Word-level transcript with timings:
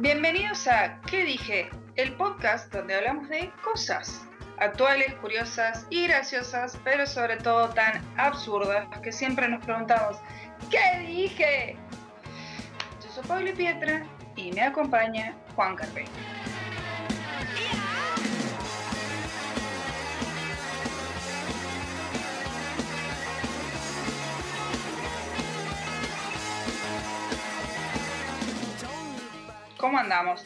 Bienvenidos 0.00 0.68
a 0.68 1.00
¿Qué 1.10 1.24
dije? 1.24 1.70
El 1.96 2.12
podcast 2.12 2.72
donde 2.72 2.94
hablamos 2.94 3.28
de 3.28 3.50
cosas 3.64 4.24
actuales, 4.58 5.12
curiosas 5.14 5.88
y 5.90 6.06
graciosas, 6.06 6.78
pero 6.84 7.04
sobre 7.04 7.36
todo 7.38 7.70
tan 7.70 8.00
absurdas 8.16 8.86
que 9.02 9.10
siempre 9.10 9.48
nos 9.48 9.64
preguntamos 9.64 10.18
¿Qué 10.70 11.00
dije? 11.00 11.76
Yo 13.02 13.10
soy 13.10 13.24
Pablo 13.26 13.52
Pietra 13.56 14.06
y 14.36 14.52
me 14.52 14.62
acompaña 14.62 15.34
Juan 15.56 15.74
Carpeño. 15.74 16.37
¿Cómo 29.88 30.00
andamos? 30.00 30.44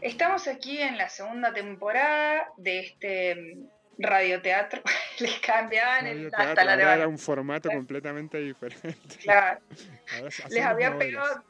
Estamos 0.00 0.48
aquí 0.48 0.80
en 0.80 0.96
la 0.96 1.10
segunda 1.10 1.52
temporada 1.52 2.48
de 2.56 2.78
este 2.78 3.34
mm, 3.34 3.66
radioteatro. 3.98 4.80
Les 5.18 5.38
cambiaban 5.40 6.06
el, 6.06 6.30
hasta 6.34 6.64
la 6.64 6.94
Era 6.94 7.06
un 7.06 7.18
formato 7.18 7.68
completamente 7.74 8.38
diferente. 8.38 8.96
Claro. 9.22 9.60
Les 10.48 10.64
había 10.64 10.96
pegado. 10.96 11.44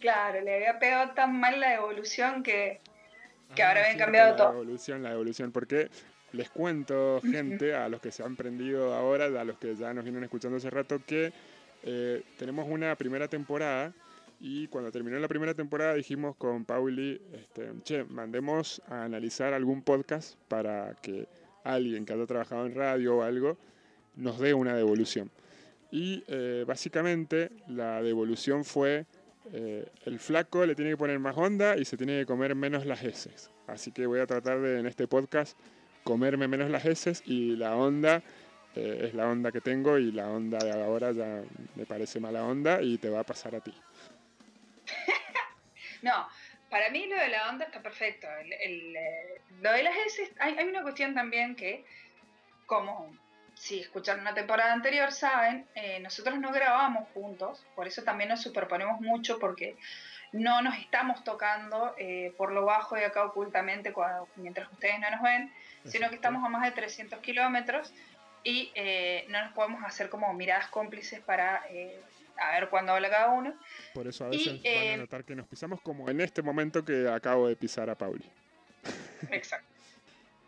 Claro, 0.00 0.40
le 0.40 0.54
había 0.54 0.78
pegado 0.78 1.12
tan 1.12 1.38
mal 1.38 1.60
la 1.60 1.74
evolución 1.74 2.42
que, 2.42 2.80
que 3.54 3.62
ahora 3.62 3.82
habían 3.82 3.98
cambiado 3.98 4.36
todo. 4.36 4.48
La 4.48 4.54
evolución, 4.54 5.02
la 5.02 5.12
evolución. 5.12 5.52
Porque 5.52 5.90
les 6.32 6.48
cuento, 6.48 7.20
gente, 7.20 7.74
a 7.74 7.90
los 7.90 8.00
que 8.00 8.10
se 8.10 8.22
han 8.22 8.34
prendido 8.34 8.94
ahora, 8.94 9.26
a 9.26 9.44
los 9.44 9.58
que 9.58 9.76
ya 9.76 9.92
nos 9.92 10.04
vienen 10.04 10.24
escuchando 10.24 10.56
hace 10.56 10.70
rato, 10.70 11.02
que 11.06 11.34
eh, 11.82 12.22
tenemos 12.38 12.66
una 12.66 12.96
primera 12.96 13.28
temporada 13.28 13.92
y 14.40 14.68
cuando 14.68 14.92
terminó 14.92 15.18
la 15.18 15.28
primera 15.28 15.54
temporada 15.54 15.94
dijimos 15.94 16.36
con 16.36 16.64
Pauli, 16.64 17.20
este, 17.32 17.72
che, 17.82 18.04
mandemos 18.04 18.82
a 18.88 19.04
analizar 19.04 19.54
algún 19.54 19.82
podcast 19.82 20.38
para 20.48 20.94
que 21.00 21.26
alguien 21.64 22.04
que 22.04 22.12
haya 22.12 22.26
trabajado 22.26 22.66
en 22.66 22.74
radio 22.74 23.16
o 23.16 23.22
algo 23.22 23.56
nos 24.14 24.38
dé 24.38 24.54
una 24.54 24.74
devolución. 24.74 25.30
Y 25.90 26.24
eh, 26.28 26.64
básicamente 26.66 27.50
la 27.68 28.02
devolución 28.02 28.64
fue, 28.64 29.06
eh, 29.52 29.88
el 30.04 30.18
flaco 30.18 30.66
le 30.66 30.74
tiene 30.74 30.90
que 30.92 30.96
poner 30.96 31.18
más 31.18 31.36
onda 31.36 31.76
y 31.76 31.84
se 31.84 31.96
tiene 31.96 32.20
que 32.20 32.26
comer 32.26 32.54
menos 32.54 32.84
las 32.84 33.02
heces. 33.02 33.50
Así 33.66 33.92
que 33.92 34.06
voy 34.06 34.20
a 34.20 34.26
tratar 34.26 34.60
de 34.60 34.80
en 34.80 34.86
este 34.86 35.08
podcast 35.08 35.58
comerme 36.04 36.46
menos 36.46 36.70
las 36.70 36.84
heces 36.84 37.22
y 37.26 37.56
la 37.56 37.76
onda 37.76 38.22
eh, 38.76 39.06
es 39.08 39.14
la 39.14 39.28
onda 39.28 39.50
que 39.50 39.60
tengo 39.60 39.98
y 39.98 40.12
la 40.12 40.28
onda 40.28 40.58
de 40.58 40.70
ahora 40.70 41.10
ya 41.12 41.42
me 41.74 41.86
parece 41.86 42.20
mala 42.20 42.44
onda 42.44 42.82
y 42.82 42.98
te 42.98 43.08
va 43.08 43.20
a 43.20 43.24
pasar 43.24 43.54
a 43.56 43.60
ti. 43.60 43.72
No, 46.06 46.28
para 46.70 46.88
mí 46.90 47.06
lo 47.06 47.16
de 47.16 47.28
la 47.28 47.48
onda 47.50 47.64
está 47.64 47.82
perfecto. 47.82 48.28
Eh, 48.28 49.40
lo 49.60 49.72
de 49.72 49.82
las 49.82 49.96
S, 50.06 50.32
hay, 50.38 50.54
una 50.64 50.82
cuestión 50.82 51.14
también 51.14 51.56
que, 51.56 51.84
como 52.64 53.12
si 53.54 53.80
escucharon 53.80 54.20
una 54.20 54.34
temporada 54.34 54.72
anterior, 54.72 55.10
saben, 55.10 55.66
eh, 55.74 55.98
nosotros 56.00 56.38
no 56.38 56.52
grabamos 56.52 57.08
juntos, 57.12 57.64
por 57.74 57.88
eso 57.88 58.04
también 58.04 58.28
nos 58.28 58.42
superponemos 58.42 59.00
mucho 59.00 59.38
porque 59.40 59.76
no 60.32 60.62
nos 60.62 60.76
estamos 60.78 61.24
tocando 61.24 61.94
eh, 61.98 62.32
por 62.36 62.52
lo 62.52 62.64
bajo 62.64 62.96
y 62.96 63.02
acá 63.02 63.24
ocultamente 63.24 63.92
mientras 64.36 64.70
ustedes 64.70 65.00
no 65.00 65.10
nos 65.10 65.22
ven, 65.22 65.52
sino 65.86 66.08
que 66.08 66.16
estamos 66.16 66.44
a 66.44 66.48
más 66.48 66.62
de 66.62 66.72
300 66.72 67.20
kilómetros 67.20 67.92
y 68.44 68.70
no 69.28 69.42
nos 69.42 69.52
podemos 69.54 69.82
hacer 69.82 70.08
como 70.08 70.32
miradas 70.34 70.68
cómplices 70.68 71.20
para 71.20 71.64
a 72.38 72.52
ver 72.52 72.68
cuándo 72.68 72.92
habla 72.92 73.10
cada 73.10 73.30
uno. 73.30 73.54
Por 73.94 74.06
eso 74.06 74.24
a 74.24 74.28
veces 74.28 74.62
van 74.62 74.66
a 74.66 74.84
eh, 74.84 74.96
notar 74.96 75.24
que 75.24 75.34
nos 75.34 75.46
pisamos 75.46 75.80
como 75.80 76.08
en 76.08 76.20
este 76.20 76.42
momento 76.42 76.84
que 76.84 77.08
acabo 77.08 77.48
de 77.48 77.56
pisar 77.56 77.90
a 77.90 77.94
Pauli. 77.94 78.24
Exacto. 79.30 79.66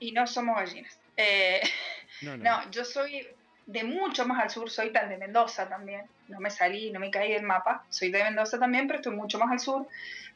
Y 0.00 0.12
no 0.12 0.26
somos 0.26 0.56
gallinas. 0.56 0.98
Eh, 1.16 1.60
no, 2.22 2.70
yo 2.70 2.84
soy 2.84 3.26
de 3.66 3.84
mucho 3.84 4.26
más 4.26 4.42
al 4.42 4.50
sur, 4.50 4.70
soy 4.70 4.90
tan 4.92 5.08
de 5.08 5.18
Mendoza 5.18 5.68
también. 5.68 6.06
No 6.28 6.40
me 6.40 6.50
salí, 6.50 6.90
no 6.90 7.00
me 7.00 7.10
caí 7.10 7.32
del 7.32 7.42
mapa. 7.42 7.84
Soy 7.90 8.10
de 8.10 8.24
Mendoza 8.24 8.58
también, 8.58 8.86
pero 8.86 9.00
estoy 9.00 9.14
mucho 9.14 9.38
más 9.38 9.50
al 9.50 9.60
sur. 9.60 9.86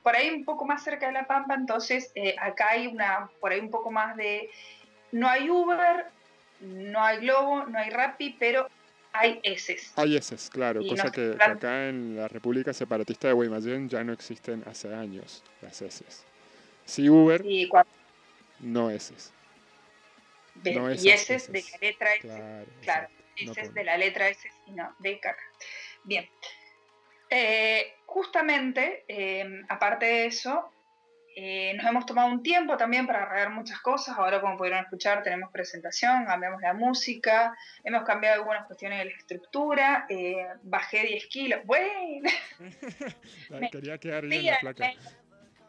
Por 0.03 0.17
ahí 0.17 0.31
un 0.31 0.45
poco 0.45 0.65
más 0.65 0.83
cerca 0.83 1.07
de 1.07 1.13
La 1.13 1.27
Pampa, 1.27 1.55
entonces 1.55 2.11
eh, 2.15 2.35
acá 2.39 2.71
hay 2.71 2.89
una, 2.89 3.31
por 3.41 3.53
ahí 3.53 3.61
un 3.61 3.71
poco 3.71 3.91
más 3.91 4.17
de... 4.17 4.51
No 5.13 5.29
hay 5.29 5.49
Uber, 5.49 6.07
no 6.61 7.05
hay 7.05 7.19
Globo, 7.19 7.67
no 7.67 7.79
hay 7.79 7.91
Rappi, 7.91 8.37
pero 8.39 8.69
hay 9.13 9.41
eses. 9.43 9.93
Hay 9.97 10.17
eses, 10.17 10.49
claro, 10.51 10.81
cosa 10.87 11.11
que 11.11 11.37
acá 11.39 11.89
en 11.89 12.17
la 12.17 12.29
República 12.29 12.73
Separatista 12.73 13.29
de 13.29 13.35
Guaymallén 13.35 13.89
ya 13.89 14.03
no 14.05 14.13
existen 14.13 14.63
hace 14.67 14.95
años 14.95 15.43
las 15.61 15.83
eses. 15.83 16.25
Sí 16.85 17.09
Uber, 17.09 17.45
no 18.61 18.91
eses. 18.91 19.33
no 20.65 20.93
y 20.93 21.09
eses, 21.09 21.51
de 21.51 21.63
la 21.63 21.79
letra 21.81 22.15
S. 22.15 22.21
Claro, 22.21 22.67
claro 22.83 23.09
de 23.75 23.85
la 23.85 23.97
letra 23.97 24.29
S 24.29 24.51
y 24.67 24.73
no 24.73 24.95
de 24.99 25.19
caca. 25.19 25.43
Bien. 26.05 26.29
Eh, 27.31 27.95
justamente, 28.07 29.05
eh, 29.09 29.63
aparte 29.69 30.07
de 30.07 30.27
eso, 30.27 30.71
eh, 31.35 31.73
nos 31.75 31.87
hemos 31.87 32.07
tomado 32.07 32.29
un 32.29 32.43
tiempo 32.43 32.77
también 32.77 33.07
para 33.07 33.23
arreglar 33.23 33.51
muchas 33.51 33.81
cosas. 33.81 34.17
Ahora, 34.19 34.41
como 34.41 34.57
pudieron 34.57 34.81
escuchar, 34.81 35.23
tenemos 35.23 35.51
presentación, 35.51 36.27
cambiamos 36.27 36.61
la 36.61 36.75
música, 36.75 37.57
hemos 37.85 38.03
cambiado 38.05 38.41
algunas 38.41 38.67
cuestiones 38.67 38.99
de 38.99 39.05
la 39.07 39.11
estructura, 39.13 40.07
eh, 40.09 40.47
bajé 40.63 41.07
10 41.07 41.27
kilos. 41.27 41.61
Bueno, 41.65 42.29
quería 43.73 43.99
quedar 43.99 44.27
bien 44.27 44.47
la 44.47 44.59
placa. 44.61 44.93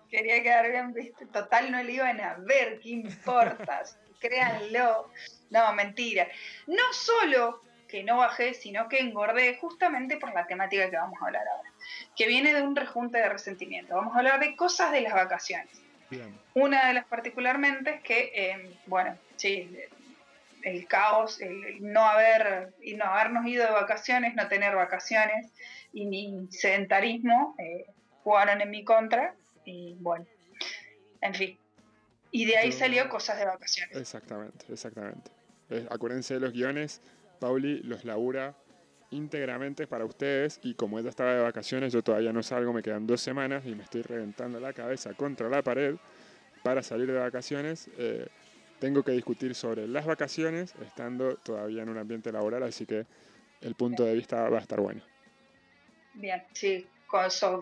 Quería 0.10 0.44
quedar 0.44 0.70
bien, 0.70 0.94
¿viste? 0.94 1.26
Total, 1.28 1.72
no 1.72 1.82
le 1.82 1.92
iban 1.92 2.22
a 2.22 2.36
ver, 2.36 2.80
¿qué 2.80 2.90
importa? 2.90 3.84
Créanlo. 4.20 5.10
No, 5.50 5.74
mentira. 5.74 6.28
No 6.68 6.94
solo 6.94 7.62
que 7.88 8.04
no 8.04 8.18
bajé, 8.18 8.54
sino 8.54 8.88
que 8.90 9.00
engordé 9.00 9.58
justamente 9.58 10.18
por 10.18 10.34
la 10.34 10.46
temática 10.46 10.90
que 10.90 10.98
vamos 10.98 11.20
a 11.22 11.26
hablar 11.26 11.48
ahora 11.48 11.73
que 12.16 12.28
viene 12.28 12.54
de 12.54 12.62
un 12.62 12.76
rejunte 12.76 13.18
de 13.18 13.30
resentimiento. 13.30 13.96
Vamos 13.96 14.16
a 14.16 14.20
hablar 14.20 14.40
de 14.40 14.56
cosas 14.56 14.92
de 14.92 15.02
las 15.02 15.14
vacaciones. 15.14 15.84
Una 16.54 16.88
de 16.88 16.94
las 16.94 17.06
particularmente 17.06 17.96
es 17.96 18.02
que, 18.04 18.32
eh, 18.36 18.76
bueno, 18.86 19.18
sí, 19.36 19.76
el 20.62 20.88
caos, 20.88 21.42
el 21.42 21.82
no 21.82 22.06
haber 22.06 22.74
y 22.82 22.94
no 22.94 23.06
habernos 23.06 23.46
ido 23.48 23.66
de 23.66 23.72
vacaciones, 23.72 24.36
no 24.36 24.48
tener 24.48 24.76
vacaciones 24.76 25.52
y 25.92 26.06
mi 26.06 26.48
sedentarismo 26.52 27.56
eh, 27.58 27.86
jugaron 28.24 28.62
en 28.62 28.70
mi 28.70 28.84
contra 28.84 29.36
y 29.66 29.96
bueno, 30.00 30.26
en 31.22 31.34
fin. 31.34 31.58
Y 32.32 32.46
de 32.46 32.58
ahí 32.58 32.72
salió 32.72 33.10
cosas 33.10 33.38
de 33.38 33.46
vacaciones. 33.46 33.96
Exactamente, 33.96 34.66
exactamente. 34.72 35.32
Eh, 35.70 35.88
acuérdense 35.90 36.36
de 36.36 36.40
los 36.40 36.54
guiones, 36.54 37.02
Pauli 37.40 37.80
los 37.84 38.06
labura 38.06 38.56
íntegramente 39.14 39.88
para 39.88 40.06
ustedes 40.06 40.60
y 40.64 40.74
como 40.74 41.00
ella 41.00 41.10
estaba 41.10 41.34
de 41.34 41.42
vacaciones, 41.42 41.94
yo 41.94 42.04
todavía 42.04 42.34
no 42.34 42.44
salgo, 42.44 42.74
me 42.74 42.82
quedan 42.82 43.08
dos 43.08 43.22
semanas 43.22 43.64
y 43.66 43.76
me 43.76 43.84
estoy 43.84 44.02
reventando 44.02 44.60
la 44.60 44.74
cabeza 44.74 45.14
contra 45.14 45.50
la 45.50 45.62
pared 45.62 45.96
para 46.64 46.84
salir 46.84 47.12
de 47.12 47.20
vacaciones. 47.20 47.90
Eh, 47.98 48.28
tengo 48.80 49.04
que 49.04 49.12
discutir 49.12 49.56
sobre 49.56 49.88
las 49.88 50.06
vacaciones 50.06 50.74
estando 50.86 51.36
todavía 51.38 51.84
en 51.84 51.90
un 51.90 51.98
ambiente 51.98 52.32
laboral, 52.32 52.64
así 52.64 52.86
que 52.86 53.06
el 53.62 53.76
punto 53.76 54.04
de 54.04 54.14
vista 54.14 54.50
va 54.50 54.58
a 54.58 54.62
estar 54.62 54.82
bueno. 54.82 55.02
Bien, 56.16 56.44
sí, 56.54 56.86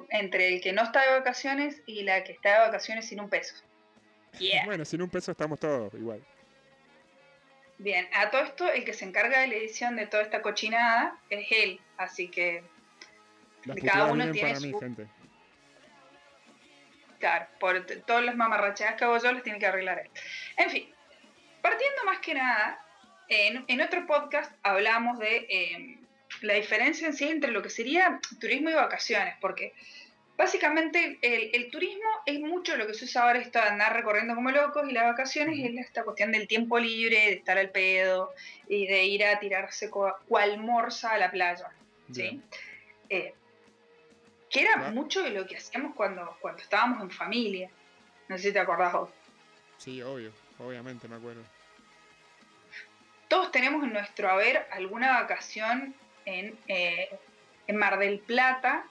entre 0.09 0.47
el 0.53 0.61
que 0.61 0.73
no 0.73 0.83
está 0.83 1.01
de 1.01 1.11
vacaciones 1.19 1.81
y 1.85 2.03
la 2.03 2.23
que 2.23 2.33
está 2.33 2.53
de 2.53 2.59
vacaciones 2.67 3.05
sin 3.05 3.19
un 3.19 3.29
peso. 3.29 3.55
bueno, 4.65 4.85
sin 4.85 5.01
un 5.01 5.09
peso 5.09 5.31
estamos 5.31 5.59
todos 5.59 5.93
igual. 5.93 6.21
Bien, 7.81 8.07
a 8.13 8.29
todo 8.29 8.43
esto, 8.43 8.71
el 8.71 8.85
que 8.85 8.93
se 8.93 9.05
encarga 9.05 9.39
de 9.39 9.47
la 9.47 9.55
edición 9.55 9.95
de 9.95 10.05
toda 10.05 10.21
esta 10.21 10.43
cochinada 10.43 11.17
es 11.31 11.47
él, 11.51 11.81
así 11.97 12.27
que 12.27 12.63
cada 13.83 14.11
uno 14.11 14.29
tiene 14.29 14.55
su... 14.55 14.79
gente. 14.79 15.07
Claro, 17.17 17.47
por 17.59 17.83
todas 18.05 18.23
las 18.23 18.35
mamarrachadas 18.35 18.95
que 18.95 19.03
hago 19.03 19.17
yo 19.17 19.31
las 19.31 19.41
tiene 19.41 19.57
que 19.57 19.65
arreglar 19.65 19.97
él. 19.97 20.11
En 20.57 20.69
fin, 20.69 20.93
partiendo 21.63 22.03
más 22.05 22.19
que 22.19 22.35
nada, 22.35 22.85
en, 23.29 23.81
otro 23.81 24.05
podcast 24.05 24.53
hablamos 24.61 25.17
de 25.17 25.47
em, 25.49 26.05
la 26.41 26.53
diferencia 26.53 27.07
en 27.07 27.13
sí 27.15 27.29
entre 27.29 27.49
lo 27.49 27.63
que 27.63 27.71
sería 27.71 28.19
turismo 28.39 28.69
y 28.69 28.73
vacaciones, 28.73 29.33
porque 29.41 29.73
Básicamente, 30.37 31.19
el, 31.21 31.69
turismo 31.69 32.09
es 32.25 32.39
mucho 32.39 32.75
lo 32.75 32.87
que 32.87 32.93
se 32.93 33.05
usa 33.05 33.23
ahora, 33.23 33.39
esto 33.39 33.59
de 33.59 33.65
andar 33.65 33.93
recorriendo 33.93 34.33
como 34.33 34.49
locos, 34.49 34.89
y 34.89 34.91
las 34.91 35.03
vacaciones 35.03 35.59
es 35.59 35.85
esta 35.85 36.03
cuestión 36.03 36.31
del 36.31 36.47
tiempo 36.47 36.79
libre, 36.79 37.17
de 37.17 37.33
estar 37.33 37.57
al 37.57 37.69
pedo 37.69 38.33
y 38.67 38.87
de 38.87 39.03
ir 39.03 39.23
a 39.23 39.39
tirarse 39.39 39.89
cual 39.91 40.57
morsa 40.57 41.11
a 41.11 41.17
la 41.17 41.29
playa. 41.29 41.69
¿sí? 42.11 42.41
Eh, 43.09 43.33
que 44.49 44.61
era 44.61 44.77
mucho 44.91 45.23
de 45.23 45.29
lo 45.29 45.45
que 45.45 45.57
hacíamos 45.57 45.95
cuando, 45.95 46.37
cuando 46.41 46.61
estábamos 46.61 47.01
en 47.01 47.11
familia. 47.11 47.69
No 48.27 48.37
sé 48.37 48.45
si 48.45 48.53
te 48.53 48.59
acordás 48.59 48.93
vos. 48.93 49.09
Sí, 49.77 50.01
obvio, 50.01 50.31
obviamente 50.59 51.07
me 51.07 51.15
acuerdo. 51.15 51.43
Todos 53.27 53.51
tenemos 53.51 53.83
en 53.83 53.93
nuestro 53.93 54.29
haber 54.29 54.67
alguna 54.71 55.21
vacación 55.21 55.95
en, 56.25 56.57
eh, 56.67 57.09
en 57.67 57.75
Mar 57.77 57.97
del 57.97 58.19
Plata 58.19 58.85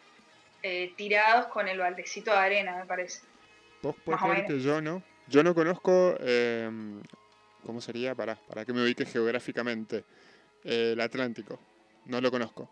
eh, 0.63 0.93
tirados 0.97 1.47
con 1.47 1.69
el 1.69 1.79
baldecito 1.79 2.31
de 2.31 2.37
arena, 2.37 2.77
me 2.77 2.87
parece. 2.87 3.23
Vos 3.83 3.97
podés 4.05 4.21
creer 4.21 4.47
que 4.47 4.61
yo 4.61 4.81
no. 4.81 5.03
Yo 5.29 5.43
no 5.43 5.55
conozco, 5.55 6.17
em, 6.19 7.03
¿cómo 7.65 7.81
sería? 7.81 8.15
Para, 8.15 8.35
para 8.35 8.65
que 8.65 8.73
me 8.73 8.83
ubique 8.83 9.07
geográficamente. 9.07 10.05
el 10.65 11.01
Atlántico. 11.01 11.59
No 12.05 12.21
lo 12.21 12.31
conozco. 12.31 12.71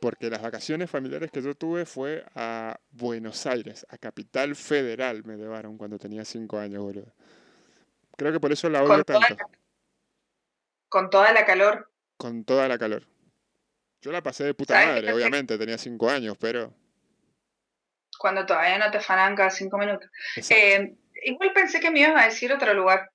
Porque 0.00 0.28
las 0.28 0.42
vacaciones 0.42 0.90
familiares 0.90 1.30
que 1.30 1.40
yo 1.42 1.54
tuve 1.54 1.86
fue 1.86 2.24
a 2.34 2.78
Buenos 2.90 3.46
Aires, 3.46 3.86
a 3.88 3.96
Capital 3.98 4.54
Federal 4.54 5.24
me 5.24 5.36
llevaron 5.36 5.78
cuando 5.78 5.98
tenía 5.98 6.24
cinco 6.24 6.58
años, 6.58 6.82
boludo. 6.82 7.12
Creo 8.16 8.32
que 8.32 8.40
por 8.40 8.52
eso 8.52 8.68
la 8.68 8.82
odio 8.82 9.04
tanto. 9.04 9.36
con 10.88 11.10
toda 11.10 11.32
la 11.32 11.44
calor. 11.44 11.90
Con 12.16 12.44
toda 12.44 12.68
la 12.68 12.78
calor. 12.78 13.04
Yo 14.02 14.12
la 14.12 14.22
pasé 14.22 14.44
de 14.44 14.54
puta 14.54 14.74
madre, 14.74 15.12
obviamente, 15.12 15.56
tenía 15.56 15.78
cinco 15.78 16.10
años, 16.10 16.36
pero 16.38 16.74
cuando 18.16 18.46
todavía 18.46 18.78
no 18.78 18.90
te 18.90 19.00
fanan 19.00 19.36
cada 19.36 19.50
cinco 19.50 19.78
minutos. 19.78 20.10
Eh, 20.50 20.94
igual 21.22 21.52
pensé 21.52 21.80
que 21.80 21.90
me 21.90 22.00
ibas 22.00 22.22
a 22.22 22.26
decir 22.26 22.52
otro 22.52 22.72
lugar. 22.74 23.10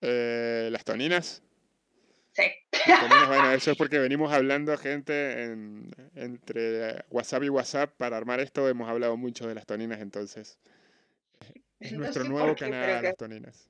Eh, 0.00 0.68
¿Las 0.70 0.84
toninas? 0.84 1.42
Sí. 2.32 2.44
bueno, 3.28 3.52
eso 3.52 3.72
es 3.72 3.76
porque 3.76 3.98
venimos 3.98 4.32
hablando 4.32 4.76
gente 4.78 5.42
entre 6.14 7.04
WhatsApp 7.10 7.42
y 7.42 7.48
WhatsApp 7.48 7.96
para 7.96 8.16
armar 8.16 8.40
esto. 8.40 8.68
Hemos 8.68 8.88
hablado 8.88 9.16
mucho 9.16 9.48
de 9.48 9.54
las 9.54 9.66
toninas, 9.66 10.00
entonces. 10.00 10.58
Es 11.80 11.92
nuestro 11.92 12.24
nuevo 12.24 12.54
canal, 12.54 13.02
las 13.02 13.16
toninas. 13.16 13.68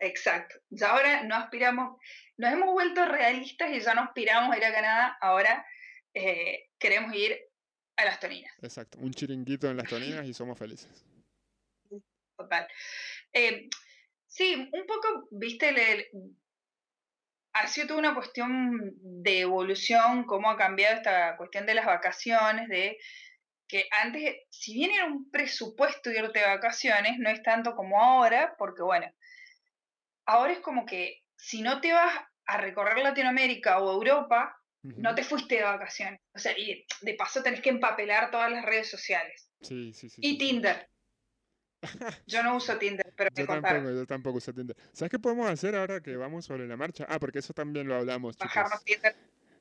Exacto. 0.00 0.56
Ya 0.70 0.90
ahora 0.90 1.22
no 1.24 1.36
aspiramos, 1.36 1.98
nos 2.38 2.52
hemos 2.52 2.72
vuelto 2.72 3.04
realistas 3.04 3.70
y 3.70 3.80
ya 3.80 3.94
no 3.94 4.02
aspiramos 4.02 4.54
a 4.54 4.58
ir 4.58 4.64
a 4.64 4.72
Canadá. 4.72 5.18
Ahora 5.20 5.66
eh, 6.14 6.70
queremos 6.78 7.14
ir 7.14 7.38
a 8.00 8.04
las 8.04 8.20
toninas. 8.20 8.52
Exacto, 8.62 8.98
un 8.98 9.12
chiringuito 9.12 9.68
en 9.68 9.76
las 9.76 9.88
toninas 9.88 10.26
y 10.26 10.34
somos 10.34 10.58
felices. 10.58 11.04
Total. 12.36 12.66
Eh, 13.32 13.68
sí, 14.26 14.68
un 14.72 14.86
poco, 14.86 15.28
viste, 15.30 16.10
ha 17.52 17.66
sido 17.66 17.88
toda 17.88 18.00
una 18.00 18.14
cuestión 18.14 18.92
de 19.02 19.40
evolución, 19.40 20.24
cómo 20.24 20.50
ha 20.50 20.56
cambiado 20.56 20.96
esta 20.96 21.36
cuestión 21.36 21.66
de 21.66 21.74
las 21.74 21.86
vacaciones, 21.86 22.68
de 22.68 22.98
que 23.68 23.86
antes, 23.90 24.36
si 24.50 24.74
bien 24.74 24.90
era 24.90 25.04
un 25.04 25.30
presupuesto 25.30 26.10
irte 26.10 26.40
de 26.40 26.46
vacaciones, 26.46 27.18
no 27.18 27.30
es 27.30 27.42
tanto 27.42 27.76
como 27.76 28.02
ahora, 28.02 28.56
porque 28.58 28.82
bueno, 28.82 29.06
ahora 30.26 30.52
es 30.52 30.60
como 30.60 30.86
que 30.86 31.22
si 31.36 31.62
no 31.62 31.80
te 31.80 31.92
vas 31.92 32.12
a 32.46 32.56
recorrer 32.56 32.98
Latinoamérica 32.98 33.78
o 33.78 33.92
Europa, 33.92 34.59
no 34.82 35.14
te 35.14 35.24
fuiste 35.24 35.56
de 35.56 35.62
vacaciones. 35.62 36.20
O 36.34 36.38
sea, 36.38 36.56
y 36.58 36.86
de 37.02 37.14
paso 37.14 37.42
tenés 37.42 37.60
que 37.60 37.70
empapelar 37.70 38.30
todas 38.30 38.50
las 38.50 38.64
redes 38.64 38.90
sociales. 38.90 39.48
Sí, 39.60 39.92
sí, 39.92 40.08
sí. 40.08 40.20
Y 40.24 40.38
Tinder. 40.38 40.88
Yo 42.26 42.42
no 42.42 42.56
uso 42.56 42.76
Tinder, 42.78 43.12
pero 43.16 43.30
yo 43.34 43.46
tampoco, 43.46 43.90
yo 43.90 44.06
tampoco 44.06 44.38
uso 44.38 44.52
Tinder. 44.52 44.76
¿Sabes 44.92 45.10
qué 45.10 45.18
podemos 45.18 45.48
hacer 45.50 45.74
ahora 45.74 46.00
que 46.00 46.16
vamos 46.16 46.44
sobre 46.44 46.66
la 46.66 46.76
marcha? 46.76 47.06
Ah, 47.08 47.18
porque 47.18 47.38
eso 47.38 47.52
también 47.52 47.88
lo 47.88 47.96
hablamos. 47.96 48.36
Bajarnos 48.38 48.84
Tinder. 48.84 49.16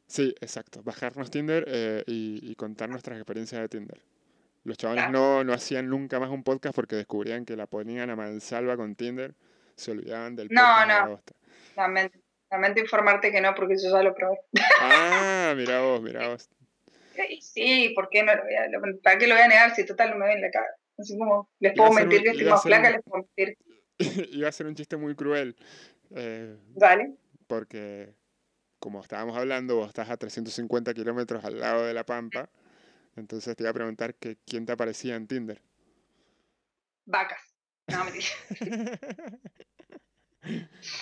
Sí, 0.08 0.36
exacto. 0.42 0.82
Bajarnos 0.84 1.30
Tinder 1.30 1.66
eh, 1.68 2.04
y, 2.08 2.56
contar 2.56 2.90
nuestras 2.90 3.18
experiencias 3.18 3.62
de 3.62 3.70
Tinder. 3.70 4.02
Los 4.64 4.78
chavales 4.78 5.10
no, 5.12 5.44
no 5.44 5.54
hacían 5.54 5.88
nunca 5.88 6.20
más 6.20 6.30
un 6.30 6.44
podcast 6.44 6.76
porque 6.76 6.96
descubrían 6.96 7.46
que 7.46 7.56
la 7.56 7.68
ponían 7.68 8.10
a 8.10 8.16
mansalva 8.16 8.76
con 8.76 8.96
Tinder. 8.96 9.34
Se 9.76 9.92
olvidaban 9.92 10.36
del 10.36 10.50
podcast. 10.50 11.32
No, 11.78 11.88
no. 11.88 12.10
Lamento, 12.52 12.80
informarte 12.80 13.32
que 13.32 13.42
no, 13.42 13.54
porque 13.54 13.76
yo 13.78 13.92
ya 13.92 14.02
lo 14.02 14.16
probé. 14.16 14.40
Ah, 14.82 15.54
mira 15.56 15.82
vos, 15.82 16.02
mira 16.02 16.30
vos. 16.30 16.50
Sí, 17.42 17.92
¿por 17.96 18.10
qué 18.10 18.24
no 18.24 18.34
lo 18.34 18.44
voy 18.44 18.56
a, 18.56 18.70
¿Para 19.04 19.18
qué 19.18 19.28
lo 19.28 19.36
voy 19.36 19.44
a 19.44 19.48
negar 19.48 19.76
si 19.76 19.86
total 19.86 20.12
no 20.12 20.18
me 20.18 20.28
ven 20.28 20.42
la 20.42 20.50
cara? 20.50 20.68
Así 20.98 21.18
como, 21.18 21.50
les 21.60 21.74
puedo 21.76 21.92
mentir 21.92 22.24
que 22.24 22.30
estoy 22.30 22.46
más 22.46 22.64
flaca, 22.64 22.90
les 22.90 23.04
puedo 23.04 23.24
mentir. 23.24 23.58
Iba 24.32 24.50
a 24.50 24.52
ser 24.52 24.68
un 24.68 24.76
chiste 24.76 24.98
muy 24.98 25.16
cruel. 25.16 25.56
Eh, 26.16 26.58
vale. 26.76 27.16
Porque, 27.48 28.14
como 28.80 29.02
estábamos 29.02 29.38
hablando, 29.38 29.76
vos 29.76 29.90
estás 29.90 30.10
a 30.10 30.18
350 30.18 30.94
kilómetros 30.94 31.44
al 31.46 31.60
lado 31.60 31.86
de 31.86 31.94
la 31.94 32.06
Pampa. 32.06 32.50
Entonces 33.16 33.56
te 33.56 33.64
iba 33.64 33.70
a 33.70 33.74
preguntar 33.74 34.16
que 34.16 34.38
quién 34.46 34.66
te 34.66 34.72
aparecía 34.72 35.16
en 35.16 35.28
Tinder. 35.28 35.62
Vacas. 37.06 37.56
No, 37.88 38.04
mentira. 38.06 38.28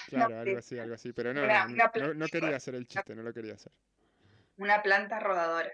claro, 0.10 0.39
algo 0.39 0.57
así, 0.57 0.80
algo 0.80 0.95
así. 0.95 1.13
Pero 1.13 1.34
no, 1.34 1.42
no, 2.13 2.28
quería 2.28 2.56
hacer 2.56 2.75
el 2.75 2.88
chiste, 2.88 3.16
no 3.16 3.24
lo 3.24 3.34
quería 3.34 3.54
hacer. 3.54 3.72
Una 4.57 4.81
planta 4.81 5.19
rodadora. 5.19 5.72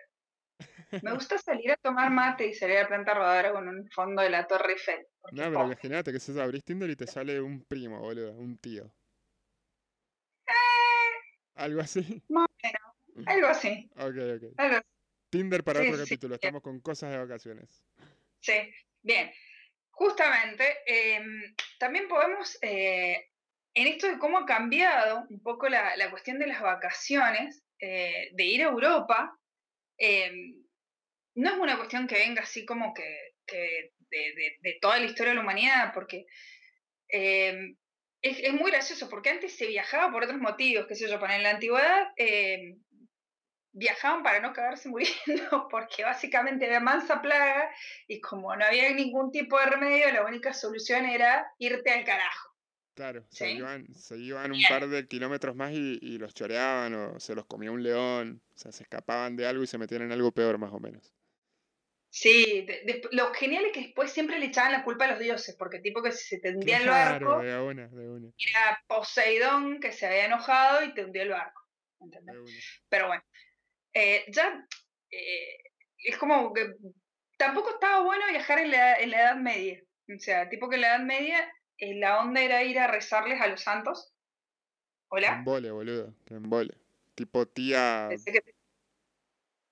Me 1.01 1.11
gusta 1.27 1.37
salir 1.37 1.71
a 1.71 1.77
tomar 1.77 2.11
mate 2.11 2.47
y 2.47 2.53
salir 2.53 2.77
a 2.77 2.81
la 2.83 2.87
planta 2.87 3.13
rodadora 3.13 3.51
con 3.51 3.67
un 3.67 3.89
fondo 3.89 4.21
de 4.21 4.29
la 4.29 4.45
Torre 4.45 4.73
Eiffel. 4.73 5.07
No, 5.31 5.43
pero 5.43 5.65
imagínate 5.65 6.11
que 6.11 6.19
se 6.19 6.39
abrís 6.41 6.63
Tinder 6.63 6.89
y 6.89 6.95
te 6.95 7.07
sale 7.07 7.41
un 7.41 7.63
primo, 7.63 7.99
boludo, 7.99 8.33
un 8.33 8.57
tío. 8.57 8.85
Eh, 10.45 10.51
¿Algo 11.55 11.81
así? 11.81 12.21
Más 12.27 12.47
algo 13.25 13.47
así. 13.47 13.89
Ok, 13.95 14.15
ok. 14.35 14.85
Tinder 15.29 15.63
para 15.63 15.81
otro 15.81 15.97
capítulo, 15.97 16.35
estamos 16.35 16.61
con 16.61 16.79
cosas 16.79 17.11
de 17.11 17.17
vacaciones. 17.17 17.83
Sí, 18.39 18.53
bien. 19.01 19.31
Justamente, 19.91 20.65
em, 20.85 21.55
también 21.79 22.07
podemos 22.07 22.57
eh, 22.61 23.31
en 23.73 23.87
esto 23.87 24.07
de 24.07 24.19
cómo 24.19 24.37
ha 24.37 24.45
cambiado 24.45 25.25
un 25.29 25.41
poco 25.41 25.67
la, 25.67 25.93
cuestión 26.11 26.39
de 26.39 26.47
las 26.47 26.61
vacaciones, 26.61 27.63
eh, 27.79 28.29
de 28.33 28.43
ir 28.45 28.61
a 28.61 28.69
Europa, 28.69 29.37
em, 29.97 30.63
no 31.35 31.51
es 31.51 31.57
una 31.57 31.77
cuestión 31.77 32.07
que 32.07 32.15
venga 32.15 32.43
así 32.43 32.65
como 32.65 32.93
que, 32.93 33.33
de, 33.47 34.77
toda 34.81 34.99
la 34.99 35.05
historia 35.05 35.31
de 35.31 35.35
la 35.35 35.41
humanidad, 35.41 35.91
porque 35.93 36.25
em, 37.09 37.75
es, 38.21 38.53
muy 38.53 38.71
gracioso, 38.71 39.09
porque 39.09 39.31
antes 39.31 39.55
se 39.57 39.67
viajaba 39.67 40.11
por 40.11 40.23
otros 40.23 40.39
motivos, 40.39 40.85
qué 40.87 40.95
sé 40.95 41.09
yo, 41.09 41.19
en 41.25 41.43
la 41.43 41.51
antigüedad 41.51 42.11
em, 42.15 42.79
viajaban 43.73 44.23
para 44.23 44.39
no 44.39 44.53
cagarse 44.53 44.87
muriendo, 44.89 45.13
porque 45.71 46.03
básicamente 46.03 46.65
había 46.65 46.79
mansa 46.79 47.21
plaga 47.21 47.69
y 48.07 48.21
como 48.21 48.55
no 48.55 48.65
había 48.65 48.91
ningún 48.93 49.31
tipo 49.31 49.59
de 49.59 49.65
remedio, 49.65 50.11
la 50.11 50.25
única 50.25 50.53
solución 50.53 51.05
era 51.05 51.47
irte 51.57 51.91
al 51.91 52.05
carajo. 52.05 52.52
Claro, 52.93 53.25
se, 53.29 53.51
iban, 53.51 53.91
se 53.95 54.17
iban 54.17 54.51
un 54.51 54.61
par 54.69 54.87
de 54.87 55.07
kilómetros 55.07 55.55
más 55.55 55.71
y, 55.71 55.97
y, 56.01 56.19
los 56.19 56.33
choreaban 56.35 56.93
o 56.93 57.19
se 57.19 57.33
los 57.33 57.45
comía 57.45 57.71
un 57.71 57.81
león, 57.81 58.43
o 58.53 58.57
sea, 58.57 58.71
se 58.71 58.83
escapaban 58.83 59.35
de 59.35 59.47
algo 59.47 59.63
y 59.63 59.67
se 59.67 59.79
metían 59.79 60.03
en 60.03 60.11
algo 60.11 60.31
peor 60.31 60.59
más 60.59 60.71
o 60.71 60.79
menos. 60.79 61.11
Sí, 62.15 62.67
lo 63.11 63.33
genial 63.33 63.65
es 63.65 63.71
que 63.71 63.81
después 63.81 64.11
siempre 64.11 64.37
le 64.37 64.45
echaban 64.45 64.71
la 64.71 64.83
culpa 64.83 65.05
a 65.05 65.07
los 65.07 65.19
dioses, 65.19 65.55
porque 65.57 65.79
tipo 65.79 66.03
que 66.03 66.11
se 66.11 66.37
te 66.37 66.51
hundía 66.51 66.77
el 66.77 66.87
barco, 66.87 67.39
de 67.39 67.59
una, 67.59 67.87
de 67.87 68.07
una. 68.07 68.31
era 68.37 68.83
Poseidón 68.85 69.79
que 69.79 69.91
se 69.91 70.05
había 70.05 70.25
enojado 70.25 70.85
y 70.85 70.93
te 70.93 71.03
hundió 71.03 71.23
el 71.23 71.29
barco. 71.29 71.67
Pero 72.87 73.07
bueno, 73.07 73.23
eh, 73.93 74.25
ya 74.27 74.63
eh, 75.09 75.57
es 75.97 76.15
como 76.19 76.53
que 76.53 76.75
tampoco 77.35 77.71
estaba 77.71 78.03
bueno 78.03 78.27
viajar 78.29 78.59
en 78.59 78.69
la, 78.69 78.93
en 78.97 79.09
la 79.09 79.19
Edad 79.19 79.35
Media. 79.37 79.81
O 80.15 80.19
sea, 80.19 80.47
tipo 80.49 80.69
que 80.69 80.75
en 80.75 80.81
la 80.81 80.95
Edad 80.95 81.05
Media 81.05 81.51
eh, 81.83 81.95
la 81.95 82.21
onda 82.21 82.41
era 82.41 82.63
ir 82.63 82.79
a 82.79 82.87
rezarles 82.87 83.41
a 83.41 83.47
los 83.47 83.61
santos. 83.61 84.13
¿Hola? 85.09 85.27
En 85.27 85.33
embole, 85.39 85.71
boludo, 85.71 86.13
que 86.25 86.35
embole. 86.35 86.77
Tipo 87.13 87.45
tía... 87.45 88.09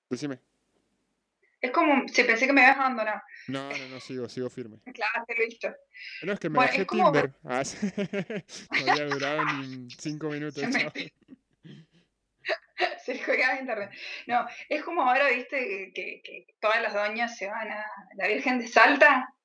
Decime. 0.10 0.40
Es 1.62 1.72
como 1.72 2.06
si 2.10 2.24
pensé 2.24 2.48
que 2.48 2.54
me 2.54 2.62
habías 2.62 2.78
abandonado. 2.78 3.22
No, 3.48 3.70
no, 3.70 3.88
no, 3.88 4.00
sigo, 4.00 4.28
sigo 4.28 4.50
firme. 4.50 4.80
Claro, 4.94 5.24
te 5.26 5.36
lo 5.36 5.42
he 5.42 5.46
visto. 5.46 5.74
No, 6.24 6.34
es 6.34 6.40
que 6.40 6.50
me 6.50 6.58
bajé 6.58 6.86
Tinder. 6.86 7.34
Ah, 7.46 7.64
no 8.86 8.92
había 8.92 9.06
durado 9.06 9.46
ni 9.46 9.90
cinco 9.92 10.30
minutos. 10.30 10.64
Se 13.06 13.24
juega 13.24 13.60
internet. 13.60 13.92
No, 14.28 14.48
es 14.68 14.84
como 14.84 15.04
ahora, 15.04 15.30
viste, 15.30 15.92
que, 15.94 16.22
que, 16.24 16.48
todas 16.60 16.82
las 16.82 16.94
doñas 16.94 17.38
se 17.38 17.48
van 17.48 17.70
a 17.70 17.86
la 18.16 18.28
Virgen 18.28 18.58
de 18.58 18.68
Salta. 18.68 19.36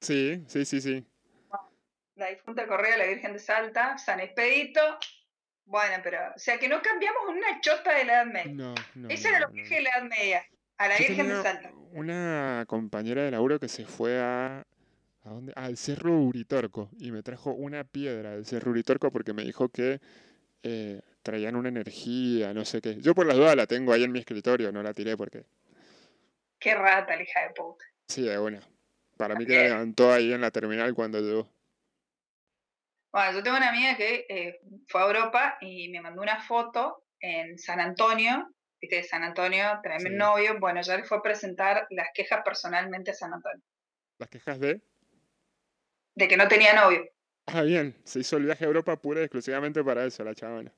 Sí, 0.00 0.42
sí, 0.48 0.64
sí, 0.64 0.80
sí 0.80 1.06
la 2.16 2.30
difunta 2.30 2.66
Correa 2.66 2.92
de 2.92 2.98
la 2.98 3.06
Virgen 3.06 3.32
de 3.34 3.38
Salta, 3.38 3.96
San 3.98 4.20
Expedito. 4.20 4.80
Bueno, 5.64 5.96
pero, 6.02 6.18
o 6.34 6.38
sea, 6.38 6.58
que 6.58 6.68
no 6.68 6.80
cambiamos 6.80 7.22
una 7.28 7.60
chota 7.60 7.94
de 7.94 8.04
la 8.04 8.14
Edad 8.14 8.26
Media. 8.26 8.52
No, 8.52 8.74
no. 8.94 9.08
Eso 9.08 9.28
era 9.28 9.40
lo 9.40 9.48
que 9.50 9.62
dije 9.62 9.76
de 9.76 9.82
la 9.82 9.90
Edad 9.90 10.08
Media, 10.08 10.46
a 10.78 10.88
la 10.88 10.96
Virgen 10.96 11.28
de 11.28 11.42
Salta. 11.42 11.70
Una 11.92 12.64
compañera 12.66 13.22
de 13.22 13.30
laburo 13.30 13.60
que 13.60 13.68
se 13.68 13.84
fue 13.84 14.18
a. 14.20 14.66
¿A 15.22 15.28
dónde? 15.28 15.52
Al 15.56 15.76
Cerro 15.76 16.20
Uritorco 16.20 16.88
y 16.98 17.10
me 17.10 17.22
trajo 17.24 17.50
una 17.50 17.82
piedra 17.82 18.30
del 18.30 18.46
Cerro 18.46 18.70
Uritorco 18.70 19.10
porque 19.10 19.32
me 19.32 19.42
dijo 19.42 19.68
que 19.68 20.00
eh, 20.62 21.00
traían 21.22 21.56
una 21.56 21.68
energía, 21.68 22.54
no 22.54 22.64
sé 22.64 22.80
qué. 22.80 22.96
Yo 23.00 23.12
por 23.12 23.26
las 23.26 23.36
dudas 23.36 23.56
la 23.56 23.66
tengo 23.66 23.92
ahí 23.92 24.04
en 24.04 24.12
mi 24.12 24.20
escritorio, 24.20 24.70
no 24.70 24.84
la 24.84 24.94
tiré 24.94 25.16
porque. 25.16 25.44
Qué 26.60 26.76
rata, 26.76 27.16
la 27.16 27.22
hija 27.24 27.42
de 27.42 27.50
puta. 27.50 27.84
Sí, 28.06 28.22
de 28.22 28.38
una. 28.38 28.60
Para 29.16 29.34
mí 29.34 29.44
que 29.46 29.56
la 29.56 29.62
levantó 29.64 30.12
ahí 30.12 30.32
en 30.32 30.42
la 30.42 30.52
terminal 30.52 30.94
cuando 30.94 31.20
llegó. 31.20 31.50
Bueno, 33.16 33.32
yo 33.32 33.42
tengo 33.42 33.56
una 33.56 33.70
amiga 33.70 33.96
que 33.96 34.26
eh, 34.28 34.60
fue 34.88 35.00
a 35.00 35.06
Europa 35.06 35.56
y 35.62 35.88
me 35.88 36.02
mandó 36.02 36.20
una 36.20 36.38
foto 36.38 37.06
en 37.18 37.58
San 37.58 37.80
Antonio, 37.80 38.46
viste, 38.78 39.02
San 39.04 39.22
Antonio, 39.22 39.80
tremendo 39.82 40.26
novio, 40.26 40.58
bueno, 40.60 40.82
ya 40.82 40.98
le 40.98 41.04
fue 41.04 41.16
a 41.16 41.22
presentar 41.22 41.86
las 41.88 42.08
quejas 42.12 42.42
personalmente 42.44 43.12
a 43.12 43.14
San 43.14 43.32
Antonio. 43.32 43.64
¿Las 44.18 44.28
quejas 44.28 44.60
de? 44.60 44.82
de 46.14 46.28
que 46.28 46.36
no 46.36 46.46
tenía 46.46 46.74
novio. 46.74 47.06
Ah, 47.46 47.62
bien, 47.62 47.96
se 48.04 48.18
hizo 48.18 48.36
el 48.36 48.44
viaje 48.44 48.64
a 48.64 48.68
Europa 48.68 48.94
pura 49.00 49.22
y 49.22 49.24
exclusivamente 49.24 49.82
para 49.82 50.04
eso, 50.04 50.22
la 50.22 50.34
chavana. 50.34 50.70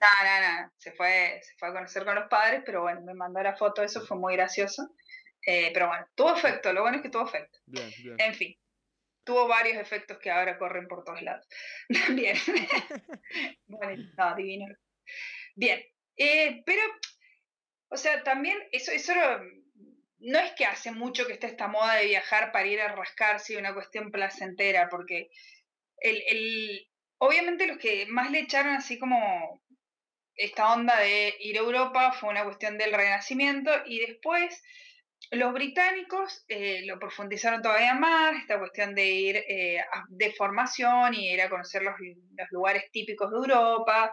No, 0.00 0.08
no, 0.22 0.62
no, 0.62 0.72
se 0.76 0.92
fue, 0.92 1.40
se 1.42 1.56
fue 1.56 1.70
a 1.70 1.72
conocer 1.72 2.04
con 2.04 2.14
los 2.14 2.28
padres, 2.28 2.62
pero 2.64 2.82
bueno, 2.82 3.00
me 3.00 3.14
mandó 3.14 3.42
la 3.42 3.56
foto, 3.56 3.82
eso 3.82 4.06
fue 4.06 4.16
muy 4.16 4.34
gracioso. 4.34 4.94
Eh, 5.44 5.72
pero 5.74 5.88
bueno, 5.88 6.06
tuvo 6.14 6.36
efecto, 6.36 6.72
lo 6.72 6.82
bueno 6.82 6.98
es 6.98 7.02
que 7.02 7.10
tuvo 7.10 7.26
efecto. 7.26 7.58
Bien, 7.66 7.90
bien. 8.04 8.20
En 8.20 8.34
fin, 8.34 8.56
tuvo 9.24 9.48
varios 9.48 9.78
efectos 9.78 10.18
que 10.18 10.30
ahora 10.30 10.58
corren 10.58 10.88
por 10.88 11.04
todos 11.04 11.22
lados. 11.22 11.46
Bien. 12.10 12.36
bueno, 13.66 14.12
no, 14.16 14.34
divino. 14.36 14.66
Bien, 15.54 15.82
eh, 16.16 16.62
pero, 16.64 16.82
o 17.88 17.96
sea, 17.96 18.22
también 18.22 18.58
eso, 18.72 18.92
eso 18.92 19.12
no 20.18 20.38
es 20.38 20.52
que 20.52 20.64
hace 20.64 20.92
mucho 20.92 21.26
que 21.26 21.34
esté 21.34 21.48
esta 21.48 21.68
moda 21.68 21.96
de 21.96 22.06
viajar 22.06 22.52
para 22.52 22.66
ir 22.66 22.80
a 22.80 22.94
rascarse, 22.94 23.56
una 23.56 23.74
cuestión 23.74 24.10
placentera, 24.10 24.88
porque 24.88 25.30
el, 25.98 26.22
el, 26.26 26.88
obviamente 27.18 27.66
los 27.66 27.78
que 27.78 28.06
más 28.06 28.30
le 28.30 28.40
echaron 28.40 28.74
así 28.74 28.98
como 28.98 29.62
esta 30.34 30.72
onda 30.72 30.98
de 30.98 31.34
ir 31.40 31.56
a 31.58 31.60
Europa 31.60 32.12
fue 32.12 32.30
una 32.30 32.44
cuestión 32.44 32.78
del 32.78 32.92
renacimiento 32.92 33.70
y 33.84 34.00
después 34.00 34.62
los 35.30 35.52
británicos 35.52 36.44
eh, 36.48 36.82
lo 36.86 36.98
profundizaron 36.98 37.62
todavía 37.62 37.94
más, 37.94 38.36
esta 38.36 38.58
cuestión 38.58 38.94
de 38.94 39.06
ir 39.06 39.36
eh, 39.36 39.78
de 40.08 40.32
formación 40.32 41.14
y 41.14 41.32
ir 41.32 41.40
a 41.40 41.48
conocer 41.48 41.82
los, 41.82 41.94
los, 41.98 42.50
lugares 42.50 42.90
típicos 42.90 43.30
de 43.30 43.36
Europa. 43.36 44.12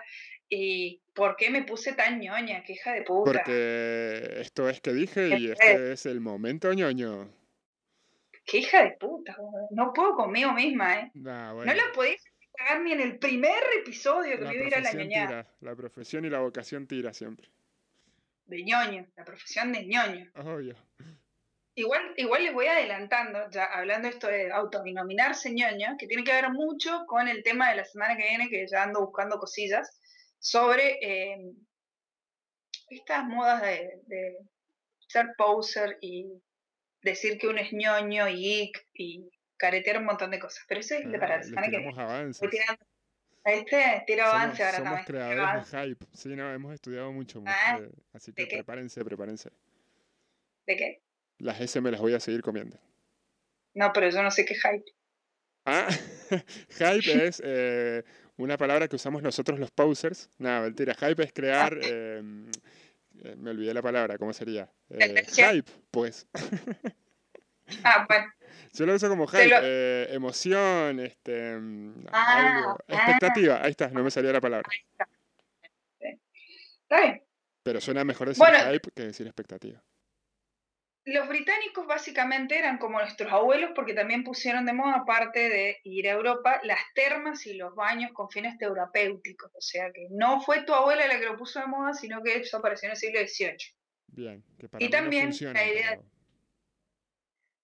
¿Y 0.52 1.02
por 1.14 1.36
qué 1.36 1.50
me 1.50 1.64
puse 1.64 1.94
tan 1.94 2.20
ñoña? 2.20 2.64
¡Qué 2.64 2.74
hija 2.74 2.94
de 2.94 3.04
puta! 3.04 3.32
Porque 3.32 4.38
esto 4.40 4.68
es 4.68 4.82
que 4.82 4.94
dije 4.94 5.38
y 5.38 5.52
este 5.52 5.92
es 5.92 6.06
el 6.06 6.22
momento 6.22 6.74
ñoño. 6.74 7.30
¡Qué 8.46 8.60
hija 8.60 8.84
de 8.84 8.92
puta! 8.92 9.38
No 9.72 9.94
puedo 9.94 10.16
conmigo 10.16 10.54
misma, 10.54 11.02
¿eh? 11.02 11.12
Nah, 11.14 11.54
bueno. 11.54 11.72
No 11.72 11.78
la 11.78 11.92
podéis 11.94 12.24
cagar 12.56 12.82
ni 12.82 12.94
en 12.94 13.02
el 13.02 13.20
primer 13.20 13.62
episodio 13.80 14.40
que 14.40 14.46
me 14.46 14.56
iba 14.56 14.64
a 14.64 14.68
ir 14.68 14.76
a 14.76 14.82
la 14.82 14.94
ñoña. 14.94 15.48
La 15.62 15.76
profesión 15.76 16.26
y 16.26 16.30
la 16.30 16.40
vocación 16.40 16.88
tira 16.88 17.14
siempre 17.14 17.48
de 18.50 18.64
ñoño, 18.64 19.08
la 19.16 19.24
profesión 19.24 19.72
de 19.72 19.86
ñoño. 19.86 20.32
Obvio. 20.36 20.76
Igual, 21.76 22.14
igual 22.18 22.44
les 22.44 22.54
voy 22.54 22.66
adelantando, 22.66 23.50
ya 23.52 23.66
hablando 23.66 24.10
esto 24.10 24.28
de 24.28 24.52
autodenominarse 24.52 25.54
ñoño, 25.54 25.96
que 25.98 26.08
tiene 26.08 26.24
que 26.24 26.34
ver 26.34 26.50
mucho 26.52 27.06
con 27.08 27.28
el 27.28 27.42
tema 27.44 27.70
de 27.70 27.78
la 27.78 27.86
semana 27.86 28.18
que 28.18 28.28
viene, 28.28 28.50
que 28.50 28.66
ya 28.68 28.84
ando 28.84 29.06
buscando 29.06 29.38
cosillas, 29.38 29.98
sobre 30.40 30.98
eh, 31.02 31.38
estas 32.90 33.26
modas 33.26 33.62
de, 33.62 34.02
de, 34.08 34.38
ser 35.08 35.28
poser 35.38 35.98
y 36.02 36.28
decir 37.02 37.38
que 37.38 37.48
uno 37.48 37.60
es 37.60 37.72
ñoño 37.72 38.28
y 38.28 38.36
geek 38.36 38.88
y 38.94 39.30
caretear 39.58 40.00
un 40.00 40.06
montón 40.06 40.32
de 40.32 40.40
cosas. 40.40 40.66
Pero 40.68 40.82
eso 40.82 40.96
es 40.96 41.06
ah, 41.06 41.20
para 41.20 41.38
la 41.38 41.44
semana 41.44 41.70
que 41.70 41.78
viene. 41.78 41.94
Avances. 42.02 42.50
Este 43.44 44.04
tiro 44.06 44.24
avance 44.26 44.64
ahora 44.64 44.78
somos 44.78 45.06
también. 45.06 45.06
creadores 45.06 45.72
de 45.72 45.88
hype. 45.88 46.06
Sí, 46.14 46.30
no, 46.30 46.54
hemos 46.54 46.74
estudiado 46.74 47.12
mucho. 47.12 47.42
Ah, 47.46 47.80
eh, 47.82 47.90
así 48.14 48.34
que 48.34 48.46
prepárense, 48.46 49.04
prepárense. 49.04 49.50
¿De 50.68 50.76
qué? 50.76 51.02
Las 51.40 51.60
S 51.62 51.80
me 51.82 51.92
las 51.92 52.02
voy 52.02 52.14
a 52.14 52.20
seguir 52.20 52.42
comiendo. 52.42 52.78
No, 53.74 53.92
pero 53.94 54.10
yo 54.10 54.22
no 54.22 54.30
sé 54.30 54.46
qué 54.46 54.56
hype. 54.56 54.86
Ah, 55.66 55.88
hype 56.70 57.28
es 57.28 57.42
eh, 57.44 58.04
una 58.38 58.58
palabra 58.58 58.88
que 58.88 58.96
usamos 58.96 59.24
nosotros 59.24 59.60
los 59.60 59.72
posers. 59.72 60.30
Nada, 60.38 60.62
mentira. 60.62 60.94
Hype 60.96 61.24
es 61.24 61.34
crear. 61.34 61.80
Ah. 61.82 62.22
Eh, 63.22 63.36
me 63.36 63.50
olvidé 63.50 63.74
la 63.74 63.82
palabra, 63.82 64.18
¿cómo 64.18 64.32
sería? 64.32 64.72
Eh, 64.90 65.26
hype, 65.28 65.70
pues. 65.92 66.26
ah, 67.84 68.06
bueno. 68.08 68.26
Yo 68.74 68.86
lo 68.86 68.94
uso 68.94 69.10
como 69.10 69.26
hype, 69.28 69.48
lo... 69.48 69.58
eh, 69.64 70.08
emoción, 70.14 71.00
este, 71.00 71.58
ah, 72.12 72.56
algo, 72.58 72.78
expectativa. 72.88 73.62
Ahí 73.64 73.72
está, 73.72 73.88
no 73.90 74.04
me 74.04 74.12
salía 74.12 74.32
la 74.32 74.42
palabra. 74.42 74.68
Ahí 74.72 74.80
está. 74.92 75.08
Está 76.84 77.02
bien. 77.02 77.24
Pero 77.64 77.82
suena 77.82 78.04
mejor 78.04 78.28
decir 78.30 78.40
Bueno. 78.44 78.72
hype 78.72 78.90
que 78.96 79.04
decir 79.04 79.28
expectativa. 79.28 79.82
Los 81.06 81.28
británicos 81.28 81.88
básicamente 81.88 82.58
eran 82.60 82.78
como 82.78 83.00
nuestros 83.00 83.32
abuelos 83.32 83.72
porque 83.74 83.94
también 83.94 84.24
pusieron 84.24 84.66
de 84.66 84.74
moda, 84.74 84.98
aparte 84.98 85.50
de 85.50 85.80
ir 85.84 86.08
a 86.08 86.12
Europa, 86.12 86.60
las 86.64 86.80
termas 86.94 87.48
y 87.48 87.56
los 87.56 87.74
baños 87.74 88.12
con 88.14 88.30
fines 88.30 88.58
terapéuticos. 88.60 89.52
O 89.56 89.62
sea 89.62 89.92
que 89.92 90.08
no 90.12 90.42
fue 90.42 90.64
tu 90.64 90.74
abuela 90.74 91.08
la 91.08 91.18
que 91.20 91.26
lo 91.26 91.38
puso 91.38 91.60
de 91.60 91.66
moda, 91.68 91.94
sino 91.94 92.22
que 92.22 92.38
eso 92.38 92.58
apareció 92.58 92.88
en 92.88 92.92
el 92.92 92.98
siglo 92.98 93.20
XVIII. 93.22 93.58
Bien, 94.08 94.44
que 94.60 94.70
para 94.70 94.84
Y 94.84 94.88
no 94.88 94.92
también 94.92 95.26
funciona, 95.28 95.54
la 95.60 95.68
idea- 95.68 95.90
pero- 95.92 96.04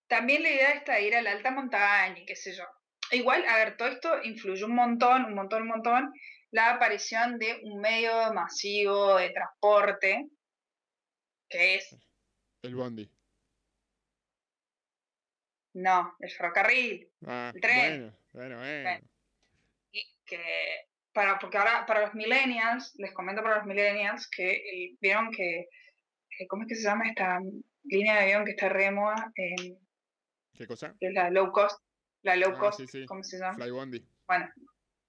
También 0.08 0.44
la 0.44 0.50
idea 0.50 0.72
está 0.72 0.94
de 0.96 1.08
ir 1.08 1.16
a 1.16 1.22
la 1.22 1.32
alta 1.32 1.52
montaña 1.52 2.18
y 2.20 2.26
qué 2.26 2.36
sé 2.36 2.54
yo. 2.54 2.64
Igual, 3.12 3.46
a 3.48 3.58
ver, 3.58 3.78
todo 3.78 3.88
esto 3.90 4.24
influyó 4.24 4.66
un 4.68 4.76
montón, 4.76 5.26
un 5.26 5.34
montón, 5.36 5.64
un 5.64 5.68
montón, 5.70 6.14
la 6.52 6.72
aparición 6.72 7.38
de 7.38 7.60
un 7.64 7.80
medio 7.82 8.34
masivo 8.34 9.18
de 9.18 9.30
transporte, 9.32 10.28
que 11.50 11.76
es, 11.76 11.96
El 12.64 12.76
bondi. 12.76 13.10
no, 15.74 16.16
el 16.20 16.32
ferrocarril, 16.32 17.10
Ah, 17.28 17.52
El 17.54 17.62
tren. 17.62 17.78
bueno, 17.80 18.18
bueno, 18.34 18.58
bueno. 18.60 18.84
Bueno. 18.84 19.08
y 19.92 20.04
que 20.26 20.88
para 21.14 21.38
porque 21.40 21.58
ahora 21.58 21.86
para 21.86 22.02
los 22.02 22.14
millennials 22.16 22.94
les 22.98 23.14
comento 23.14 23.42
para 23.44 23.58
los 23.58 23.66
millennials 23.66 24.28
que 24.30 24.52
eh, 24.52 24.96
vieron 25.00 25.32
que 25.32 25.60
eh, 26.40 26.48
cómo 26.48 26.64
es 26.64 26.70
que 26.70 26.76
se 26.76 26.84
llama 26.84 27.08
esta 27.10 27.40
línea 27.84 28.16
de 28.16 28.22
avión 28.24 28.46
que 28.46 28.52
está 28.52 28.70
re 28.70 28.92
moda 28.92 29.32
Eh, 29.36 29.78
¿Qué 30.58 30.68
cosa? 30.68 30.96
que 31.00 31.08
es 31.08 31.14
la 31.14 31.30
low 31.30 31.52
cost 31.52 31.80
la 32.24 32.36
low 32.36 32.54
Ah, 32.56 32.60
cost 32.60 32.80
sí, 32.80 32.88
sí. 32.88 33.06
cómo 33.06 33.24
se 33.24 33.38
llama 33.38 33.56
Fly 33.56 33.72
bondi. 33.72 34.06
bueno 34.28 34.50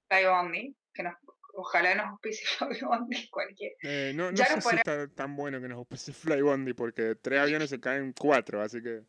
Fly 0.09 0.25
Bondi 0.27 0.77
que 0.93 1.03
nos 1.03 1.15
ojalá 1.55 1.95
nos 1.95 2.07
auspicie 2.07 2.47
Fly 2.59 2.81
Bondi 2.83 3.29
cualquiera 3.31 3.75
Eh, 3.83 4.13
no 4.15 4.31
no 4.31 4.37
Ya 4.37 4.47
sé 4.47 4.57
no 4.57 4.61
si 4.61 4.69
podrá- 4.69 4.79
está 4.79 5.09
tan 5.15 5.37
bueno 5.37 5.61
que 5.61 5.69
nos 5.69 5.79
auspicie 5.79 6.13
Fly 6.15 6.43
bondi 6.43 6.73
porque 6.75 7.15
tres 7.17 7.41
aviones 7.41 7.71
se 7.71 7.81
caen 7.81 8.13
cuatro, 8.13 8.61
así 8.63 8.83
que... 8.83 9.03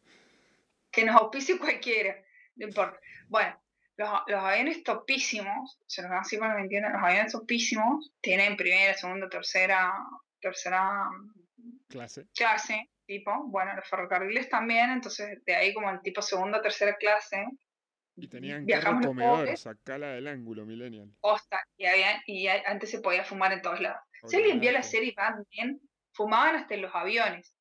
que 0.92 1.04
nos 1.06 1.16
auspicie 1.22 1.60
cualquiera, 1.60 2.16
no 2.56 2.68
importa. 2.68 3.00
Bueno, 3.28 3.60
los, 3.98 4.10
los 4.28 4.40
aviones 4.44 4.84
topísimos, 4.84 5.78
se 5.86 6.02
los 6.02 6.12
así 6.12 6.38
para 6.38 6.54
que 6.54 6.58
me 6.60 6.64
entiendan, 6.64 6.94
los 6.94 7.04
aviones 7.04 7.32
topísimos 7.34 8.12
tienen 8.22 8.56
primera, 8.56 8.94
segunda, 8.94 9.28
tercera, 9.30 9.92
tercera 10.40 11.10
Clase. 11.90 12.28
clase, 12.36 12.90
tipo, 13.08 13.32
bueno, 13.48 13.74
los 13.76 13.88
ferrocarriles 13.90 14.50
también, 14.50 14.92
entonces 14.92 15.44
de 15.46 15.56
ahí 15.56 15.74
como 15.74 15.90
el 15.90 16.02
tipo 16.02 16.22
segunda, 16.22 16.62
tercera 16.62 16.96
clase, 16.98 17.44
Y 18.16 18.28
tenían 18.28 18.66
carro 18.68 19.00
comedor, 19.02 19.38
pobres, 19.46 19.62
sacala 19.62 20.10
del 20.10 20.28
ángulo, 20.28 20.66
millennial. 20.66 21.10
posta, 21.22 21.64
y, 21.78 21.86
había- 21.86 22.22
y 22.28 22.48
antes 22.48 22.92
se 22.92 23.00
podía 23.00 23.24
fumar 23.24 23.52
en 23.54 23.62
todos 23.62 23.80
lados. 23.80 24.02
Si 24.28 24.36
alguien 24.36 24.60
vio 24.60 24.72
la 24.72 24.84
serie 24.84 25.14
Mad 25.16 25.36
Men, 25.58 25.80
fumaban 26.14 26.56
hasta 26.56 26.74
en 26.76 26.82
los 26.82 26.94
aviones. 26.94 27.56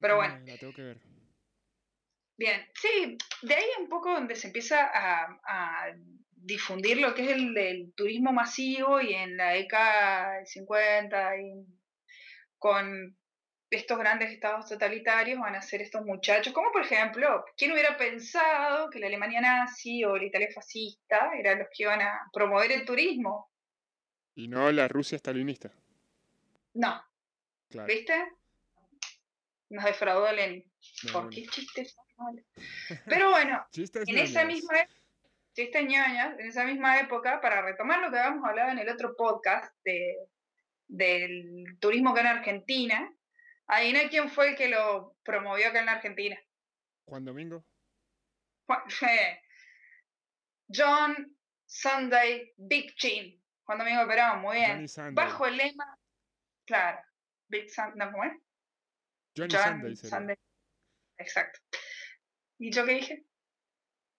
Pero 0.00 0.16
bueno, 0.16 0.34
Ah, 0.36 0.42
La 0.44 0.56
tengo 0.58 0.72
que 0.72 0.82
ver. 0.82 1.00
Bien, 2.36 2.66
sí, 2.74 3.16
de 3.42 3.54
ahí 3.54 3.64
un 3.80 3.88
poco 3.88 4.12
donde 4.12 4.34
se 4.34 4.48
empieza 4.48 4.90
a, 4.92 5.38
a 5.46 5.94
difundir 6.32 6.98
lo 7.00 7.14
que 7.14 7.22
es 7.22 7.28
el, 7.30 7.56
el 7.56 7.94
turismo 7.94 8.32
masivo 8.32 9.00
y 9.00 9.14
en 9.14 9.36
la 9.36 9.50
década 9.52 10.32
del 10.38 10.46
50 10.46 11.36
y 11.38 11.64
con 12.58 13.16
estos 13.74 13.98
grandes 13.98 14.32
estados 14.32 14.68
totalitarios 14.68 15.38
van 15.40 15.54
a 15.54 15.62
ser 15.62 15.82
estos 15.82 16.04
muchachos, 16.04 16.52
como 16.52 16.70
por 16.72 16.82
ejemplo, 16.82 17.44
¿quién 17.56 17.72
hubiera 17.72 17.96
pensado 17.96 18.90
que 18.90 18.98
la 18.98 19.06
Alemania 19.06 19.40
nazi 19.40 20.04
o 20.04 20.16
la 20.16 20.24
Italia 20.24 20.48
fascista 20.54 21.30
eran 21.38 21.58
los 21.60 21.68
que 21.70 21.84
iban 21.84 22.00
a 22.02 22.28
promover 22.32 22.72
el 22.72 22.84
turismo? 22.84 23.50
Y 24.34 24.48
no 24.48 24.70
la 24.72 24.88
Rusia 24.88 25.18
stalinista. 25.18 25.70
No, 26.74 27.02
Claro. 27.70 27.88
¿viste? 27.88 28.14
Nos 29.70 29.84
defraudó 29.84 30.30
Lenin. 30.32 30.64
de 31.02 31.12
¿Por 31.12 31.22
una. 31.22 31.30
qué 31.30 31.46
chistes? 31.46 31.96
Pero 33.06 33.30
bueno, 33.30 33.66
Chistes 33.70 34.08
en 34.08 34.18
esa 34.18 34.44
misma 34.44 34.80
época, 34.80 35.00
chistes 35.52 35.82
en 35.82 36.40
esa 36.40 36.64
misma 36.64 37.00
época, 37.00 37.40
para 37.40 37.62
retomar 37.62 38.00
lo 38.00 38.10
que 38.10 38.18
habíamos 38.18 38.48
hablado 38.48 38.70
en 38.70 38.78
el 38.78 38.88
otro 38.88 39.16
podcast 39.16 39.74
de, 39.84 40.16
del 40.86 41.76
turismo 41.80 42.10
acá 42.10 42.20
en 42.20 42.26
Argentina, 42.28 43.12
adivina 43.66 44.08
quién 44.08 44.30
fue 44.30 44.50
el 44.50 44.56
que 44.56 44.68
lo 44.68 45.16
promovió 45.22 45.68
acá 45.68 45.80
en 45.80 45.86
la 45.86 45.92
Argentina. 45.92 46.38
Juan 47.06 47.24
Domingo. 47.24 47.64
Juan- 48.66 48.88
fue 48.90 49.42
John 50.68 51.36
Sunday 51.66 52.52
Big 52.56 52.94
Chin. 52.96 53.42
Juan 53.64 53.78
Domingo 53.78 54.06
Perón, 54.06 54.40
muy 54.40 54.56
bien. 54.56 54.86
Bajo 55.12 55.46
el 55.46 55.56
lema, 55.56 55.98
claro, 56.66 57.00
Big 57.48 57.70
Sun, 57.70 57.92
no, 57.96 58.10
¿cómo 58.12 58.24
es? 58.24 58.32
Johnny 59.36 59.54
John 59.54 59.96
Sunday. 59.96 60.36
Exacto. 61.18 61.60
¿Y 62.58 62.70
yo 62.70 62.84
qué 62.84 62.92
dije? 62.94 63.24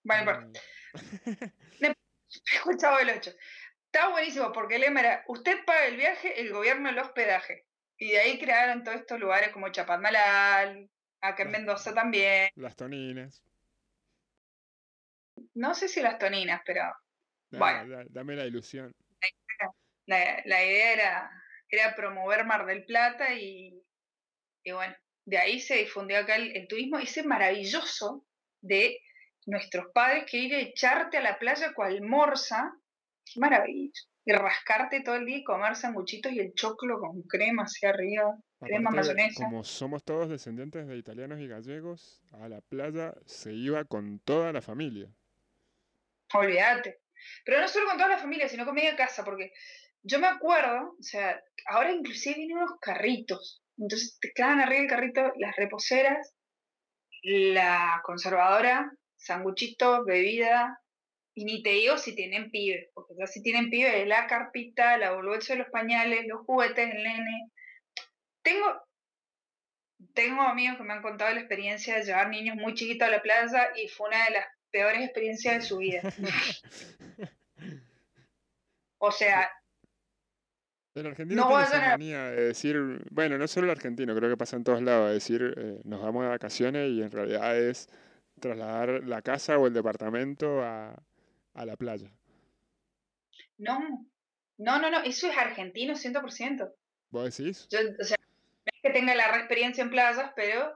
Bueno, 0.02 0.24
no 0.32 0.46
importa. 0.46 0.60
Ah, 1.82 1.94
Escuchaba 2.52 3.00
el 3.02 3.10
8. 3.10 3.30
Está 3.86 4.08
buenísimo 4.08 4.52
porque 4.52 4.74
el 4.76 4.82
lema 4.82 5.00
era, 5.00 5.24
usted 5.28 5.64
paga 5.64 5.86
el 5.86 5.96
viaje, 5.96 6.40
el 6.40 6.52
gobierno 6.52 6.88
el 6.90 6.98
hospedaje. 6.98 7.65
Y 7.98 8.10
de 8.12 8.18
ahí 8.18 8.38
crearon 8.38 8.84
todos 8.84 9.00
estos 9.00 9.18
lugares 9.18 9.50
como 9.50 9.70
Chapadmalal, 9.70 10.90
acá 11.20 11.42
en 11.42 11.50
Mendoza 11.50 11.94
también. 11.94 12.50
Las 12.54 12.76
toninas. 12.76 13.42
no 15.54 15.74
sé 15.74 15.88
si 15.88 16.00
las 16.00 16.18
toninas, 16.18 16.60
pero 16.64 16.82
bueno. 17.50 18.04
dame 18.10 18.36
la 18.36 18.44
ilusión. 18.44 18.92
La, 20.06 20.42
idea 20.44 20.92
era, 20.92 21.30
era 21.68 21.96
promover 21.96 22.44
Mar 22.44 22.64
del 22.66 22.84
Plata 22.84 23.34
y, 23.34 23.82
y 24.62 24.72
bueno, 24.72 24.94
de 25.26 25.38
ahí 25.38 25.60
se 25.60 25.76
difundió 25.76 26.18
acá 26.18 26.36
el, 26.36 26.66
turismo, 26.68 26.98
ese 26.98 27.24
maravilloso 27.24 28.24
de 28.60 29.00
nuestros 29.46 29.86
padres 29.92 30.24
que 30.30 30.38
ir 30.38 30.54
a 30.54 30.60
echarte 30.60 31.16
a 31.16 31.22
la 31.22 31.38
playa 31.38 31.72
cual 31.74 32.00
morsa, 32.02 32.72
qué 33.24 33.40
maravilloso, 33.40 34.08
y 34.26 34.32
rascarte 34.32 35.02
todo 35.02 35.14
el 35.14 35.24
día 35.24 35.38
y 35.38 35.44
comer 35.44 35.76
sanguchitos 35.76 36.32
y 36.32 36.40
el 36.40 36.52
choclo 36.52 36.98
con 36.98 37.22
crema 37.22 37.62
hacia 37.62 37.90
arriba, 37.90 38.36
crema 38.58 38.90
mayonesa. 38.90 39.44
Como 39.44 39.62
somos 39.62 40.02
todos 40.02 40.28
descendientes 40.28 40.88
de 40.88 40.96
italianos 40.96 41.38
y 41.38 41.46
gallegos, 41.46 42.20
a 42.32 42.48
la 42.48 42.60
playa 42.60 43.14
se 43.24 43.52
iba 43.52 43.84
con 43.84 44.18
toda 44.18 44.52
la 44.52 44.60
familia. 44.60 45.08
Olvídate. 46.34 46.98
Pero 47.44 47.60
no 47.60 47.68
solo 47.68 47.86
con 47.86 47.98
toda 47.98 48.08
la 48.08 48.18
familia, 48.18 48.48
sino 48.48 48.64
con 48.64 48.74
media 48.74 48.96
casa, 48.96 49.24
porque 49.24 49.52
yo 50.02 50.18
me 50.18 50.26
acuerdo, 50.26 50.96
o 50.98 51.02
sea, 51.02 51.40
ahora 51.66 51.92
inclusive 51.92 52.34
vienen 52.34 52.58
unos 52.58 52.80
carritos. 52.80 53.62
Entonces 53.78 54.18
te 54.20 54.32
clavan 54.32 54.60
arriba 54.60 54.82
el 54.82 54.88
carrito 54.88 55.32
las 55.36 55.54
reposeras, 55.54 56.34
la 57.22 58.00
conservadora, 58.02 58.90
sanguchito, 59.14 60.04
bebida, 60.04 60.80
y 61.36 61.44
ni 61.44 61.62
te 61.62 61.68
digo 61.68 61.98
si 61.98 62.14
tienen 62.14 62.50
pibes, 62.50 62.88
porque 62.94 63.12
ya 63.18 63.26
si 63.26 63.42
tienen 63.42 63.68
pibes, 63.68 64.08
la 64.08 64.26
carpita, 64.26 64.96
la 64.96 65.12
bolsa 65.12 65.52
de 65.52 65.58
los 65.58 65.68
pañales, 65.68 66.26
los 66.26 66.46
juguetes, 66.46 66.90
el 66.90 67.02
nene. 67.02 67.50
Tengo, 68.42 68.82
tengo 70.14 70.40
amigos 70.40 70.78
que 70.78 70.84
me 70.84 70.94
han 70.94 71.02
contado 71.02 71.34
la 71.34 71.40
experiencia 71.40 71.96
de 71.96 72.04
llevar 72.04 72.30
niños 72.30 72.56
muy 72.56 72.72
chiquitos 72.72 73.06
a 73.06 73.10
la 73.10 73.20
playa 73.20 73.68
y 73.76 73.86
fue 73.88 74.08
una 74.08 74.24
de 74.24 74.30
las 74.30 74.46
peores 74.70 75.02
experiencias 75.02 75.56
de 75.56 75.60
su 75.60 75.76
vida. 75.76 76.00
o 78.98 79.12
sea, 79.12 79.50
el 80.94 81.06
argentino 81.06 81.46
tiene 81.48 81.62
esa 81.64 81.80
manía 81.80 82.30
de 82.30 82.46
decir, 82.46 82.78
bueno, 83.10 83.36
no 83.36 83.46
solo 83.46 83.66
el 83.66 83.72
argentino, 83.72 84.16
creo 84.16 84.30
que 84.30 84.38
pasa 84.38 84.56
en 84.56 84.64
todos 84.64 84.80
lados, 84.80 85.08
de 85.08 85.14
decir, 85.14 85.54
eh, 85.54 85.80
nos 85.84 86.00
vamos 86.00 86.22
de 86.22 86.30
vacaciones 86.30 86.90
y 86.92 87.02
en 87.02 87.10
realidad 87.10 87.58
es 87.58 87.90
trasladar 88.40 89.04
la 89.04 89.20
casa 89.20 89.58
o 89.58 89.66
el 89.66 89.74
departamento 89.74 90.62
a, 90.62 90.96
la 91.64 91.76
playa. 91.76 92.10
No, 93.58 94.06
no, 94.58 94.78
no, 94.78 94.90
no, 94.90 95.00
eso 95.02 95.28
es 95.28 95.36
argentino 95.36 95.94
100%. 95.94 96.72
¿Vos 97.10 97.36
decís? 97.36 97.68
Yo, 97.70 97.78
o 97.98 98.04
sea, 98.04 98.16
no 98.18 98.72
es 98.74 98.82
que 98.82 98.90
tenga 98.90 99.14
la 99.14 99.36
experiencia 99.36 99.82
en 99.82 99.90
playas, 99.90 100.32
pero 100.34 100.74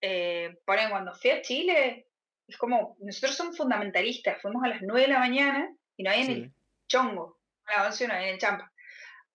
eh, 0.00 0.58
ponen 0.64 0.90
cuando 0.90 1.14
fui 1.14 1.30
a 1.30 1.42
Chile, 1.42 2.06
es 2.46 2.56
como, 2.56 2.96
nosotros 3.00 3.36
somos 3.36 3.56
fundamentalistas, 3.56 4.40
fuimos 4.40 4.64
a 4.64 4.68
las 4.68 4.82
9 4.82 5.02
de 5.02 5.12
la 5.12 5.18
mañana 5.18 5.74
y 5.96 6.02
no 6.02 6.10
hay 6.10 6.22
en 6.22 6.30
el 6.30 6.52
chongo, 6.88 7.38
a 7.66 7.78
las 7.78 7.86
11 7.92 8.08
no 8.08 8.14
hay 8.14 8.24
en 8.24 8.34
el 8.34 8.40
champa. 8.40 8.72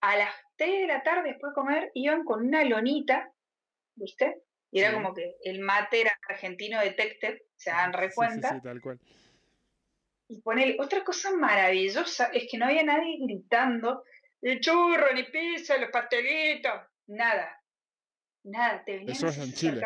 A 0.00 0.16
las 0.16 0.34
3 0.56 0.80
de 0.80 0.86
la 0.86 1.02
tarde 1.02 1.30
después 1.30 1.52
de 1.52 1.54
comer 1.54 1.90
iban 1.94 2.24
con 2.24 2.46
una 2.46 2.64
lonita, 2.64 3.32
¿viste? 3.94 4.42
Y 4.70 4.80
era 4.80 4.92
como 4.92 5.14
que 5.14 5.36
el 5.42 5.60
mate 5.60 6.02
era 6.02 6.18
argentino 6.28 6.78
detected, 6.80 7.40
se 7.56 7.70
dan 7.70 7.92
recuenta. 7.92 8.50
Sí, 8.50 8.54
sí, 8.56 8.62
tal 8.62 8.80
cual. 8.80 9.00
Y 10.28 10.40
ponele, 10.42 10.76
otra 10.78 11.02
cosa 11.04 11.30
maravillosa 11.34 12.26
es 12.26 12.46
que 12.50 12.58
no 12.58 12.66
había 12.66 12.82
nadie 12.82 13.18
gritando, 13.20 14.04
el 14.42 14.60
churro, 14.60 15.12
ni 15.14 15.24
pizza, 15.24 15.78
los 15.78 15.90
pastelitos, 15.90 16.72
nada. 17.06 17.62
Nada, 18.44 18.84
te 18.84 18.92
venían 18.92 19.16
Eso 19.16 19.28
es 19.28 19.38
en 19.38 19.52
Chile. 19.52 19.82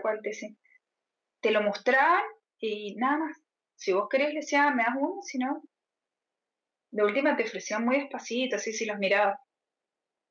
cual 0.00 0.20
te, 0.22 0.30
te 1.40 1.50
lo 1.50 1.62
mostraban 1.62 2.22
y 2.58 2.94
nada 2.96 3.18
más. 3.18 3.36
Si 3.74 3.92
vos 3.92 4.08
querés, 4.08 4.28
le 4.28 4.40
decían, 4.40 4.76
me 4.76 4.84
das 4.84 4.94
uno, 4.98 5.22
si 5.22 5.38
no. 5.38 5.62
De 6.90 7.04
última 7.04 7.36
te 7.36 7.44
ofrecían 7.44 7.84
muy 7.84 7.98
despacito, 7.98 8.56
así 8.56 8.72
si 8.72 8.84
los 8.84 8.98
mirabas. 8.98 9.38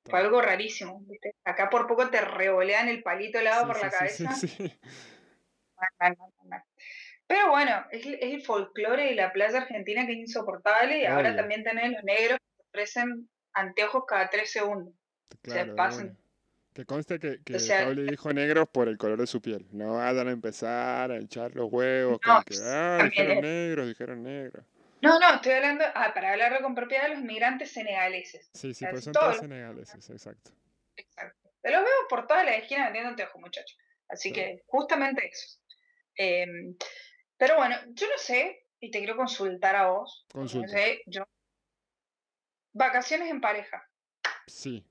Fue 0.06 0.20
algo 0.20 0.42
rarísimo, 0.42 1.02
¿viste? 1.02 1.36
Acá 1.44 1.70
por 1.70 1.88
poco 1.88 2.10
te 2.10 2.22
revolean 2.22 2.88
el 2.88 3.04
palito 3.04 3.40
helado 3.40 3.68
por 3.68 3.80
la 3.80 3.90
cabeza. 3.90 4.34
Pero 7.30 7.52
bueno, 7.52 7.86
es, 7.92 8.08
el 8.08 8.42
folclore 8.42 9.10
de 9.10 9.14
la 9.16 9.32
playa 9.32 9.60
argentina 9.60 10.04
que 10.08 10.14
es 10.14 10.18
insoportable 10.18 11.02
y 11.02 11.06
ahora 11.06 11.36
también 11.36 11.64
tenés 11.64 11.92
los 11.92 12.04
negros 12.04 12.40
que 12.40 12.64
ofrecen 12.64 13.30
anteojos 13.54 14.06
cada 14.08 14.32
tres 14.32 14.52
segundos. 14.52 14.96
Claro, 15.44 15.76
Que 16.74 16.86
conste 16.86 17.20
que, 17.20 17.44
que 17.44 17.60
Pauli 17.84 18.10
dijo 18.10 18.34
negros 18.34 18.68
por 18.70 18.88
el 18.88 18.98
color 18.98 19.20
de 19.20 19.28
su 19.28 19.44
piel. 19.44 19.68
No 19.72 19.98
vayan 19.98 20.28
a 20.28 20.32
empezar 20.32 21.12
a 21.12 21.18
echar 21.18 21.56
los 21.56 21.72
huevos 21.72 22.20
con 22.20 22.44
que, 22.46 22.56
ah, 22.64 22.98
dijeron 23.04 23.42
negros, 23.42 23.88
dijeron 23.88 24.24
negros. 24.24 24.66
No, 25.04 25.20
no, 25.20 25.36
estoy 25.36 25.52
hablando, 25.52 25.86
ah, 25.94 26.12
para 26.16 26.32
hablarlo 26.32 26.62
con 26.64 26.74
propiedad 26.74 27.04
de 27.04 27.10
los 27.10 27.22
migrantes 27.22 27.72
senegaleses. 27.72 28.50
Sí, 28.56 28.74
sí, 28.74 28.88
pues 28.90 29.04
son 29.04 29.14
todos 29.14 29.38
senegaleses, 29.38 30.10
exacto. 30.10 30.50
Exacto. 30.98 31.52
Te 31.62 31.70
los 31.70 31.82
veo 31.82 32.08
por 32.10 32.26
todas 32.26 32.44
las 32.44 32.56
esquinas 32.56 32.86
vendiendo 32.86 33.12
anteojos, 33.12 33.40
muchachos. 33.40 33.78
Así 34.08 34.34
que 34.34 34.64
justamente 34.66 35.28
eso. 35.28 35.60
Em, 36.16 36.76
pero 37.40 37.56
bueno, 37.56 37.78
yo 37.94 38.06
no 38.06 38.18
sé, 38.18 38.66
y 38.82 38.92
te 38.92 39.00
quiero 39.00 39.16
consultar 39.16 39.76
a 39.78 39.90
vos. 39.92 40.26
Consulta. 40.32 40.68
No 40.68 40.74
sé, 40.74 41.02
yo. 41.08 41.24
Vacaciones 42.74 43.32
en 43.32 43.40
pareja. 43.40 43.90
Sí. 44.46 44.86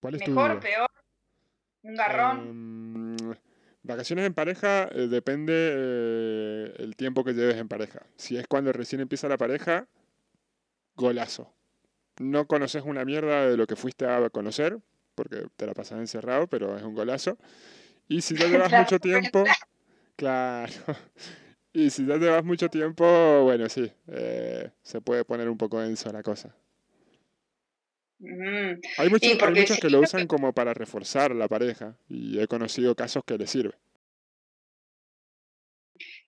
¿Cuál 0.00 0.14
es 0.14 0.26
Mejor, 0.26 0.60
peor, 0.60 0.90
un 1.82 1.94
garrón. 1.94 2.38
Em, 2.38 3.34
Vacaciones 3.82 4.24
en 4.24 4.32
pareja 4.32 4.88
eh, 4.92 5.08
depende 5.08 5.52
eh, 5.54 6.74
el 6.78 6.96
tiempo 6.96 7.22
que 7.22 7.34
lleves 7.34 7.56
en 7.56 7.68
pareja. 7.68 8.00
Si 8.16 8.38
es 8.38 8.46
cuando 8.46 8.72
recién 8.72 9.02
empieza 9.02 9.28
la 9.28 9.36
pareja, 9.36 9.86
golazo. 10.96 11.52
No 12.18 12.46
conoces 12.46 12.82
una 12.82 13.04
mierda 13.04 13.46
de 13.46 13.58
lo 13.58 13.66
que 13.66 13.76
fuiste 13.76 14.06
a 14.06 14.30
conocer, 14.30 14.78
porque 15.14 15.48
te 15.56 15.66
la 15.66 15.74
pasas 15.74 15.98
encerrado, 15.98 16.46
pero 16.46 16.74
es 16.78 16.82
un 16.82 16.94
golazo. 16.94 17.36
Y 18.08 18.22
si 18.22 18.34
ya 18.34 18.46
llevas 18.48 18.72
mucho 18.72 18.98
tiempo, 18.98 19.44
claro. 20.16 20.72
Y 21.76 21.90
si 21.90 22.06
ya 22.06 22.18
llevas 22.18 22.44
mucho 22.44 22.68
tiempo, 22.68 23.04
bueno, 23.42 23.68
sí, 23.68 23.92
eh, 24.06 24.70
se 24.80 25.00
puede 25.00 25.24
poner 25.24 25.48
un 25.48 25.58
poco 25.58 25.80
denso 25.80 26.08
la 26.12 26.22
cosa. 26.22 26.54
Mm. 28.20 28.80
Hay, 28.98 29.10
muchos, 29.10 29.80
que 29.80 29.90
lo 29.90 29.98
usan 29.98 30.28
como 30.28 30.52
para 30.52 30.72
reforzar 30.72 31.34
la 31.34 31.48
pareja 31.48 31.98
y 32.08 32.38
he 32.38 32.46
conocido 32.46 32.94
casos 32.94 33.24
que 33.24 33.36
le 33.36 33.48
sirve. 33.48 33.74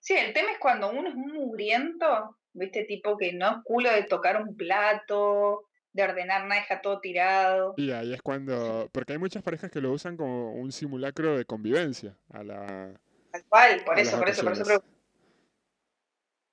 Sí, 0.01 0.15
el 0.15 0.33
tema 0.33 0.51
es 0.51 0.57
cuando 0.59 0.91
uno 0.91 1.07
es 1.07 1.15
mugriento, 1.15 2.37
viste, 2.51 2.83
tipo 2.83 3.17
que 3.17 3.31
no 3.31 3.47
es 3.47 3.57
culo 3.63 3.89
de 3.89 4.03
tocar 4.03 4.41
un 4.41 4.55
plato, 4.55 5.65
de 5.93 6.03
ordenar 6.03 6.45
nada, 6.45 6.61
deja 6.61 6.81
todo 6.81 6.99
tirado. 6.99 7.73
Y 7.77 7.91
ahí 7.91 8.13
es 8.13 8.21
cuando, 8.21 8.89
porque 8.91 9.13
hay 9.13 9.19
muchas 9.19 9.43
parejas 9.43 9.71
que 9.71 9.81
lo 9.81 9.91
usan 9.91 10.17
como 10.17 10.53
un 10.53 10.71
simulacro 10.71 11.37
de 11.37 11.45
convivencia 11.45 12.17
a 12.29 12.43
la... 12.43 13.01
Tal 13.37 13.49
cual, 13.49 13.83
por 13.85 13.99
eso, 13.99 14.17
por 14.17 14.29
eso, 14.29 14.43
por 14.43 14.53
eso. 14.53 14.83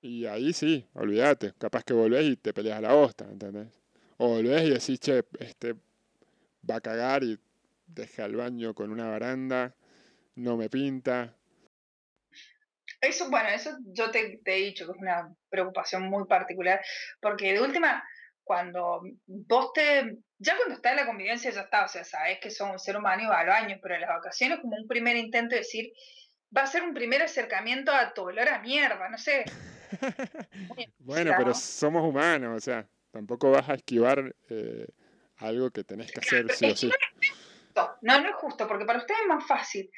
Y 0.01 0.27
ahí 0.27 0.53
sí, 0.53 0.87
olvídate, 0.93 1.53
capaz 1.57 1.83
que 1.83 1.93
volvés 1.93 2.25
y 2.25 2.37
te 2.37 2.53
peleas 2.53 2.77
a 2.77 2.81
la 2.81 2.93
hosta, 2.93 3.25
¿entendés? 3.25 3.73
O 4.17 4.27
volvés 4.29 4.61
y 4.63 4.69
decís, 4.69 4.99
che, 4.99 5.23
este 5.39 5.73
va 6.69 6.75
a 6.75 6.81
cagar 6.81 7.23
y 7.23 7.39
deja 7.87 8.25
el 8.25 8.35
baño 8.35 8.75
con 8.75 8.91
una 8.91 9.09
baranda, 9.09 9.73
no 10.35 10.57
me 10.57 10.69
pinta. 10.69 11.35
Eso, 13.01 13.29
bueno, 13.31 13.49
eso 13.49 13.77
yo 13.85 14.11
te, 14.11 14.39
he 14.45 14.55
dicho 14.57 14.85
que 14.85 14.91
es 14.91 14.97
una 14.99 15.35
preocupación 15.49 16.03
muy 16.03 16.25
particular, 16.25 16.81
porque 17.19 17.53
de 17.53 17.61
última, 17.61 18.03
cuando 18.43 19.01
vos 19.25 19.73
te, 19.73 20.17
ya 20.37 20.55
cuando 20.55 20.75
está 20.75 20.91
en 20.91 20.97
la 20.97 21.05
convivencia 21.07 21.51
ya 21.51 21.61
está, 21.61 21.85
o 21.85 21.87
sea, 21.87 22.03
sabes 22.03 22.39
que 22.39 22.51
son 22.51 22.71
un 22.71 22.79
ser 22.79 22.97
humano 22.97 23.23
y 23.23 23.25
va 23.27 23.39
al 23.39 23.47
baño, 23.47 23.77
pero 23.81 23.95
en 23.95 24.01
las 24.01 24.09
vacaciones 24.09 24.59
como 24.59 24.75
un 24.77 24.87
primer 24.87 25.15
intento 25.17 25.55
de 25.55 25.61
decir, 25.61 25.91
va 26.55 26.63
a 26.63 26.67
ser 26.67 26.83
un 26.83 26.93
primer 26.93 27.21
acercamiento 27.21 27.91
a 27.91 28.13
tu 28.13 28.23
olor 28.23 28.49
a 28.49 28.59
mierda, 28.59 29.09
no 29.09 29.17
sé. 29.17 29.45
bueno, 30.99 31.33
pero 31.37 31.53
somos 31.53 32.03
humanos, 32.03 32.57
o 32.57 32.59
sea. 32.59 32.87
Tampoco 33.15 33.49
vas 33.49 33.69
a 33.69 33.75
esquivar 33.75 34.35
eh, 34.49 34.87
algo 35.37 35.71
que 35.71 35.85
tenés 35.85 36.11
que 36.11 36.19
hacer 36.19 36.51
sí 36.51 36.65
o 36.65 36.75
sí. 36.75 36.91
No, 38.01 38.19
no 38.19 38.27
es 38.27 38.35
justo, 38.35 38.67
porque 38.67 38.83
para 38.83 38.99
ustedes 38.99 39.21
es 39.21 39.27
más 39.27 39.47
fácil. 39.47 39.89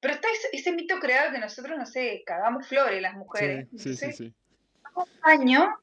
Pero 0.00 0.14
está 0.14 0.26
ese, 0.52 0.72
mito 0.72 0.98
creado 0.98 1.30
que 1.30 1.38
nosotros, 1.38 1.78
no 1.78 1.86
sé, 1.86 2.24
cagamos 2.26 2.66
flores 2.66 3.00
las 3.00 3.14
mujeres. 3.14 3.68
Sí, 3.76 3.94
sí, 3.96 4.12
sí. 4.12 4.34
Un 4.96 5.06
año 5.22 5.78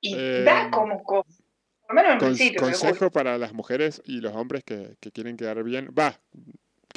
y 0.00 0.16
da 0.42 0.62
em, 0.62 0.70
como 0.72 1.04
cosa. 1.04 1.44
Por 1.86 1.94
lo 1.94 2.02
menos 2.02 2.18
principio. 2.18 2.60
Consejo 2.60 3.12
para 3.12 3.38
las 3.38 3.52
mujeres 3.52 4.02
y 4.04 4.20
los 4.20 4.34
hombres 4.34 4.64
que, 4.64 4.96
que 4.98 5.12
quieren 5.12 5.36
quedar 5.36 5.62
bien. 5.62 5.94
Va, 5.96 6.20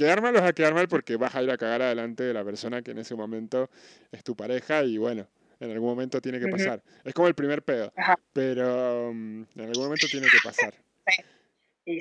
quedar 0.01 0.19
mal 0.19 0.33
vas 0.33 0.49
a 0.49 0.53
quedar 0.53 0.73
mal 0.73 0.87
porque 0.87 1.15
vas 1.15 1.35
a 1.35 1.43
ir 1.43 1.51
a 1.51 1.57
cagar 1.57 1.83
adelante 1.83 2.23
de 2.23 2.33
la 2.33 2.43
persona 2.43 2.81
que 2.81 2.89
en 2.89 2.97
ese 2.97 3.15
momento 3.15 3.69
es 4.11 4.23
tu 4.23 4.35
pareja 4.35 4.83
y 4.83 4.97
bueno, 4.97 5.27
en 5.59 5.69
algún 5.69 5.89
momento 5.89 6.19
tiene 6.19 6.39
que 6.39 6.47
pasar. 6.47 6.81
Es 7.03 7.13
como 7.13 7.27
el 7.27 7.35
primer 7.35 7.61
pedo, 7.61 7.93
pero 8.33 9.11
mm, 9.13 9.43
en 9.55 9.61
algún 9.61 9.83
momento 9.83 10.07
tiene 10.09 10.25
que 10.25 10.39
pasar. 10.43 10.73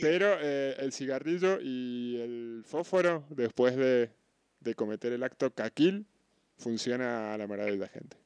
Pero 0.00 0.38
eh, 0.40 0.76
el 0.78 0.92
cigarrillo 0.92 1.58
y 1.60 2.18
el 2.22 2.62
fósforo, 2.64 3.26
después 3.28 3.76
de, 3.76 4.10
cometer 4.76 5.12
el 5.12 5.22
acto 5.22 5.52
caquil, 5.52 6.06
funciona 6.56 7.34
a 7.34 7.38
la 7.38 7.46
maravilla, 7.46 7.88
gente. 7.88 8.16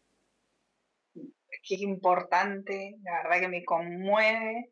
Qué 1.14 1.76
importante, 1.80 2.96
la 3.02 3.24
verdad 3.24 3.40
que 3.40 3.48
me 3.48 3.64
conmueve 3.64 4.70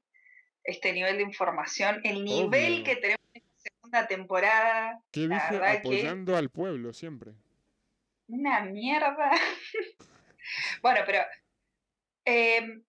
este 0.63 0.93
nivel 0.93 1.17
de 1.17 1.25
información, 1.25 2.01
el 2.05 2.25
nivel 2.25 2.85
que 2.85 2.97
tenemos 2.97 3.22
segunda 3.93 4.07
temporada. 4.07 5.03
¿Qué 5.11 5.29
dije? 5.29 5.79
Apoyando 5.79 6.37
al 6.37 6.51
pueblo 6.51 6.93
siempre. 6.93 7.33
Una 8.29 8.61
mierda. 8.65 9.31
bueno, 10.83 11.01
pero 11.07 11.21
em, 12.25 12.83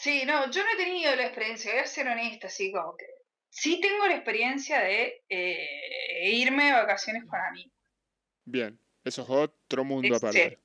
Sí, 0.00 0.22
no, 0.24 0.50
yo 0.50 0.64
no 0.64 0.70
he 0.72 0.76
tenido 0.82 1.14
la 1.14 1.26
experiencia, 1.26 1.72
voy 1.72 1.80
a 1.82 1.86
ser 1.86 2.08
honesta, 2.08 2.46
así 2.46 2.72
como 2.72 2.96
que 2.96 3.04
sí 3.50 3.82
tengo 3.82 4.06
la 4.06 4.14
experiencia 4.14 4.80
de 4.80 5.22
eh, 5.28 6.30
irme 6.32 6.64
de 6.64 6.72
vacaciones 6.72 7.24
con 7.26 7.38
amigos. 7.38 7.74
Bien, 8.46 8.80
eso 9.04 9.22
es 9.22 9.28
otro 9.28 9.84
mundo 9.84 10.16
aparte. 10.16 10.58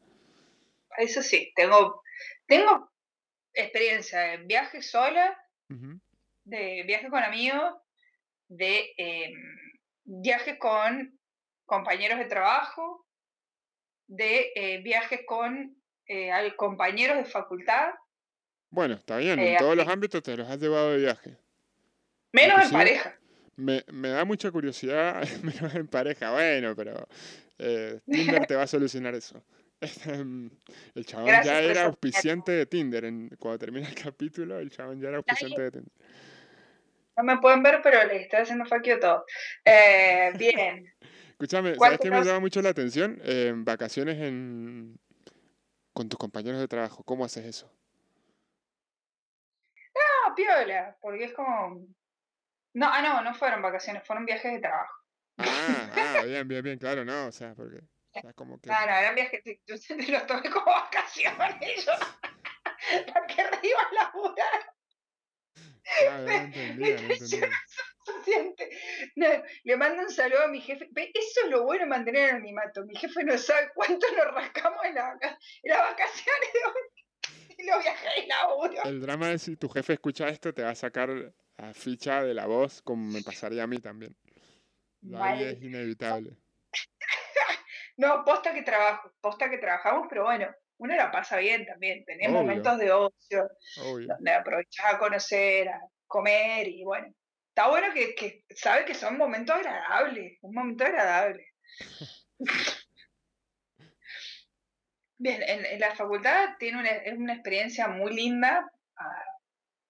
Eso 0.97 1.21
sí, 1.21 1.51
tengo, 1.53 2.01
tengo 2.45 2.89
experiencia 3.53 4.19
de 4.21 4.37
viaje 4.37 4.81
sola, 4.81 5.37
de 6.45 6.83
viaje 6.87 7.09
con 7.09 7.21
amigos, 7.21 7.73
de 8.47 8.93
eh, 8.97 9.33
viajes 10.03 10.57
con 10.59 11.19
compañeros 11.65 12.19
de 12.19 12.25
trabajo, 12.25 13.05
de 14.07 14.51
eh, 14.55 14.81
viajes 14.81 15.21
con 15.25 15.75
compañeros 16.57 17.17
de 17.17 17.25
facultad 17.25 17.95
bueno, 18.75 18.95
está 18.95 19.15
bien, 19.15 19.39
en 19.39 19.53
eh, 19.53 19.57
todos 19.57 19.77
los 19.77 19.87
ámbitos 19.87 20.21
te 20.21 20.35
los 20.35 20.49
has 20.49 20.59
llevado 20.59 20.91
de 20.91 20.97
viaje. 20.97 21.37
Menos 22.33 22.65
en 22.65 22.71
pareja. 22.71 23.17
Me, 23.55 23.81
da 23.87 24.25
mucha 24.25 24.51
curiosidad, 24.51 25.25
menos 25.43 25.73
en 25.75 25.87
pareja, 25.87 26.31
bueno, 26.33 26.75
pero 26.75 27.07
eh, 27.57 28.01
Tinder 28.05 28.45
te 28.45 28.55
va 28.55 28.63
a 28.63 28.67
solucionar 28.67 29.15
eso. 29.15 29.41
Em, 30.05 30.49
el 30.93 31.05
chabón 31.05 31.27
ya 31.27 31.61
era 31.61 31.85
auspiciante 31.85 32.51
de 32.51 32.65
Tinder. 32.65 33.05
En, 33.05 33.29
cuando 33.39 33.59
termina 33.59 33.87
el 33.87 33.95
capítulo, 33.95 34.59
el 34.59 34.69
chabón 34.71 34.99
ya 34.99 35.07
era 35.07 35.17
auspiciante 35.17 35.61
de 35.61 35.71
Tinder. 35.71 35.91
No 37.17 37.23
me 37.23 37.37
pueden 37.39 37.63
ver, 37.63 37.81
pero 37.81 38.03
le 38.05 38.23
estoy 38.23 38.39
haciendo 38.39 38.65
faquio 38.65 38.99
todo. 38.99 39.25
Eh, 39.63 40.31
bien. 40.37 40.93
Escúchame, 41.29 41.75
¿sabes 41.75 41.99
qué 41.99 42.09
me 42.09 42.23
llama 42.23 42.39
mucho 42.39 42.61
la 42.61 42.69
atención? 42.69 43.21
vacaciones 43.65 44.21
en... 44.21 44.97
con 45.93 46.07
tus 46.07 46.17
compañeros 46.17 46.59
de 46.59 46.67
trabajo. 46.67 47.03
¿Cómo 47.03 47.25
haces 47.25 47.45
eso? 47.45 47.71
piola, 50.35 50.97
porque 51.01 51.25
es 51.25 51.33
como... 51.33 51.87
No, 52.73 52.87
ah, 52.91 53.01
no, 53.01 53.21
no 53.21 53.33
fueron 53.33 53.61
vacaciones, 53.61 54.03
fueron 54.05 54.25
viajes 54.25 54.51
de 54.53 54.59
trabajo. 54.59 54.93
Ah, 55.37 55.89
ah 55.95 56.21
bien, 56.25 56.47
bien, 56.47 56.63
bien, 56.63 56.77
claro, 56.77 57.05
no, 57.05 57.27
o 57.27 57.31
sea, 57.31 57.55
porque... 57.55 57.79
O 58.13 58.33
como 58.33 58.59
que... 58.59 58.69
No, 58.69 58.79
no, 58.79 58.91
eran 58.91 59.15
viajes, 59.15 59.41
yo 59.65 59.79
te 59.79 60.07
los 60.11 60.27
tomé 60.27 60.49
como 60.49 60.65
vacaciones, 60.65 61.85
yo... 61.85 61.91
¿Para 63.13 63.27
qué 63.27 63.41
iba 63.63 63.81
a 63.81 63.93
laburar? 63.93 64.74
Ah, 66.09 66.17
no 66.19 66.31
entendía, 66.31 67.01
no 67.01 67.13
entendía. 67.13 67.49
No, 69.15 69.27
le 69.63 69.77
mando 69.77 70.03
un 70.03 70.09
saludo 70.09 70.43
a 70.43 70.47
mi 70.47 70.61
jefe. 70.61 70.89
Eso 70.95 71.41
es 71.43 71.49
lo 71.49 71.63
bueno 71.63 71.85
de 71.85 71.89
mantener 71.89 72.29
el 72.29 72.35
animato. 72.35 72.85
Mi 72.85 72.95
jefe 72.95 73.23
no 73.23 73.37
sabe 73.37 73.69
cuánto 73.73 74.07
nos 74.15 74.33
rascamos 74.33 74.83
en, 74.85 74.95
la, 74.95 75.11
en 75.21 75.71
las 75.71 75.79
vacaciones 75.79 76.53
de 76.53 76.59
hoy. 76.65 77.05
El 78.85 79.01
drama 79.01 79.31
es 79.31 79.43
si 79.43 79.55
tu 79.55 79.69
jefe 79.69 79.93
escucha 79.93 80.27
esto, 80.27 80.53
te 80.53 80.63
va 80.63 80.71
a 80.71 80.75
sacar 80.75 81.09
la 81.09 81.73
ficha 81.73 82.23
de 82.23 82.33
la 82.33 82.45
voz, 82.45 82.81
como 82.81 83.11
me 83.11 83.21
pasaría 83.21 83.63
a 83.63 83.67
mí 83.67 83.79
también. 83.79 84.15
Ahí 85.15 85.43
es 85.43 85.61
inevitable. 85.61 86.37
no, 87.97 88.23
posta 88.25 88.53
que 88.53 88.63
trabajo, 88.63 89.11
posta 89.21 89.49
que 89.49 89.57
trabajamos, 89.57 90.07
pero 90.09 90.23
bueno, 90.23 90.47
uno 90.77 90.95
la 90.95 91.11
pasa 91.11 91.37
bien 91.37 91.65
también. 91.65 92.03
Tenemos 92.05 92.41
momentos 92.41 92.77
de 92.77 92.91
ocio, 92.91 93.49
donde 93.75 94.31
aprovechas 94.31 94.93
a 94.93 94.97
conocer, 94.97 95.69
a 95.69 95.81
comer 96.07 96.67
y 96.67 96.83
bueno. 96.83 97.13
Está 97.49 97.69
bueno 97.69 97.93
que, 97.93 98.15
que 98.15 98.43
sabe 98.49 98.83
que 98.83 98.93
son 98.93 99.17
momentos 99.17 99.55
agradables, 99.55 100.37
un 100.41 100.53
momento 100.53 100.83
agradable. 100.83 101.53
Bien, 105.17 105.41
en, 105.43 105.79
la 105.79 105.95
facultad 105.95 106.57
tiene 106.59 106.79
una, 106.79 106.89
es 106.89 107.17
una 107.17 107.33
experiencia 107.33 107.87
muy 107.87 108.13
linda, 108.13 108.69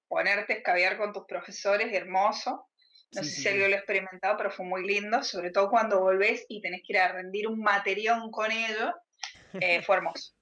ponerte 0.07 0.53
a 0.53 0.57
escabiar 0.57 0.97
con 0.97 1.11
tus 1.11 1.25
profesores, 1.25 1.91
hermoso. 1.91 2.69
No 3.11 3.23
sé 3.23 3.29
si 3.29 3.47
alguien 3.47 3.71
lo 3.71 3.75
ha 3.75 3.79
experimentado, 3.79 4.37
pero 4.37 4.51
fue 4.51 4.65
muy 4.65 4.85
lindo, 4.85 5.23
sobre 5.23 5.49
todo 5.49 5.69
cuando 5.69 6.01
volvés 6.01 6.45
y 6.49 6.61
tenés 6.61 6.81
que 6.85 6.93
ir 6.93 6.99
a 6.99 7.13
rendir 7.13 7.47
un 7.47 7.59
materión 7.61 8.29
con 8.29 8.51
ellos, 8.51 8.91
eh, 9.53 9.81
fue 9.81 9.95
hermoso. 9.95 10.34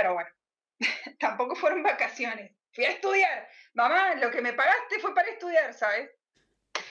Pero 0.00 0.14
bueno, 0.14 0.30
tampoco 1.18 1.54
fueron 1.54 1.82
vacaciones. 1.82 2.52
Fui 2.72 2.84
a 2.84 2.92
estudiar. 2.92 3.48
Mamá, 3.74 4.14
lo 4.14 4.30
que 4.30 4.40
me 4.40 4.52
pagaste 4.52 4.98
fue 5.00 5.14
para 5.14 5.28
estudiar, 5.28 5.74
¿sabes? 5.74 6.10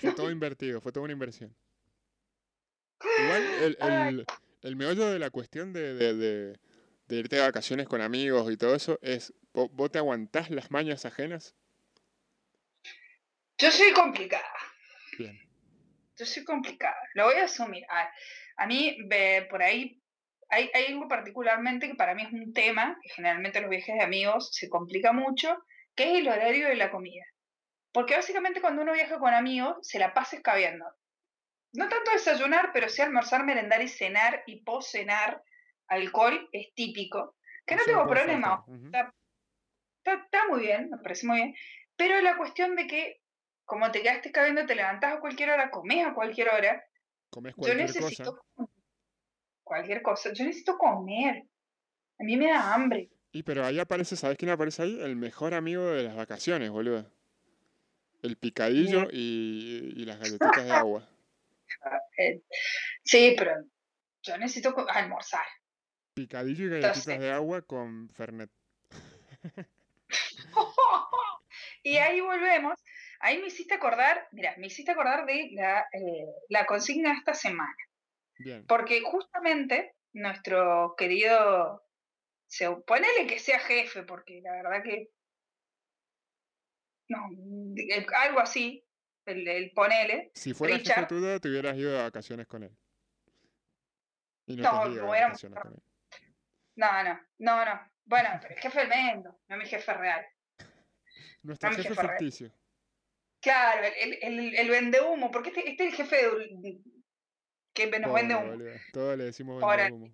Fue 0.01 0.13
todo 0.13 0.29
invertido, 0.31 0.81
fue 0.81 0.91
toda 0.91 1.05
una 1.05 1.13
inversión. 1.13 1.55
Igual 3.01 3.43
el, 3.61 3.77
el, 3.79 4.25
el 4.61 4.75
meollo 4.75 5.09
de 5.09 5.19
la 5.19 5.29
cuestión 5.29 5.71
de 5.73 6.57
de 7.09 7.15
irte 7.15 7.37
de 7.37 7.41
vacaciones 7.41 7.87
con 7.87 8.01
amigos 8.01 8.51
y 8.51 8.55
todo 8.55 8.75
eso, 8.75 8.99
es, 9.01 9.33
¿vos 9.51 9.91
te 9.91 9.97
aguantás 9.97 10.51
las 10.51 10.69
mañas 10.69 11.05
ajenas? 11.05 11.55
Yo 13.57 13.71
soy 13.71 13.91
complicada. 13.93 14.53
Bien. 15.17 15.37
Yo 16.17 16.25
soy 16.25 16.43
complicada, 16.43 16.97
lo 17.15 17.25
voy 17.25 17.35
a 17.35 17.45
asumir. 17.45 17.83
A, 18.57 18.67
mí, 18.67 18.95
por 19.49 19.63
ahí, 19.63 19.99
hay, 20.49 20.69
hay, 20.73 20.85
algo 20.85 21.07
particularmente 21.07 21.87
que 21.87 21.95
para 21.95 22.15
mí 22.15 22.23
es 22.23 22.33
un 22.33 22.53
tema, 22.53 22.97
que 23.01 23.09
generalmente 23.09 23.61
los 23.61 23.69
viajes 23.69 23.95
de 23.95 24.03
amigos 24.03 24.49
se 24.51 24.69
complica 24.69 25.11
mucho, 25.11 25.57
que 25.95 26.11
es 26.11 26.19
el 26.19 26.27
horario 26.27 26.67
de 26.67 26.75
la 26.75 26.91
comida. 26.91 27.23
Porque 27.91 28.15
básicamente 28.15 28.61
cuando 28.61 28.81
uno 28.81 28.93
viaja 28.93 29.19
con 29.19 29.33
amigos, 29.33 29.77
se 29.81 29.99
la 29.99 30.13
pasa 30.13 30.37
escabeando. 30.37 30.85
No 31.73 31.87
tanto 31.87 32.11
desayunar, 32.11 32.71
pero 32.73 32.89
sí 32.89 33.01
almorzar, 33.01 33.43
merendar 33.43 33.81
y 33.81 33.87
cenar 33.87 34.43
y 34.47 34.63
post-cenar 34.63 35.43
alcohol 35.87 36.49
es 36.51 36.73
típico, 36.73 37.35
que 37.65 37.75
no 37.75 37.83
tengo 37.83 38.07
problema, 38.07 38.63
está, 40.03 40.47
muy 40.47 40.61
bien, 40.61 40.89
me 40.89 40.97
parece 40.97 41.27
muy 41.27 41.37
bien, 41.37 41.55
pero 41.95 42.21
la 42.21 42.37
cuestión 42.37 42.75
de 42.75 42.87
que 42.87 43.21
como 43.65 43.91
te 43.91 44.01
quedaste 44.01 44.31
cabiendo, 44.31 44.65
te 44.65 44.73
levantás 44.73 45.13
a 45.13 45.19
cualquier 45.19 45.51
hora, 45.51 45.69
comes 45.69 46.05
a 46.05 46.13
cualquier 46.13 46.49
hora, 46.49 46.83
yo 47.57 47.75
necesito 47.75 48.41
cualquier 49.69 50.01
cosa, 50.01 50.33
yo 50.33 50.43
necesito 50.43 50.77
comer, 50.77 51.43
a 52.19 52.23
mí 52.23 52.35
me 52.35 52.47
da 52.47 52.73
hambre. 52.73 53.11
Y 53.31 53.43
pero 53.43 53.63
ahí 53.63 53.79
aparece, 53.79 54.15
¿sabes 54.15 54.37
quién 54.37 54.49
aparece 54.49 54.81
ahí? 54.81 54.99
El 54.99 55.15
mejor 55.15 55.53
amigo 55.53 55.85
de 55.85 56.03
las 56.03 56.15
vacaciones, 56.15 56.71
boludo. 56.71 57.09
El 58.23 58.35
picadillo 58.35 59.07
y, 59.11 59.93
y, 59.95 60.05
las 60.05 60.19
galletitas 60.19 60.65
de 60.65 60.71
agua. 60.71 61.07
Sí, 63.03 63.35
pero 63.37 63.53
yo 64.23 64.37
necesito 64.37 64.75
almorzar. 64.89 65.45
Picadillo 66.13 66.65
y 66.65 66.69
galletitas 66.81 67.19
de 67.19 67.31
agua 67.31 67.61
con 67.61 68.09
Fernet. 68.09 68.49
y 71.83 71.95
ahí 71.95 72.19
volvemos. 72.19 72.73
Ahí 73.21 73.37
me 73.37 73.47
hiciste 73.47 73.75
acordar, 73.75 74.27
mira, 74.31 74.55
me 74.57 74.67
hiciste 74.67 74.91
acordar 74.91 75.25
de 75.25 75.51
la, 75.53 75.85
eh, 75.93 76.65
consigna 76.67 77.11
de 77.11 77.19
esta 77.19 77.33
semana. 77.33 77.75
Porque 78.67 79.01
justamente 79.01 79.95
nuestro 80.13 80.95
querido, 80.97 81.83
ponele 82.85 83.27
que 83.27 83.39
sea 83.39 83.59
jefe, 83.59 84.03
porque 84.03 84.41
la 84.41 84.53
verdad 84.53 84.83
que, 84.83 85.09
no, 87.09 87.17
algo 88.15 88.39
así, 88.39 88.85
el, 89.25 89.71
ponele. 89.71 90.31
Si 90.33 90.53
fuera 90.53 90.77
jefe 90.79 91.05
tuyo, 91.05 91.39
te 91.39 91.49
hubieras 91.49 91.77
ido 91.77 91.91
de 91.91 92.01
vacaciones 92.03 92.47
con 92.47 92.63
él. 92.63 92.75
no, 94.47 94.85
no, 94.85 95.15
éramos, 95.15 95.43
no, 95.43 97.03
no, 97.03 97.19
no, 97.37 97.65
no. 97.65 97.91
Bueno, 98.05 98.29
pero 98.41 98.55
el 98.55 98.59
jefe 98.59 98.79
del 98.79 98.89
Mendo, 98.89 99.39
no 99.47 99.57
mi 99.57 99.65
jefe 99.65 99.93
real. 99.93 100.25
Nuestro 101.43 101.71
jefe, 101.71 101.93
ficticio. 101.93 102.51
Claro, 103.41 103.87
el, 104.01 104.17
el, 104.21 104.55
el, 104.55 104.69
vende 104.69 104.99
humo, 104.99 105.31
porque 105.31 105.49
este, 105.49 105.69
este, 105.69 105.87
es 105.87 105.91
el 105.91 105.95
jefe 105.95 106.15
de, 106.57 106.81
que 107.73 107.87
nos 107.99 108.13
vende 108.13 108.35
humo. 108.35 108.63
Todos 108.93 109.17
le 109.17 109.25
decimos 109.25 109.61
vende 109.61 109.91
humo. 109.91 110.11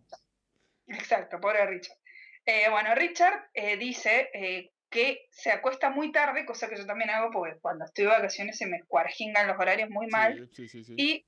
Exacto, 0.87 1.39
pobre 1.39 1.65
Richard. 1.65 1.97
Eh, 2.45 2.69
bueno, 2.69 2.93
Richard 2.93 3.49
eh, 3.53 3.75
dice 3.77 4.29
eh, 4.33 4.71
que 4.89 5.27
se 5.31 5.51
acuesta 5.51 5.89
muy 5.89 6.11
tarde, 6.11 6.45
cosa 6.45 6.69
que 6.69 6.77
yo 6.77 6.85
también 6.85 7.09
hago 7.09 7.31
porque 7.31 7.57
cuando 7.59 7.85
estoy 7.85 8.05
de 8.05 8.11
vacaciones 8.11 8.57
se 8.57 8.67
me 8.67 8.83
cuarjingan 8.83 9.47
los 9.47 9.57
horarios 9.57 9.89
muy 9.89 10.07
mal. 10.07 10.49
Sí, 10.53 10.67
sí, 10.67 10.83
sí, 10.83 10.93
y 10.97 11.25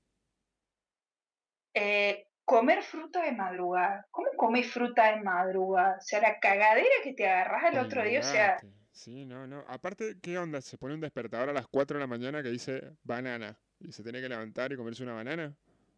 comer 2.45 2.81
fruta 2.81 3.23
de 3.23 3.33
madrugada. 3.33 4.07
¿Cómo 4.09 4.29
comes 4.37 4.71
fruta 4.71 5.13
de 5.13 5.21
madrugada? 5.21 5.97
O 5.97 6.01
sea, 6.01 6.21
la 6.21 6.39
cagadera 6.39 6.95
que 7.03 7.13
te 7.13 7.27
agarras 7.27 7.73
el 7.73 7.79
otro 7.79 8.03
día, 8.03 8.21
o 8.21 8.23
sea... 8.23 8.57
Sí, 8.91 9.25
no, 9.25 9.45
no. 9.45 9.63
Aparte, 9.67 10.15
¿qué 10.23 10.39
onda? 10.39 10.61
Se 10.61 10.77
pone 10.77 10.95
un 10.95 11.01
despertador 11.01 11.49
a 11.49 11.53
las 11.53 11.67
4 11.67 11.97
de 11.97 12.01
la 12.01 12.07
mañana 12.07 12.41
que 12.41 12.49
dice 12.49 12.95
banana 13.03 13.59
y 13.79 13.91
se 13.91 14.01
tiene 14.01 14.21
que 14.21 14.29
levantar 14.29 14.71
y 14.71 14.75
comerse 14.75 15.03
una 15.03 15.13
banana. 15.13 15.55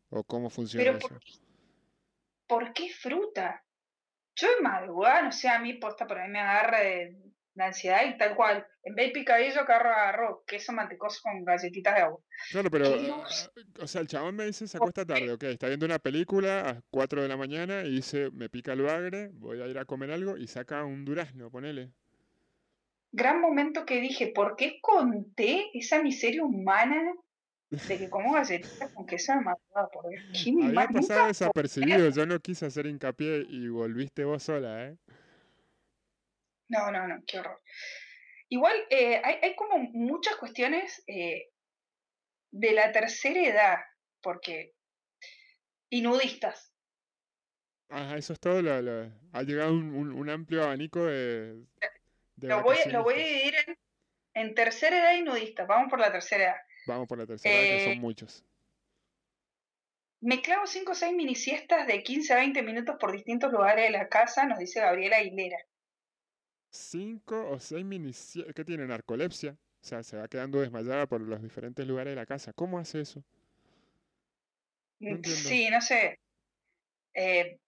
¿O 0.09 0.23
cómo 0.23 0.49
funciona 0.49 0.97
eso? 0.97 1.19
¿por 2.47 2.73
qué 2.73 2.89
fruta? 2.89 3.63
Yo 4.35 4.47
de 4.55 4.61
madrugada, 4.61 5.21
no 5.21 5.31
sé, 5.31 5.47
a 5.47 5.59
mí 5.59 5.73
posta 5.75 6.07
por 6.07 6.17
ahí 6.17 6.29
me 6.29 6.39
agarra 6.39 6.79
de, 6.79 7.15
de 7.53 7.63
ansiedad 7.63 8.01
y 8.07 8.17
tal 8.17 8.35
cual. 8.35 8.65
En 8.83 8.95
vez 8.95 9.07
de 9.07 9.11
picadillo, 9.13 9.61
agarro, 9.61 9.89
agarro 9.89 10.43
queso 10.47 10.71
mantecoso 10.71 11.19
con 11.21 11.43
galletitas 11.43 11.93
de 11.95 12.01
agua. 12.01 12.19
Claro, 12.49 12.71
pero, 12.71 12.85
¿Qué 12.85 13.07
no? 13.07 13.23
ah, 13.23 13.49
o 13.81 13.87
sea, 13.87 14.01
el 14.01 14.07
chabón 14.07 14.35
me 14.35 14.45
dice, 14.45 14.67
se 14.67 14.77
¿Por 14.79 14.89
acuesta 14.89 15.05
tarde, 15.05 15.31
ok, 15.31 15.43
está 15.43 15.67
viendo 15.67 15.85
una 15.85 15.99
película 15.99 16.69
a 16.69 16.81
4 16.89 17.21
de 17.21 17.27
la 17.27 17.37
mañana 17.37 17.83
y 17.83 17.97
dice, 17.97 18.31
me 18.31 18.49
pica 18.49 18.73
el 18.73 18.81
bagre, 18.81 19.29
voy 19.33 19.61
a 19.61 19.67
ir 19.67 19.77
a 19.77 19.85
comer 19.85 20.11
algo 20.11 20.37
y 20.37 20.47
saca 20.47 20.83
un 20.85 21.05
durazno, 21.05 21.51
ponele. 21.51 21.91
Gran 23.11 23.41
momento 23.41 23.85
que 23.85 23.99
dije, 23.99 24.31
¿por 24.33 24.55
qué 24.55 24.79
conté 24.81 25.69
esa 25.73 26.01
miseria 26.01 26.43
humana 26.43 27.13
de 27.69 27.97
que 27.97 28.09
como 28.09 28.33
galletitas 28.33 28.91
con 28.93 29.05
queso 29.05 29.33
madrugada? 29.35 29.89
Por 29.89 30.09
Dios, 30.09 30.23
qué 30.33 30.53
Había 30.63 30.87
pasado 30.87 31.27
desapercibido, 31.27 32.09
yo 32.09 32.25
no 32.25 32.39
quise 32.39 32.65
hacer 32.65 32.85
hincapié 32.87 33.45
y 33.47 33.67
volviste 33.69 34.23
vos 34.23 34.43
sola, 34.43 34.87
¿eh? 34.87 34.97
No, 36.69 36.91
no, 36.91 37.07
no, 37.07 37.23
qué 37.25 37.39
horror. 37.39 37.59
Igual 38.49 38.75
eh, 38.89 39.21
hay, 39.23 39.35
hay 39.41 39.55
como 39.55 39.77
muchas 39.77 40.35
cuestiones 40.37 41.03
eh, 41.07 41.49
de 42.51 42.71
la 42.73 42.91
tercera 42.91 43.41
edad, 43.41 43.77
porque, 44.21 44.73
y 45.89 46.01
nudistas. 46.01 46.73
Ajá, 47.89 48.17
eso 48.17 48.33
es 48.33 48.39
todo, 48.39 48.61
lo, 48.61 48.81
lo- 48.81 49.11
ha 49.33 49.43
llegado 49.43 49.71
un, 49.73 49.95
un- 49.95 50.11
un 50.13 50.29
amplio 50.29 50.63
abanico 50.63 51.05
de, 51.05 51.65
de 52.35 52.47
Lo 52.47 52.61
voy, 52.61 52.77
lo 52.91 53.03
voy 53.03 53.15
a 53.15 53.17
dividir 53.17 53.55
en, 53.67 53.77
en 54.35 54.55
tercera 54.55 54.99
edad 54.99 55.13
y 55.19 55.23
nudistas. 55.23 55.67
Vamos 55.67 55.89
por 55.89 55.99
la 55.99 56.11
tercera 56.11 56.43
edad. 56.43 56.61
Vamos 56.89 57.07
por 57.07 57.17
la 57.19 57.25
tercera, 57.27 57.67
que 57.67 57.79
son 57.79 57.93
Eh, 57.93 57.99
muchos. 57.99 58.43
me 60.21 60.41
clavo 60.41 60.65
5 60.65 60.91
o 60.93 60.95
6 60.95 61.13
mini 61.13 61.35
siestas 61.35 61.85
de 61.85 62.03
15 62.03 62.31
a 62.33 62.37
20 62.37 62.61
minutos 62.63 62.95
por 62.99 63.11
distintos 63.11 63.51
lugares 63.51 63.83
de 63.85 63.91
la 63.91 64.07
casa, 64.07 64.45
nos 64.45 64.57
dice 64.59 64.79
Gabriela 64.79 65.17
Aguilera. 65.17 65.57
Cinco 66.71 67.47
o 67.51 67.59
seis 67.59 67.85
mini... 67.85 68.11
¿Qué 68.55 68.65
tiene? 68.65 68.87
Narcolepsia. 68.87 69.51
O 69.81 69.85
sea, 69.85 70.01
se 70.03 70.17
va 70.17 70.27
quedando 70.27 70.59
desmayada 70.59 71.05
por 71.07 71.21
los 71.21 71.41
diferentes 71.43 71.85
lugares 71.87 72.11
de 72.11 72.15
la 72.15 72.25
casa. 72.25 72.53
¿Cómo 72.53 72.79
hace 72.79 73.01
eso? 73.01 73.23
No 74.99 75.17
Mm. 75.17 75.23
Sí, 75.23 75.69
no 75.69 75.81
sé. 75.81 76.19
Eh, 77.13 77.59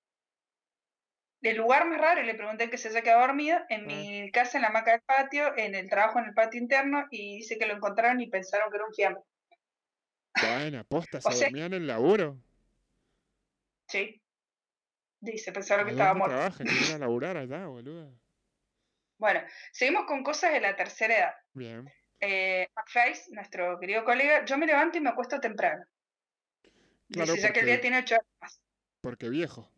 el 1.41 1.57
lugar 1.57 1.87
más 1.87 1.99
raro, 1.99 2.21
y 2.21 2.25
le 2.25 2.35
pregunté 2.35 2.69
que 2.69 2.77
se 2.77 2.89
haya 2.89 3.01
quedado 3.01 3.21
dormida, 3.21 3.65
en 3.69 3.85
mi 3.87 4.31
casa, 4.31 4.57
en 4.57 4.61
la 4.63 4.67
hamaca 4.69 4.91
del 4.91 5.01
patio, 5.01 5.57
en 5.57 5.73
el 5.75 5.89
trabajo 5.89 6.19
en 6.19 6.25
el 6.25 6.33
patio 6.33 6.61
interno, 6.61 7.07
y 7.09 7.37
dice 7.37 7.57
que 7.57 7.65
lo 7.65 7.73
encontraron 7.75 8.21
y 8.21 8.27
pensaron 8.29 8.69
que 8.69 8.77
era 8.77 8.85
un 8.85 8.93
fiambre. 8.93 9.23
bueno, 10.41 10.83
posta, 10.85 11.17
O 11.23 11.31
se 11.31 11.37
sea, 11.37 11.47
dormía 11.47 11.65
en 11.65 11.73
el 11.73 11.87
laburo. 11.87 12.37
sí, 13.87 14.21
dice, 15.19 15.51
pensaron 15.51 15.85
¿A 15.85 15.85
que 15.85 15.91
estaba 15.91 16.13
muerto. 16.13 16.35
trabaja? 16.35 16.63
¿Quién 16.63 16.83
ir 16.83 16.91
a 16.93 16.97
laburar 16.99 17.37
allá, 17.37 17.67
boluda? 17.67 18.09
Bueno, 19.17 19.41
seguimos 19.71 20.05
con 20.05 20.23
cosas 20.23 20.51
de 20.53 20.61
la 20.61 20.75
tercera 20.75 21.15
edad. 21.17 21.33
Bien. 21.53 21.91
Eh, 22.19 22.67
McFly, 22.75 23.33
nuestro 23.33 23.79
querido 23.79 24.03
colega, 24.03 24.45
yo 24.45 24.57
me 24.57 24.65
levanto 24.67 24.97
y 24.97 25.01
me 25.01 25.09
acuesto 25.09 25.39
temprano. 25.39 25.83
Claro, 27.11 27.33
Dice 27.33 27.47
ya 27.47 27.53
que 27.53 27.59
el 27.59 27.65
día 27.65 27.75
porque, 27.75 27.81
tiene 27.81 27.97
ocho 27.99 28.15
horas 28.15 28.27
más. 28.41 28.61
porque 29.01 29.29
viejo. 29.29 29.69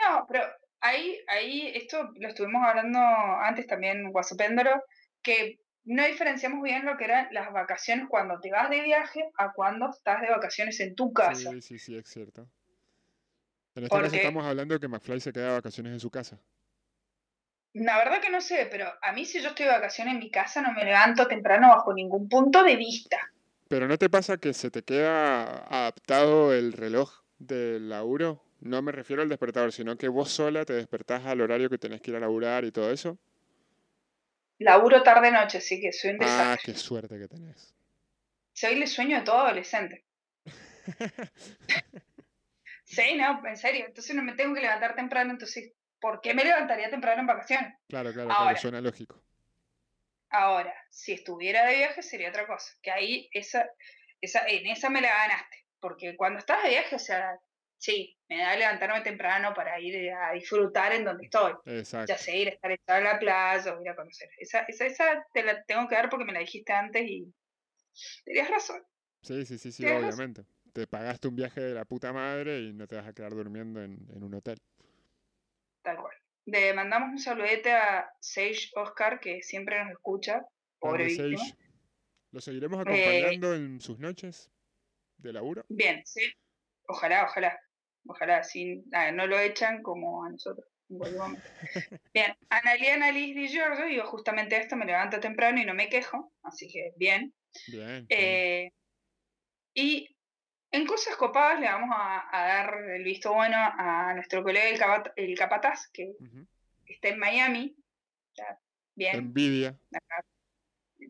No, 0.00 0.26
pero 0.28 0.42
ahí, 0.80 1.18
ahí, 1.28 1.72
esto 1.74 2.10
lo 2.16 2.28
estuvimos 2.28 2.62
hablando 2.64 2.98
antes 2.98 3.66
también, 3.66 4.10
Guasopéndolo, 4.10 4.82
que 5.22 5.58
no 5.84 6.06
diferenciamos 6.06 6.62
bien 6.62 6.84
lo 6.84 6.96
que 6.96 7.04
eran 7.04 7.28
las 7.32 7.52
vacaciones 7.52 8.06
cuando 8.08 8.38
te 8.40 8.50
vas 8.50 8.70
de 8.70 8.82
viaje 8.82 9.28
a 9.36 9.52
cuando 9.52 9.90
estás 9.90 10.20
de 10.20 10.30
vacaciones 10.30 10.78
en 10.80 10.94
tu 10.94 11.12
casa. 11.12 11.50
Sí, 11.50 11.62
sí, 11.62 11.78
sí, 11.78 11.96
es 11.96 12.08
cierto. 12.08 12.48
En 13.74 13.84
este 13.84 13.96
caso 13.96 14.02
Porque 14.02 14.16
estamos 14.16 14.44
hablando 14.44 14.74
de 14.74 14.80
que 14.80 14.88
McFly 14.88 15.20
se 15.20 15.32
queda 15.32 15.48
de 15.48 15.52
vacaciones 15.54 15.92
en 15.92 16.00
su 16.00 16.10
casa. 16.10 16.38
la 17.72 17.98
verdad 17.98 18.20
que 18.20 18.30
no 18.30 18.40
sé, 18.40 18.68
pero 18.70 18.86
a 19.00 19.12
mí 19.12 19.24
si 19.24 19.40
yo 19.40 19.50
estoy 19.50 19.66
de 19.66 19.72
vacaciones 19.72 20.14
en 20.14 20.20
mi 20.20 20.30
casa 20.30 20.60
no 20.60 20.72
me 20.72 20.84
levanto 20.84 21.28
temprano 21.28 21.68
bajo 21.68 21.94
ningún 21.94 22.28
punto 22.28 22.62
de 22.64 22.76
vista. 22.76 23.18
Pero 23.68 23.86
¿no 23.86 23.96
te 23.96 24.10
pasa 24.10 24.38
que 24.38 24.52
se 24.52 24.70
te 24.70 24.82
queda 24.82 25.58
adaptado 25.68 26.52
el 26.52 26.72
reloj 26.72 27.22
del 27.38 27.88
laburo? 27.88 28.42
No 28.60 28.80
me 28.82 28.92
refiero 28.92 29.22
al 29.22 29.28
despertador, 29.28 29.72
sino 29.72 29.96
que 29.96 30.08
vos 30.08 30.30
sola 30.30 30.64
te 30.64 30.72
despertás 30.74 31.24
al 31.26 31.40
horario 31.40 31.68
que 31.70 31.78
tenés 31.78 32.00
que 32.00 32.10
ir 32.10 32.16
a 32.16 32.20
laburar 32.20 32.64
y 32.64 32.72
todo 32.72 32.90
eso. 32.90 33.18
Laburo 34.58 35.02
tarde-noche, 35.02 35.58
así 35.58 35.80
que 35.80 35.92
soy 35.92 36.10
un 36.10 36.18
Ah, 36.20 36.56
desastre. 36.56 36.72
qué 36.72 36.78
suerte 36.78 37.18
que 37.18 37.26
tenés. 37.28 37.74
Soy 38.52 38.74
el 38.80 38.86
sueño 38.86 39.18
de 39.18 39.24
todo 39.24 39.38
adolescente. 39.38 40.04
Sí, 42.84 43.14
no, 43.16 43.40
en 43.46 43.56
serio. 43.56 43.86
Entonces 43.86 44.16
no 44.16 44.22
me 44.22 44.34
tengo 44.34 44.54
que 44.54 44.60
levantar 44.62 44.96
temprano, 44.96 45.30
entonces, 45.30 45.72
¿por 46.00 46.20
qué 46.20 46.34
me 46.34 46.44
levantaría 46.44 46.90
temprano 46.90 47.20
en 47.20 47.26
vacaciones? 47.26 47.74
Claro, 47.88 48.12
claro, 48.12 48.28
claro, 48.28 48.44
Ahora, 48.44 48.56
suena 48.56 48.80
lógico. 48.80 49.22
ahora, 50.30 50.74
si 50.90 51.12
estuviera 51.12 51.66
de 51.66 51.76
viaje 51.76 52.02
sería 52.02 52.30
otra 52.30 52.46
cosa. 52.46 52.72
Que 52.82 52.90
ahí, 52.90 53.28
esa, 53.32 53.68
esa, 54.20 54.46
en 54.48 54.66
esa 54.66 54.90
me 54.90 55.00
la 55.00 55.08
ganaste. 55.08 55.56
Porque 55.78 56.16
cuando 56.16 56.40
estás 56.40 56.62
de 56.64 56.70
viaje, 56.70 56.96
o 56.96 56.98
sea, 56.98 57.38
sí, 57.80 58.18
me 58.28 58.38
da 58.38 58.56
levantarme 58.56 59.02
temprano 59.02 59.54
para 59.54 59.80
ir 59.80 60.12
a 60.12 60.32
disfrutar 60.34 60.92
en 60.94 61.04
donde 61.06 61.24
estoy. 61.26 61.54
Ya 62.06 62.16
Exacto. 62.16 62.18
sé, 62.18 62.36
ir 62.38 62.48
a 62.48 62.52
estar 62.52 62.72
echado 62.72 62.98
en 63.00 63.04
la 63.06 63.18
playa 63.20 63.74
o 63.76 63.82
ir 63.82 63.90
a 63.90 63.96
conocer. 63.96 64.30
Esa, 64.38 64.60
esa, 64.68 64.86
esa 64.86 65.26
te 65.32 65.42
la 65.44 65.64
tengo 65.64 65.88
que 65.88 65.96
dar 65.96 66.10
porque 66.10 66.24
me 66.26 66.32
la 66.34 66.40
dijiste 66.40 66.72
antes 66.72 67.02
y 67.08 67.34
tenías 68.24 68.50
razón. 68.50 68.82
Sí, 69.22 69.44
sí, 69.46 69.58
sí, 69.58 69.72
sí, 69.72 69.88
razón. 70.00 70.00
obviamente. 70.00 70.46
Te 70.72 70.86
pagaste 70.86 71.28
un 71.28 71.36
viaje 71.36 71.60
de 71.60 71.74
la 71.74 71.84
puta 71.84 72.12
madre 72.12 72.60
y 72.60 72.72
no 72.72 72.86
te 72.86 72.96
vas 72.96 73.06
a 73.06 73.12
quedar 73.12 73.32
durmiendo 73.34 73.82
en, 73.82 74.06
en 74.14 74.22
un 74.22 74.34
hotel. 74.34 74.58
Tal 75.82 75.96
cual. 75.98 76.16
Le 76.46 76.72
mandamos 76.74 77.10
un 77.10 77.18
saludete 77.18 77.72
a 77.72 78.10
Sage 78.20 78.70
Oscar, 78.74 79.20
que 79.20 79.42
siempre 79.42 79.78
nos 79.82 79.92
escucha. 79.92 80.42
Pobre. 80.78 81.08
Sage. 81.10 81.54
¿Lo 82.32 82.40
seguiremos 82.40 82.80
Eh, 82.84 82.84
acompañando 82.84 83.54
en 83.54 83.80
sus 83.80 83.98
noches 84.00 84.50
de 85.18 85.32
laburo? 85.32 85.66
bien, 85.68 86.02
sí. 86.06 86.30
Ojalá, 86.88 87.24
ojalá. 87.26 87.58
Ojalá, 88.06 88.42
sin, 88.42 88.84
no 89.14 89.26
lo 89.26 89.38
echan 89.38 89.82
como 89.82 90.24
a 90.24 90.30
nosotros. 90.30 90.66
Bien, 92.12 92.34
Analiana 92.48 93.12
Liz 93.12 93.34
Di 93.36 93.48
Giorgio, 93.48 93.86
digo 93.86 94.04
justamente 94.06 94.56
esto, 94.56 94.76
me 94.76 94.84
levanto 94.86 95.20
temprano 95.20 95.60
y 95.60 95.64
no 95.64 95.74
me 95.74 95.88
quejo, 95.88 96.32
así 96.42 96.68
que 96.68 96.92
bien. 96.96 97.32
Bien, 97.68 98.06
bien. 98.06 98.08
Eh, 98.08 98.72
y 99.74 100.16
en 100.72 100.86
cosas 100.86 101.16
copadas 101.16 101.60
le 101.60 101.66
vamos 101.66 101.90
a, 101.92 102.28
a 102.32 102.46
dar 102.46 102.74
el 102.90 103.04
visto 103.04 103.32
bueno 103.32 103.56
a 103.56 104.12
nuestro 104.14 104.42
colega 104.42 104.68
el, 105.16 105.28
el 105.30 105.38
Capataz, 105.38 105.88
que 105.92 106.12
está 106.86 107.08
en 107.08 107.18
Miami. 107.18 107.76
Ya, 108.36 108.58
bien, 108.94 109.16
Envidia. 109.16 109.78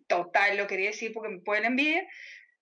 total 0.06 0.56
lo 0.56 0.66
quería 0.66 0.88
decir 0.88 1.12
porque 1.12 1.30
me 1.30 1.40
puede 1.40 1.62
la 1.62 1.68
envidia. 1.68 2.06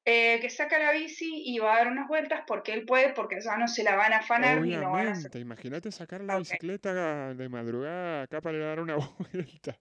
Eh, 0.09 0.39
que 0.41 0.51
saca 0.51 0.79
la 0.79 0.93
bici 0.93 1.31
y 1.45 1.59
va 1.59 1.75
a 1.75 1.79
dar 1.79 1.89
unas 1.89 2.09
vueltas 2.09 2.43
porque 2.47 2.73
él 2.73 2.85
puede, 2.87 3.13
porque 3.15 3.41
ya 3.41 3.57
no 3.59 3.69
se 3.69 3.83
la 3.85 3.97
van 3.97 4.13
a 4.13 4.19
afanar 4.19 4.63
ni 4.63 4.77
lo 4.77 4.91
van 4.91 5.09
a 5.09 5.13
hacer. 5.13 5.31
Obviamente, 5.31 5.39
imagínate 5.41 5.93
sacar 5.93 6.23
la 6.23 6.37
bicicleta 6.39 7.35
de 7.35 7.49
madrugada 7.49 8.23
acá 8.23 8.41
para 8.41 8.59
dar 8.59 8.81
una 8.81 8.97
vuelta. 9.33 9.79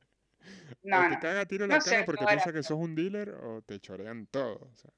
No, 0.84 1.00
o 1.02 1.06
te 1.06 1.16
no, 1.16 1.20
caga 1.20 1.46
tiro 1.46 1.66
en 1.66 1.72
la 1.72 1.76
no 1.76 1.82
sé, 1.82 1.92
cara 1.92 2.06
porque 2.06 2.26
piensa 2.28 2.54
que 2.54 2.63
sos 2.63 2.78
un 2.78 2.96
dealer 2.96 3.30
o 3.32 3.62
te 3.62 3.80
chorean 3.80 4.28
todo. 4.28 4.56
o 4.72 4.76
sea. 4.76 4.92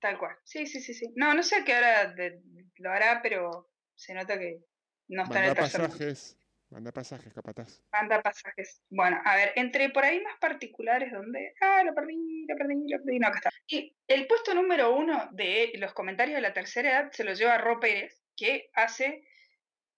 tal 0.00 0.18
cual. 0.18 0.36
Sí, 0.44 0.66
sí, 0.66 0.80
sí, 0.80 0.94
sí. 0.94 1.12
No, 1.16 1.34
no 1.34 1.42
sé 1.42 1.56
a 1.56 1.64
qué 1.64 1.76
hora 1.76 2.12
de- 2.12 2.42
lo 2.76 2.90
hará, 2.90 3.20
pero 3.22 3.70
se 3.94 4.14
nota 4.14 4.38
que 4.38 4.60
no 5.08 5.22
está 5.24 5.40
en 5.40 5.44
el 5.46 5.54
tercer 5.54 5.82
pasajes, 5.82 6.37
manda 6.70 6.92
pasajes, 6.92 7.32
capataz. 7.32 7.82
Manda 7.92 8.22
pasajes. 8.22 8.82
Bueno, 8.90 9.20
a 9.24 9.36
ver, 9.36 9.52
entre 9.56 9.90
por 9.90 10.04
ahí 10.04 10.20
más 10.20 10.38
particulares, 10.38 11.12
donde. 11.12 11.54
Ah, 11.60 11.82
lo 11.84 11.94
perdí, 11.94 12.46
lo 12.46 12.56
perdí, 12.56 12.88
lo 12.88 12.98
perdí. 13.04 13.18
No, 13.18 13.28
acá 13.28 13.38
está. 13.38 13.50
Y 13.66 13.96
el 14.06 14.26
puesto 14.26 14.54
número 14.54 14.94
uno 14.94 15.28
de 15.32 15.72
los 15.76 15.92
comentarios 15.94 16.36
de 16.36 16.42
la 16.42 16.52
tercera 16.52 16.90
edad 16.90 17.12
se 17.12 17.24
lo 17.24 17.32
lleva 17.32 17.58
Ro 17.58 17.80
Pérez, 17.80 18.22
que 18.36 18.70
hace 18.74 19.26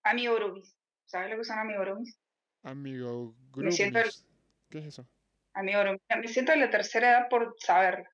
Amigo 0.03 0.35
Grubis. 0.37 0.77
¿Sabes 1.07 1.31
lo 1.31 1.39
que 1.39 1.45
son 1.45 1.59
Amigo 1.59 1.81
Grubis? 1.81 2.19
Amigo 2.63 3.35
siento 3.71 3.99
Grubis. 3.99 4.27
¿Qué 4.71 4.79
es 4.79 4.87
eso? 4.87 5.09
Amigo 5.55 5.81
Grubis. 5.81 6.01
Me 6.21 6.29
siento 6.29 6.53
de 6.53 6.59
la 6.59 6.71
tercera 6.71 7.11
edad 7.11 7.29
por 7.29 7.57
saberlo. 7.59 8.09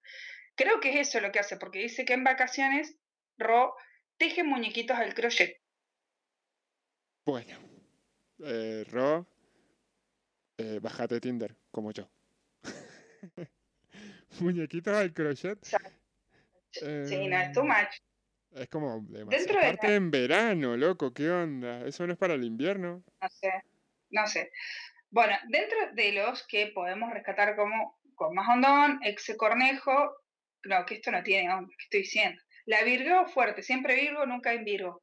Creo 0.54 0.80
que 0.80 0.98
es 0.98 1.08
eso 1.08 1.20
lo 1.20 1.30
que 1.30 1.38
hace, 1.38 1.58
porque 1.58 1.80
dice 1.80 2.04
que 2.04 2.14
en 2.14 2.24
vacaciones 2.24 2.96
Ro 3.36 3.74
teje 4.16 4.42
muñequitos 4.42 4.96
al 4.96 5.14
crochet. 5.14 5.60
Bueno, 7.26 7.58
eh, 8.44 8.84
Ro, 8.90 9.26
eh, 10.58 10.78
bájate 10.80 11.20
Tinder, 11.20 11.54
como 11.70 11.92
yo. 11.92 12.08
Muñequitos 14.40 14.94
al 14.94 15.12
crochet. 15.12 15.58
Sí, 15.64 17.28
no, 17.28 17.38
es 17.38 17.52
too 17.52 17.62
eh, 17.62 17.68
much. 17.68 18.00
Es 18.52 18.68
como. 18.68 19.00
Dentro 19.02 19.60
de 19.60 19.94
en 19.94 20.10
verano, 20.10 20.76
loco, 20.76 21.12
¿qué 21.12 21.30
onda? 21.30 21.86
Eso 21.86 22.06
no 22.06 22.12
es 22.12 22.18
para 22.18 22.34
el 22.34 22.44
invierno. 22.44 23.02
No 23.20 23.28
sé, 23.28 23.52
no 24.10 24.26
sé. 24.26 24.52
Bueno, 25.10 25.36
dentro 25.48 25.78
de 25.92 26.12
los 26.12 26.46
que 26.46 26.68
podemos 26.68 27.12
rescatar 27.12 27.56
como 27.56 27.98
con 28.14 28.34
más 28.34 28.48
hondón, 28.48 28.98
ex 29.02 29.34
cornejo, 29.36 30.16
no, 30.64 30.84
que 30.84 30.94
esto 30.96 31.10
no 31.10 31.22
tiene 31.22 31.48
¿qué 31.68 31.84
estoy 31.84 32.00
diciendo? 32.00 32.42
La 32.64 32.82
Virgo 32.82 33.26
fuerte, 33.26 33.62
siempre 33.62 33.94
Virgo, 33.94 34.26
nunca 34.26 34.52
en 34.52 34.64
Virgo. 34.64 35.02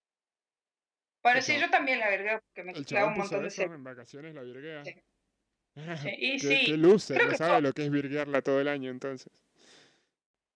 Bueno, 1.24 1.42
sí, 1.42 1.58
yo 1.60 1.70
también 1.70 2.00
la 2.00 2.10
vergué 2.10 2.40
porque 2.40 2.64
me 2.64 2.74
chabón 2.84 3.14
un 3.14 3.20
montón 3.20 3.42
de 3.42 3.48
eso 3.48 3.56
series. 3.56 3.76
en 3.76 3.84
vacaciones, 3.84 4.36
la 4.36 4.42
virguea. 4.44 4.84
Sí. 4.84 4.94
Sí, 6.04 6.10
y 6.20 6.40
qué, 6.40 6.40
sí, 6.40 6.66
qué 6.66 7.16
creo 7.16 7.26
no 7.26 7.30
que 7.32 7.38
sabe 7.38 7.62
lo 7.62 7.74
que 7.74 7.84
es 7.84 7.90
virguearla 7.90 8.44
todo 8.44 8.62
el 8.62 8.68
año 8.68 8.92
entonces. 8.92 9.34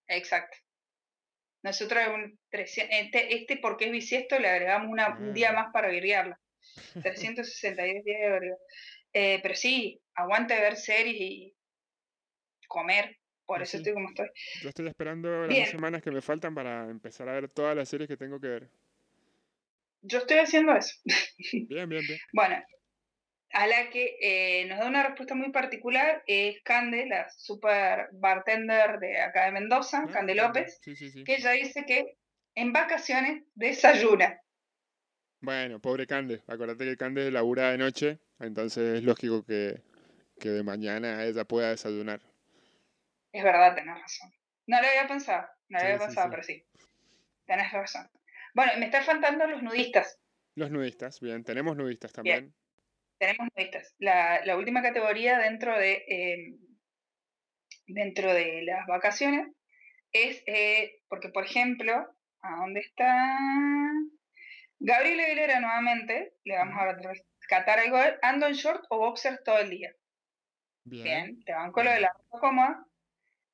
Exacto. 0.08 0.58
Nosotros 1.64 2.04
un 2.14 2.40
300 2.50 2.96
este, 3.00 3.36
este 3.36 3.58
porque 3.58 3.86
es 3.86 3.92
bisiesto 3.92 4.38
le 4.38 4.48
agregamos 4.48 4.90
una, 4.92 5.18
un 5.18 5.34
día 5.34 5.54
más 5.54 5.72
para 5.74 5.90
virguearla. 5.90 6.40
362 7.02 8.04
días 8.06 8.20
de 8.22 8.32
virgueo. 8.32 8.58
Eh, 9.14 9.40
pero 9.42 9.56
sí, 9.56 10.00
aguante 10.14 10.54
ver 10.54 10.76
series 10.76 11.16
y 11.20 11.56
comer. 12.68 13.18
Por 13.46 13.62
eso 13.62 13.78
estoy 13.78 13.94
como 13.94 14.10
estoy. 14.10 14.30
Yo 14.62 14.70
estoy 14.70 14.88
esperando 14.88 15.30
las 15.30 15.48
Bien. 15.48 15.64
dos 15.64 15.72
semanas 15.72 16.02
que 16.04 16.12
me 16.12 16.22
faltan 16.22 16.54
para 16.54 16.90
empezar 16.90 17.28
a 17.30 17.34
ver 17.34 17.50
todas 17.50 17.76
las 17.76 17.90
series 17.90 18.08
que 18.08 18.18
tengo 18.18 18.40
que 18.40 18.48
ver. 18.48 18.70
Yo 20.02 20.20
estoy 20.20 20.38
haciendo 20.38 20.76
eso. 20.76 20.96
Bien, 21.70 21.90
bien, 21.90 22.06
bien. 22.06 22.20
Bueno, 22.34 22.64
a 23.52 23.68
la 23.68 23.90
que 23.90 24.18
eh, 24.22 24.66
nos 24.66 24.80
da 24.80 24.88
una 24.88 25.04
respuesta 25.04 25.36
muy 25.36 25.52
particular 25.52 26.24
es 26.28 26.62
Cande, 26.64 27.06
la 27.08 27.30
super 27.30 28.10
bartender 28.14 29.00
de 29.00 29.22
acá 29.22 29.46
de 29.46 29.52
Mendoza, 29.52 30.04
Ah, 30.08 30.12
Cande 30.12 30.36
López, 30.36 30.80
Sí, 30.84 30.96
sí, 30.96 31.10
sí. 31.10 31.24
que 31.24 31.36
ella 31.36 31.52
dice 31.52 31.86
que 31.86 32.18
en 32.56 32.74
vacaciones 32.74 33.44
desayuna. 33.56 34.42
Bueno, 35.40 35.80
pobre 35.80 36.08
Cande. 36.08 36.42
Acordate 36.48 36.86
que 36.86 36.98
Cande 36.98 37.32
labura 37.32 37.72
de 37.72 37.78
noche, 37.78 38.20
entonces 38.40 38.98
es 38.98 39.04
lógico 39.04 39.44
que, 39.46 39.82
que 40.40 40.50
de 40.50 40.64
mañana 40.64 41.24
ella 41.24 41.46
pueda 41.46 41.70
desayunar. 41.70 42.20
Es 43.32 43.44
verdad, 43.44 43.76
tenés 43.76 44.00
razón. 44.00 44.32
No 44.68 44.82
lo 44.82 44.88
había 44.88 45.08
pensado, 45.08 45.48
no 45.70 45.80
lo 45.80 45.86
había 45.86 45.98
pensado, 46.00 46.30
pero 46.32 46.44
sí. 46.44 46.66
Tenés 47.46 47.72
razón. 47.72 48.10
Bueno, 48.58 48.72
me 48.80 48.86
están 48.88 49.04
faltando 49.04 49.46
los 49.46 49.62
nudistas. 49.62 50.20
Los 50.56 50.72
nudistas, 50.72 51.20
bien. 51.20 51.44
Tenemos 51.44 51.78
nudistas 51.78 52.12
también. 52.12 52.56
Tenemos 53.20 53.50
nudistas. 53.56 53.94
La, 54.00 54.44
la 54.46 54.58
última 54.58 54.82
categoría 54.82 55.38
dentro 55.38 55.78
de 55.78 56.04
eh, 56.08 56.56
dentro 57.86 58.34
de 58.34 58.64
las 58.64 58.88
vacaciones 58.88 59.48
es 60.12 60.42
eh, 60.48 61.04
porque, 61.08 61.30
por 61.30 61.46
ejemplo, 61.46 61.94
¿a 62.42 62.56
dónde 62.56 62.80
está? 62.80 63.38
Gabriel 64.80 65.20
Aguilera 65.20 65.60
nuevamente, 65.60 66.34
le 66.44 66.58
vamos 66.58 66.80
a 66.80 66.94
rescatar 66.94 67.78
algo, 67.78 68.00
ando 68.24 68.48
en 68.48 68.54
short 68.54 68.84
o 68.90 68.98
boxers 68.98 69.44
todo 69.44 69.60
el 69.60 69.70
día. 69.70 69.92
Bien. 70.84 71.04
Bien, 71.04 71.44
te 71.44 71.54
van 71.54 71.72
con 71.72 71.86
lo 71.86 71.92
de 71.92 72.00
la 72.00 72.12
ropa 72.12 72.40
cómoda. 72.40 72.88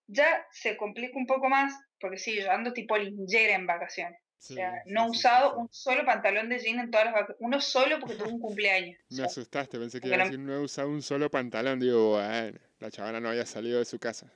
Ya 0.08 0.48
se 0.52 0.78
complica 0.78 1.18
un 1.18 1.28
poco 1.28 1.50
más, 1.50 1.78
porque 2.00 2.18
sí, 2.18 2.42
yo 2.42 2.50
ando 2.50 2.72
tipo 2.72 2.98
linjera 2.98 3.56
en 3.56 3.68
vacaciones. 3.68 4.23
Sí, 4.44 4.62
o 4.66 4.68
sea, 4.68 4.84
sí, 4.84 4.92
no 4.92 5.06
he 5.06 5.10
sí, 5.10 5.12
usado 5.12 5.52
sí. 5.52 5.56
un 5.56 5.70
solo 5.72 6.06
pantalón 6.06 6.50
de 6.50 6.60
jean 6.60 6.80
en 6.80 6.92
todas 6.92 7.06
las 7.06 7.14
vacaciones. 7.14 7.38
Uno 7.42 7.62
solo 7.62 8.00
porque 8.00 8.16
tuve 8.16 8.30
un 8.30 8.40
cumpleaños. 8.40 9.00
O 9.10 9.16
Me 9.16 9.16
sea, 9.16 9.26
asustaste, 9.26 9.80
pensé 9.80 10.02
que 10.02 10.08
iba 10.10 10.18
a 10.18 10.20
decir 10.20 10.40
no 10.40 10.54
he 10.54 10.60
usado 10.60 10.90
un 10.90 11.02
solo 11.02 11.32
pantalón. 11.32 11.80
Digo, 11.80 12.12
bueno, 12.18 12.60
la 12.80 12.92
chavana 12.92 13.22
no 13.22 13.30
había 13.30 13.46
salido 13.46 13.80
de 13.80 13.86
su 13.86 14.00
casa. 14.00 14.34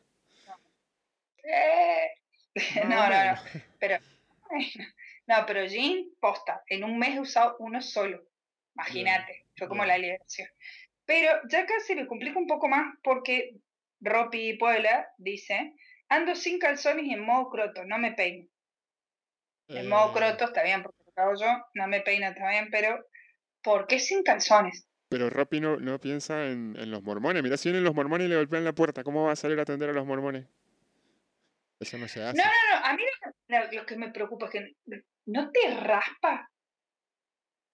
eh, 1.43 2.09
no, 2.87 3.09
no, 3.09 3.25
no. 3.25 3.41
Pero, 3.79 3.97
no, 5.27 5.45
pero 5.45 5.65
jean, 5.65 6.05
posta. 6.19 6.63
En 6.67 6.83
un 6.83 6.97
mes 6.97 7.15
he 7.15 7.19
usado 7.19 7.57
uno 7.59 7.81
solo. 7.81 8.23
Imagínate. 8.75 9.47
Fue 9.57 9.67
como 9.67 9.85
la 9.85 9.97
liberación. 9.97 10.47
Pero 11.05 11.41
ya 11.49 11.65
se 11.85 11.95
me 11.95 12.07
complica 12.07 12.39
un 12.39 12.47
poco 12.47 12.67
más 12.67 12.95
porque 13.03 13.55
Ropi 13.99 14.53
Puebla 14.57 15.09
dice: 15.17 15.75
Ando 16.09 16.35
sin 16.35 16.59
calzones 16.59 17.05
y 17.05 17.13
en 17.13 17.25
modo 17.25 17.49
croto, 17.49 17.85
no 17.85 17.97
me 17.97 18.13
peino. 18.13 18.47
En 19.69 19.89
modo 19.89 20.09
Eh, 20.09 20.13
croto 20.13 20.45
está 20.45 20.63
bien, 20.63 20.83
porque 20.83 20.97
lo 21.15 21.23
hago 21.23 21.35
yo, 21.39 21.47
no 21.73 21.87
me 21.87 22.01
peino 22.01 22.27
está 22.27 22.49
bien, 22.49 22.69
pero 22.71 23.05
¿por 23.63 23.87
qué 23.87 23.99
sin 23.99 24.23
calzones? 24.23 24.85
Pero 25.09 25.29
Ropi 25.29 25.59
no, 25.61 25.77
no 25.77 25.99
piensa 25.99 26.47
en, 26.47 26.75
en 26.77 26.91
los 26.91 27.01
mormones. 27.03 27.41
Mirá, 27.43 27.55
si 27.57 27.69
vienen 27.69 27.83
los 27.83 27.95
mormones 27.95 28.25
y 28.27 28.29
le 28.29 28.35
golpean 28.37 28.63
la 28.65 28.73
puerta, 28.73 29.03
¿cómo 29.03 29.23
va 29.25 29.31
a 29.31 29.35
salir 29.37 29.57
a 29.59 29.61
atender 29.61 29.89
a 29.89 29.93
los 29.93 30.05
mormones? 30.05 30.45
Eso 31.79 31.97
no 31.97 32.07
se 32.07 32.23
hace. 32.23 32.37
No, 32.37 32.43
no, 32.43 32.79
no, 32.79 32.85
a 32.85 32.93
mí 32.93 33.03
lo 33.03 33.31
que, 33.31 33.37
lo- 33.75 33.81
lo 33.81 33.85
que 33.85 33.95
me 33.97 34.11
preocupa 34.11 34.45
es 34.47 34.51
que 34.51 34.73
no 35.27 35.51
te 35.51 35.75
raspa. 35.75 36.49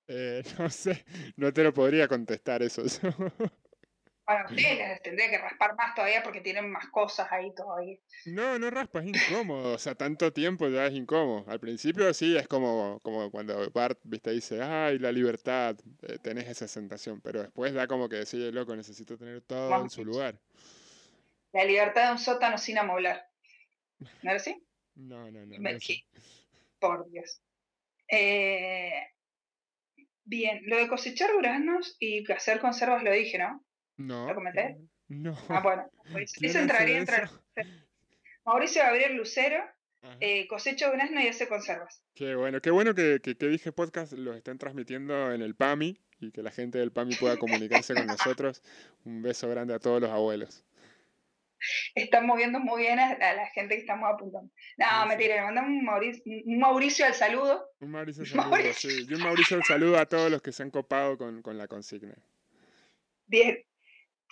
Eh, 0.08 0.44
no 0.60 0.70
sé, 0.70 1.06
no 1.38 1.52
te 1.54 1.64
lo 1.64 1.74
podría 1.74 2.08
contestar 2.08 2.62
eso. 2.62 2.84
Bueno, 4.26 4.46
ustedes 4.50 4.78
les 4.78 5.02
tendría 5.02 5.30
que 5.30 5.38
raspar 5.38 5.76
más 5.76 5.94
todavía 5.96 6.24
porque 6.24 6.40
tienen 6.40 6.72
más 6.72 6.88
cosas 6.88 7.28
ahí 7.30 7.54
todavía. 7.54 7.98
No, 8.26 8.58
no 8.58 8.70
raspa, 8.70 9.02
es 9.02 9.08
incómodo. 9.08 9.74
O 9.74 9.78
sea, 9.78 9.96
tanto 9.96 10.32
tiempo 10.32 10.70
ya 10.70 10.86
es 10.86 10.94
incómodo. 10.94 11.44
Al 11.50 11.60
principio 11.60 12.14
sí, 12.14 12.38
es 12.38 12.48
como, 12.48 13.02
como 13.02 13.30
cuando 13.32 13.70
Bart, 13.72 14.00
viste, 14.04 14.32
dice, 14.32 14.62
ay, 14.62 14.98
la 15.00 15.12
libertad, 15.12 15.76
eh, 16.04 16.18
tenés 16.24 16.48
esa 16.48 16.70
sensación. 16.70 17.20
Pero 17.20 17.42
después 17.42 17.74
da 17.74 17.86
como 17.88 18.08
que 18.08 18.16
decide, 18.18 18.52
loco, 18.54 18.74
necesito 18.76 19.18
tener 19.18 19.42
todo 19.42 19.82
en 19.82 19.90
su 19.90 20.06
lugar. 20.06 20.40
La 21.52 21.66
libertad 21.66 22.06
de 22.06 22.12
un 22.14 22.20
sótano 22.20 22.58
sin 22.58 22.78
amoblar. 22.78 23.28
¿No 24.00 24.32
era 24.32 24.36
así? 24.36 24.64
No, 24.96 25.30
no, 25.32 25.46
no. 25.46 25.80
Por 26.80 27.10
Dios. 27.10 27.42
Eh, 28.08 28.94
bien, 30.24 30.62
lo 30.66 30.78
de 30.78 30.88
cosechar 30.88 31.32
duraznos 31.32 31.98
y 32.00 32.30
hacer 32.32 32.62
conservas 32.62 33.04
lo 33.04 33.12
dije, 33.12 33.38
¿no? 33.38 33.64
No. 33.98 34.28
¿Lo 34.28 34.36
comenté? 34.36 34.78
No. 35.08 35.38
Ah, 35.50 35.62
bueno, 35.62 35.90
pues 36.12 36.34
¿Quién 36.34 36.50
eso 36.50 36.60
entraría 36.60 36.98
entre 36.98 37.24
eso? 37.24 37.44
Mauricio 38.46 38.82
Gabriel 38.84 39.16
Lucero, 39.16 39.64
eh, 40.20 40.48
cosecha 40.48 40.90
durazno 40.90 41.22
y 41.22 41.28
hace 41.28 41.48
conservas. 41.48 42.04
Qué 42.14 42.36
bueno, 42.36 42.60
qué 42.62 42.72
bueno 42.72 42.94
que, 42.96 43.20
que, 43.22 43.36
que 43.36 43.48
dije 43.48 43.72
podcast 43.72 44.14
los 44.14 44.36
estén 44.36 44.58
transmitiendo 44.58 45.32
en 45.32 45.42
el 45.42 45.56
PAMI 45.56 46.00
y 46.20 46.32
que 46.32 46.42
la 46.42 46.52
gente 46.52 46.78
del 46.78 46.92
PAMI 46.92 47.16
pueda 47.16 47.38
comunicarse 47.38 47.94
con 47.94 48.08
nosotros. 48.08 48.62
Un 49.06 49.22
beso 49.22 49.48
grande 49.50 49.74
a 49.74 49.80
todos 49.80 50.02
los 50.02 50.10
abuelos. 50.10 50.64
Están 51.96 52.26
moviendo 52.26 52.60
muy 52.60 52.82
bien 52.82 53.00
a, 53.00 53.12
a 53.12 53.34
la 53.36 53.48
gente 53.48 53.76
que 53.76 53.82
estamos 53.82 54.10
apuntando. 54.14 54.52
No, 54.78 54.86
Sí, 55.04 55.08
mentira, 55.08 55.36
le 55.36 55.42
mandamos 55.44 55.70
un 55.70 55.86
Mauricio, 55.86 56.24
un 56.26 56.60
Mauricio 56.60 57.06
al 57.06 57.14
saludo. 57.14 57.70
Un 57.80 57.92
Mauricio 57.92 58.26
saludo, 58.26 58.50
Mauricio. 58.50 58.90
sí. 58.90 59.06
Y 59.10 59.14
un 59.14 59.22
Mauricio 59.22 59.62
saludo 59.64 59.98
a 59.98 60.06
todos 60.06 60.30
los 60.30 60.42
que 60.42 60.52
se 60.52 60.64
han 60.64 60.72
copado 60.72 61.18
con, 61.18 61.42
con 61.42 61.58
la 61.58 61.68
consigna. 61.68 62.16
Bien. 63.28 63.64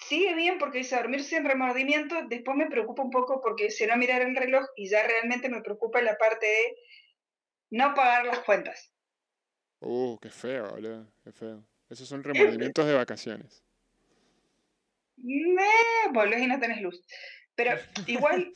Sigue 0.02 0.36
bien 0.36 0.58
porque 0.58 0.80
dice 0.80 0.96
dormir 0.96 1.24
sin 1.24 1.46
remordimiento. 1.46 2.16
Después 2.28 2.58
me 2.58 2.68
preocupa 2.68 3.04
un 3.04 3.12
poco 3.12 3.40
porque 3.42 3.70
si 3.72 3.86
no 3.86 3.96
mirar 3.98 4.22
el 4.22 4.36
reloj 4.36 4.66
y 4.76 4.90
ya 4.90 5.04
realmente 5.08 5.50
me 5.50 5.62
preocupa 5.62 6.02
la 6.02 6.18
parte 6.18 6.46
de 6.46 6.76
no 7.70 7.94
pagar 7.94 8.26
las 8.26 8.40
cuentas. 8.40 8.94
Uh, 9.80 10.18
qué 10.20 10.30
feo, 10.30 10.70
boludo. 10.70 11.08
Qué 11.24 11.32
feo. 11.32 11.64
Esos 11.90 12.08
son 12.08 12.24
remordimientos 12.24 12.86
de 12.86 12.94
vacaciones. 12.94 13.64
Me 15.18 15.68
volvés 16.14 16.42
y 16.42 16.48
no 16.48 16.60
tenés 16.60 16.82
luz. 16.82 17.06
Pero 17.56 17.72
igual 18.08 18.52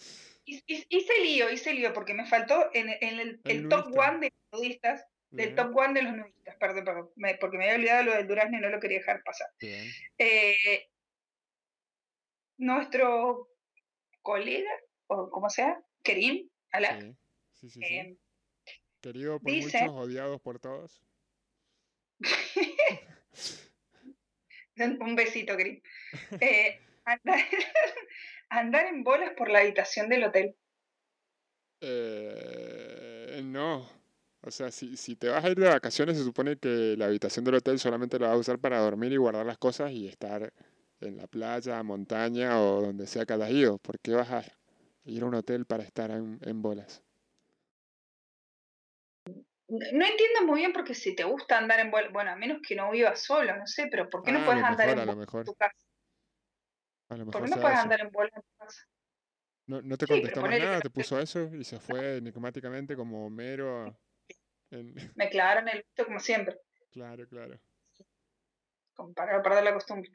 hi- 0.46 0.64
hi- 0.68 0.86
hice 0.90 1.20
lío, 1.22 1.50
hice 1.52 1.74
lío 1.74 1.94
porque 1.94 2.14
me 2.14 2.26
faltó 2.26 2.70
en, 2.74 2.90
en 2.90 3.20
el, 3.20 3.42
El 3.46 3.58
el 3.58 3.70
top 3.70 3.88
one 3.96 4.20
de 4.20 4.32
los 4.52 4.60
nudistas, 4.62 5.06
del 5.32 5.54
Bien, 5.54 5.56
top 5.56 5.76
one 5.76 5.94
de 5.94 6.02
los 6.04 6.14
nudistas, 6.14 6.56
perdón, 6.60 6.86
perdón, 6.86 7.10
me- 7.16 7.36
porque 7.36 7.58
me 7.58 7.66
había 7.66 7.76
olvidado 7.76 8.04
lo 8.04 8.14
del 8.16 8.28
durazno 8.28 8.58
y 8.58 8.62
no 8.62 8.70
lo 8.70 8.80
quería 8.80 9.00
dejar 9.00 9.22
pasar. 9.24 9.48
bien. 9.60 9.92
Eh, 10.18 10.88
nuestro 12.58 13.50
colega, 14.22 14.70
o 15.08 15.30
como 15.30 15.50
sea, 15.50 15.82
Kerim, 16.04 16.50
Alak, 16.72 17.02
Sí, 17.02 17.16
sí, 17.54 17.70
sí. 17.70 17.80
sí. 17.82 17.86
eh, 17.96 18.18
Querido 19.02 19.40
por 19.40 19.52
dice- 19.52 19.82
muchos, 19.84 19.96
odiados 19.96 20.42
por 20.42 20.60
todos. 20.60 21.02
un 25.00 25.16
besito, 25.16 25.56
Kerim. 25.56 25.82
Eh, 26.40 26.80
andar, 27.06 27.40
andar 28.50 28.86
en 28.88 29.04
bolas 29.04 29.32
por 29.38 29.50
la 29.50 29.60
habitación 29.60 30.10
del 30.10 30.24
hotel. 30.24 30.56
Eh, 31.82 33.42
no. 33.44 33.88
O 34.42 34.52
sea, 34.52 34.72
si, 34.72 34.96
si 34.98 35.16
te 35.16 35.28
vas 35.28 35.44
a 35.44 35.50
ir 35.50 35.58
de 35.58 35.68
vacaciones, 35.68 36.18
se 36.18 36.24
supone 36.24 36.58
que 36.58 36.96
la 36.98 37.06
habitación 37.06 37.46
del 37.46 37.56
hotel 37.56 37.80
solamente 37.80 38.20
la 38.20 38.28
vas 38.28 38.36
a 38.36 38.40
usar 38.40 38.60
para 38.60 38.80
dormir 38.80 39.12
y 39.12 39.18
guardar 39.18 39.46
las 39.46 39.58
cosas 39.58 39.92
y 39.92 40.08
estar 40.08 40.54
en 41.02 41.18
la 41.18 41.28
playa, 41.28 41.82
montaña 41.84 42.60
o 42.62 42.82
donde 42.82 43.08
sea 43.08 43.26
que 43.26 43.34
hayas 43.34 43.52
ido. 43.52 43.78
¿Por 43.80 44.00
qué 44.00 44.14
vas 44.14 44.30
a 44.32 44.44
ir 45.06 45.24
a 45.24 45.26
un 45.28 45.36
hotel 45.36 45.66
para 45.66 45.84
estar 45.84 46.12
en, 46.12 46.40
en 46.44 46.62
bolas? 46.62 47.04
No 49.68 50.06
entiendo 50.06 50.42
muy 50.48 50.62
bien 50.62 50.74
porque 50.74 50.96
si 50.96 51.16
te 51.16 51.24
gusta 51.24 51.58
andar 51.60 51.80
en 51.80 51.92
bolas, 51.92 52.12
bueno, 52.12 52.32
a 52.32 52.36
menos 52.36 52.60
que 52.68 52.76
no 52.76 52.90
vivas 52.92 53.24
solo, 53.24 53.56
no 53.56 53.66
sé, 53.68 53.88
pero 53.92 54.10
¿por 54.10 54.24
qué 54.24 54.32
Ah, 54.32 54.32
no 54.32 54.44
a 54.60 54.64
puedes 54.64 54.64
andar 54.64 54.90
mejor, 54.90 54.98
en 54.98 55.04
bolas 55.04 55.28
en 55.38 55.44
tu 55.44 55.54
casa? 55.56 55.76
A 57.10 57.18
lo 57.18 57.26
¿Por 57.30 57.44
mejor 57.44 57.44
qué 57.44 57.50
no 57.50 57.60
puedes 57.60 57.78
eso. 57.78 57.78
andar 57.78 58.02
en 58.02 58.10
bolas 58.10 58.32
en 58.36 58.42
tu 58.42 58.56
casa? 58.58 58.82
No, 59.68 59.82
no 59.82 59.98
te 59.98 60.08
Sí, 60.08 60.08
contestó 60.08 60.44
más 60.44 60.54
nada, 60.54 60.82
te 60.82 60.90
puso 60.90 61.20
eso 61.20 61.54
y 61.56 61.64
se 61.64 61.80
fue 61.80 62.18
enigmáticamente 62.18 62.96
como 62.96 63.30
mero. 63.30 63.98
en- 64.72 64.96
Me 65.16 65.30
clavaron 65.30 65.68
el 65.68 65.80
visto 65.80 66.06
como 66.06 66.20
siempre, 66.22 66.58
Claro, 66.90 67.28
claro. 67.28 67.60
Como 68.96 69.14
para 69.14 69.42
perder 69.42 69.64
la 69.64 69.74
costumbre. 69.74 70.10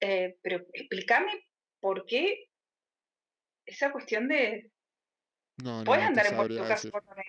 Eh, 0.00 0.36
pero 0.42 0.64
explícame 0.72 1.46
por 1.80 2.06
qué 2.06 2.48
esa 3.64 3.90
cuestión 3.90 4.28
de 4.28 4.70
No, 5.62 5.78
no, 5.78 5.84
puedes 5.84 6.04
no 6.04 6.08
andar 6.08 6.26
en 6.26 6.36
sabría 6.36 6.62
tu 6.62 6.68
casa 6.68 6.90
por 6.90 7.04
la? 7.04 7.22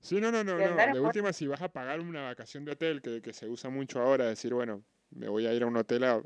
Sí, 0.00 0.20
no, 0.20 0.32
no, 0.32 0.42
no, 0.42 0.58
no. 0.58 0.92
De 0.94 1.00
última, 1.00 1.32
si 1.32 1.46
vas 1.46 1.60
a 1.60 1.68
pagar 1.68 2.00
una 2.00 2.22
vacación 2.22 2.64
de 2.64 2.72
hotel, 2.72 3.02
que, 3.02 3.20
que 3.20 3.32
se 3.32 3.46
usa 3.46 3.68
mucho 3.68 4.00
ahora, 4.00 4.26
decir, 4.26 4.54
bueno, 4.54 4.82
me 5.10 5.28
voy 5.28 5.46
a 5.46 5.52
ir 5.52 5.62
a 5.62 5.66
un 5.66 5.76
hotel 5.76 6.04
a, 6.04 6.22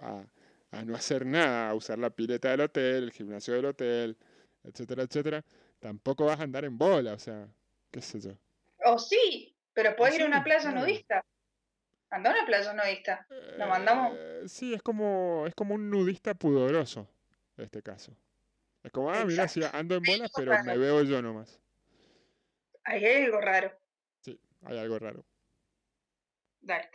a, 0.70 0.84
no 0.84 0.94
hacer 0.94 1.26
nada, 1.26 1.70
a 1.70 1.74
usar 1.74 1.98
la 1.98 2.10
pileta 2.10 2.50
del 2.50 2.60
hotel, 2.60 3.04
el 3.04 3.12
gimnasio 3.12 3.54
del 3.54 3.66
hotel, 3.66 4.16
etcétera, 4.62 5.02
etcétera, 5.02 5.44
tampoco 5.80 6.24
vas 6.24 6.38
a 6.38 6.44
andar 6.44 6.64
en 6.64 6.78
bola, 6.78 7.14
o 7.14 7.18
sea, 7.18 7.48
qué 7.90 8.00
sé 8.00 8.20
yo. 8.20 8.32
O 8.84 8.98
sí, 8.98 9.56
pero 9.72 9.96
puedes 9.96 10.16
ir 10.16 10.22
a 10.22 10.26
una 10.26 10.44
playa 10.44 10.70
nudista. 10.70 11.24
Anda 12.14 12.30
a 12.30 12.34
una 12.34 12.46
playa 12.46 12.72
nudista. 12.74 13.26
Lo 13.58 13.66
mandamos. 13.66 14.16
Eh, 14.16 14.42
sí, 14.46 14.72
es 14.72 14.82
como, 14.82 15.46
es 15.48 15.54
como 15.56 15.74
un 15.74 15.90
nudista 15.90 16.32
pudoroso, 16.34 17.08
en 17.56 17.64
este 17.64 17.82
caso. 17.82 18.16
Es 18.84 18.92
como, 18.92 19.10
ah, 19.10 19.24
mira, 19.24 19.48
sí, 19.48 19.60
ando 19.72 19.96
en 19.96 20.02
bolas, 20.04 20.30
pero 20.36 20.62
me 20.62 20.78
veo 20.78 21.02
yo 21.02 21.20
nomás. 21.20 21.60
Ahí 22.84 23.04
hay 23.04 23.24
algo 23.24 23.40
raro. 23.40 23.76
Sí, 24.20 24.40
hay 24.62 24.78
algo 24.78 24.96
raro. 25.00 25.24
Dale. 26.60 26.88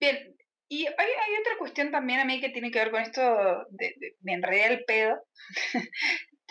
Bien, 0.00 0.34
y 0.68 0.86
hay, 0.86 0.94
hay, 0.96 1.40
otra 1.42 1.58
cuestión 1.58 1.90
también 1.90 2.20
a 2.20 2.24
mí 2.24 2.40
que 2.40 2.48
tiene 2.48 2.70
que 2.70 2.78
ver 2.78 2.90
con 2.90 3.02
esto 3.02 3.66
de, 3.68 3.94
de 3.98 4.16
me 4.22 4.32
enredé 4.32 4.68
el 4.68 4.84
pedo, 4.86 5.22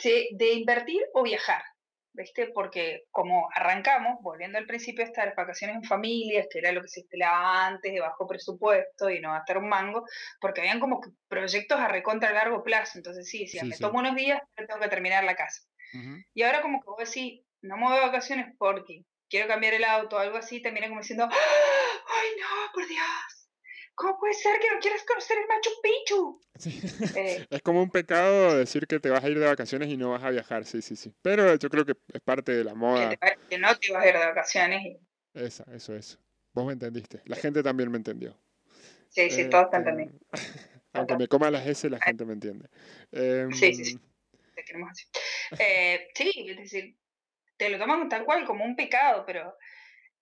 de 0.03 0.53
invertir 0.53 1.01
o 1.15 1.24
viajar. 1.24 1.63
¿Viste? 2.14 2.47
Porque 2.53 3.03
como 3.11 3.49
arrancamos, 3.53 4.20
volviendo 4.22 4.57
al 4.57 4.66
principio, 4.66 5.03
estas 5.03 5.36
vacaciones 5.36 5.76
en 5.78 5.84
familias, 5.84 6.47
que 6.49 6.59
era 6.59 6.72
lo 6.72 6.82
que 6.82 6.88
se 6.88 7.01
estelaba 7.01 7.68
antes, 7.68 7.91
de 7.91 7.99
bajo 7.99 8.28
presupuesto 8.28 9.09
y 9.09 9.20
no 9.20 9.30
va 9.30 9.38
a 9.38 9.39
estar 9.39 9.57
un 9.57 9.70
mango, 9.70 10.05
porque 10.39 10.61
habían 10.61 10.80
como 10.80 11.01
proyectos 11.28 11.80
a 11.80 11.88
recontra 11.88 12.30
a 12.30 12.34
largo 12.34 12.64
plazo. 12.64 12.97
Entonces, 12.97 13.28
sí, 13.28 13.47
si 13.47 13.64
me 13.66 13.78
tomo 13.78 13.99
unos 13.99 14.16
días, 14.16 14.41
tengo 14.55 14.80
que 14.80 14.89
terminar 14.89 15.24
la 15.24 15.36
casa. 15.36 15.61
Y 16.34 16.41
ahora, 16.41 16.61
como 16.61 16.80
que 16.82 16.89
vos 16.89 16.97
decís, 16.97 17.41
no 17.61 17.78
me 17.78 17.84
voy 17.84 17.95
de 17.95 18.05
vacaciones 18.05 18.55
porque 18.57 19.03
quiero 19.30 19.47
cambiar 19.47 19.74
el 19.74 19.84
auto 19.84 20.16
o 20.16 20.20
algo 20.20 20.38
así, 20.38 20.61
terminé 20.61 20.89
como 20.89 21.01
diciendo, 21.01 21.28
¡Ah! 21.32 21.34
¡ay 21.34 22.30
no, 22.39 22.72
por 22.74 22.88
Dios! 22.88 23.33
¿Cómo 23.96 24.18
puede 24.20 24.34
ser 24.34 24.60
que 24.60 24.72
no 24.72 24.80
quieras 24.80 25.04
conocer 25.04 25.38
el 25.38 25.48
Machu 25.48 25.70
Picchu? 25.82 26.41
Eh, 27.16 27.46
es 27.50 27.62
como 27.62 27.82
un 27.82 27.89
pecado 27.89 28.58
decir 28.58 28.88
que 28.88 29.00
te 29.00 29.10
vas 29.10 29.24
a 29.24 29.30
ir 29.30 29.39
de 29.39 29.46
vacaciones 29.46 29.89
y 29.89 29.98
no 29.98 30.12
vas 30.12 30.24
a 30.24 30.30
viajar, 30.30 30.66
sí, 30.66 30.82
sí, 30.82 30.96
sí. 30.96 31.14
Pero 31.22 31.56
yo 31.56 31.70
creo 31.70 31.86
que 31.86 31.94
es 32.14 32.22
parte 32.22 32.54
de 32.54 32.64
la 32.64 32.74
moda. 32.74 33.16
Que, 33.50 33.58
no 33.58 33.78
te 33.78 33.91
vas 33.91 34.04
a 34.04 34.08
ir 34.08 34.14
de 34.14 34.26
vacaciones. 34.26 34.98
Esa, 35.34 35.66
eso, 35.74 35.96
eso. 35.96 36.18
Vos 36.54 36.66
me 36.66 36.74
entendiste. 36.74 37.22
La 37.26 37.36
gente 37.36 37.62
también 37.62 37.91
me 37.91 37.98
entendió. 37.98 38.38
Sí, 39.10 39.30
sí, 39.30 39.50
todos 39.50 39.70
te 39.70 39.78
entendieron. 39.78 40.20
Aunque 40.94 41.18
me 41.18 41.28
coma 41.28 41.52
las 41.52 41.66
S, 41.68 41.89
la 41.89 42.00
gente 42.00 42.26
me 42.26 42.34
entiende. 42.34 42.70
sí, 43.12 43.74
sí, 43.74 43.86
sí. 43.86 44.00
Te 44.56 44.64
queremos 44.64 44.91
así. 44.91 45.06
Eh, 45.60 46.08
sí, 46.14 46.32
es 46.50 46.58
decir, 46.58 46.96
te 47.58 47.70
lo 47.70 47.80
toman 47.80 48.08
tal 48.10 48.26
cual 48.26 48.46
como 48.46 48.64
un 48.64 48.76
pecado, 48.76 49.24
pero 49.26 49.58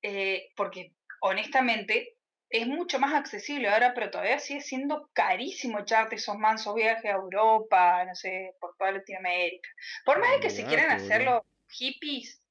eh, 0.01 0.51
porque 0.55 0.93
honestamente 1.21 2.17
es 2.51 2.67
mucho 2.67 2.99
más 2.99 3.13
accesible 3.13 3.69
ahora, 3.69 3.93
pero 3.93 4.11
todavía 4.11 4.37
sigue 4.37 4.61
siendo 4.61 5.09
carísimo 5.13 5.79
echarte 5.79 6.17
esos 6.17 6.37
mansos 6.37 6.75
viajes 6.75 7.05
a 7.05 7.15
Europa, 7.15 8.03
no 8.05 8.13
sé, 8.13 8.55
por 8.59 8.75
toda 8.75 8.91
Latinoamérica. 8.91 9.69
Por 10.03 10.19
más 10.19 10.31
de 10.31 10.39
que 10.41 10.49
se 10.49 10.65
quieran 10.65 10.91
hacerlo 10.91 11.45
hippies 11.69 12.41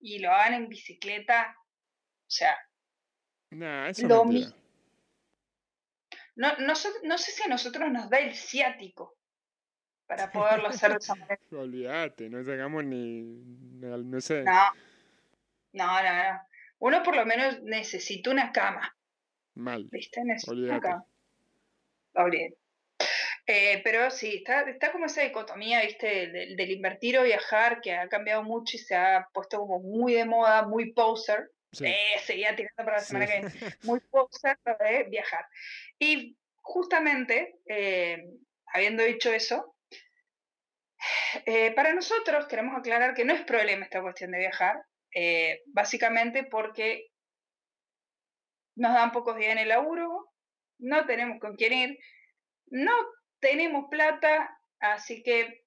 y 0.00 0.20
lo 0.20 0.32
hagan 0.32 0.54
en 0.54 0.68
bicicleta, 0.68 1.54
o 1.58 2.30
sea, 2.30 2.56
nah, 3.50 3.88
eso 3.88 4.08
lo 4.08 4.24
no, 6.34 6.48
no, 6.58 6.72
no, 7.02 7.18
sé 7.18 7.30
si 7.30 7.42
a 7.42 7.48
nosotros 7.48 7.92
nos 7.92 8.08
da 8.08 8.18
el 8.18 8.34
ciático 8.34 9.18
para 10.06 10.32
poderlo 10.32 10.68
hacer 10.68 10.92
de 10.92 10.96
esa 10.96 11.14
manera. 11.14 11.38
Olvídate, 11.52 12.30
no 12.30 12.40
llegamos 12.40 12.84
ni, 12.84 13.22
no 13.22 14.20
sé. 14.22 14.42
No, 14.42 14.72
no, 15.72 16.02
no, 16.02 16.32
no. 16.32 16.40
Uno 16.78 17.02
por 17.02 17.14
lo 17.14 17.26
menos 17.26 17.60
necesita 17.62 18.30
una 18.30 18.50
cama. 18.50 18.96
Mal. 19.54 19.88
¿Viste? 19.90 20.20
En 20.20 20.30
eso. 20.30 20.52
Acá. 20.72 21.04
Eh, 23.46 23.80
pero 23.82 24.10
sí, 24.10 24.36
está, 24.36 24.62
está 24.62 24.92
como 24.92 25.06
esa 25.06 25.22
dicotomía, 25.22 25.82
¿viste? 25.82 26.28
Del, 26.28 26.70
invertir 26.70 27.18
o 27.18 27.24
viajar, 27.24 27.80
que 27.80 27.92
ha 27.92 28.08
cambiado 28.08 28.42
mucho 28.42 28.76
y 28.76 28.80
se 28.80 28.94
ha 28.94 29.28
puesto 29.32 29.58
como 29.58 29.80
muy 29.80 30.14
de 30.14 30.24
moda, 30.24 30.62
muy 30.66 30.92
poser. 30.92 31.50
Eh, 31.80 32.18
seguía 32.24 32.54
tirando 32.54 32.84
para 32.84 32.98
la 32.98 33.02
semana 33.02 33.26
que 33.26 33.40
viene. 33.40 33.76
Muy 33.82 34.00
poser 34.00 34.58
de 34.80 35.04
viajar. 35.04 35.44
Y 35.98 36.36
justamente, 36.60 37.56
eh, 37.66 38.22
habiendo 38.66 39.02
dicho 39.02 39.32
eso, 39.32 39.74
para 41.74 41.94
nosotros 41.94 42.46
queremos 42.46 42.78
aclarar 42.78 43.14
que 43.14 43.24
no 43.24 43.34
es 43.34 43.42
problema 43.42 43.84
esta 43.84 44.02
cuestión 44.02 44.30
de 44.30 44.38
viajar, 44.38 44.76
básicamente 45.66 46.44
porque 46.44 47.11
nos 48.76 48.94
dan 48.94 49.12
pocos 49.12 49.36
días 49.36 49.52
en 49.52 49.58
el 49.58 49.68
laburo, 49.68 50.32
no 50.78 51.06
tenemos 51.06 51.38
con 51.40 51.56
quién 51.56 51.72
ir, 51.72 51.98
no 52.66 52.92
tenemos 53.40 53.86
plata, 53.90 54.58
así 54.80 55.22
que 55.22 55.64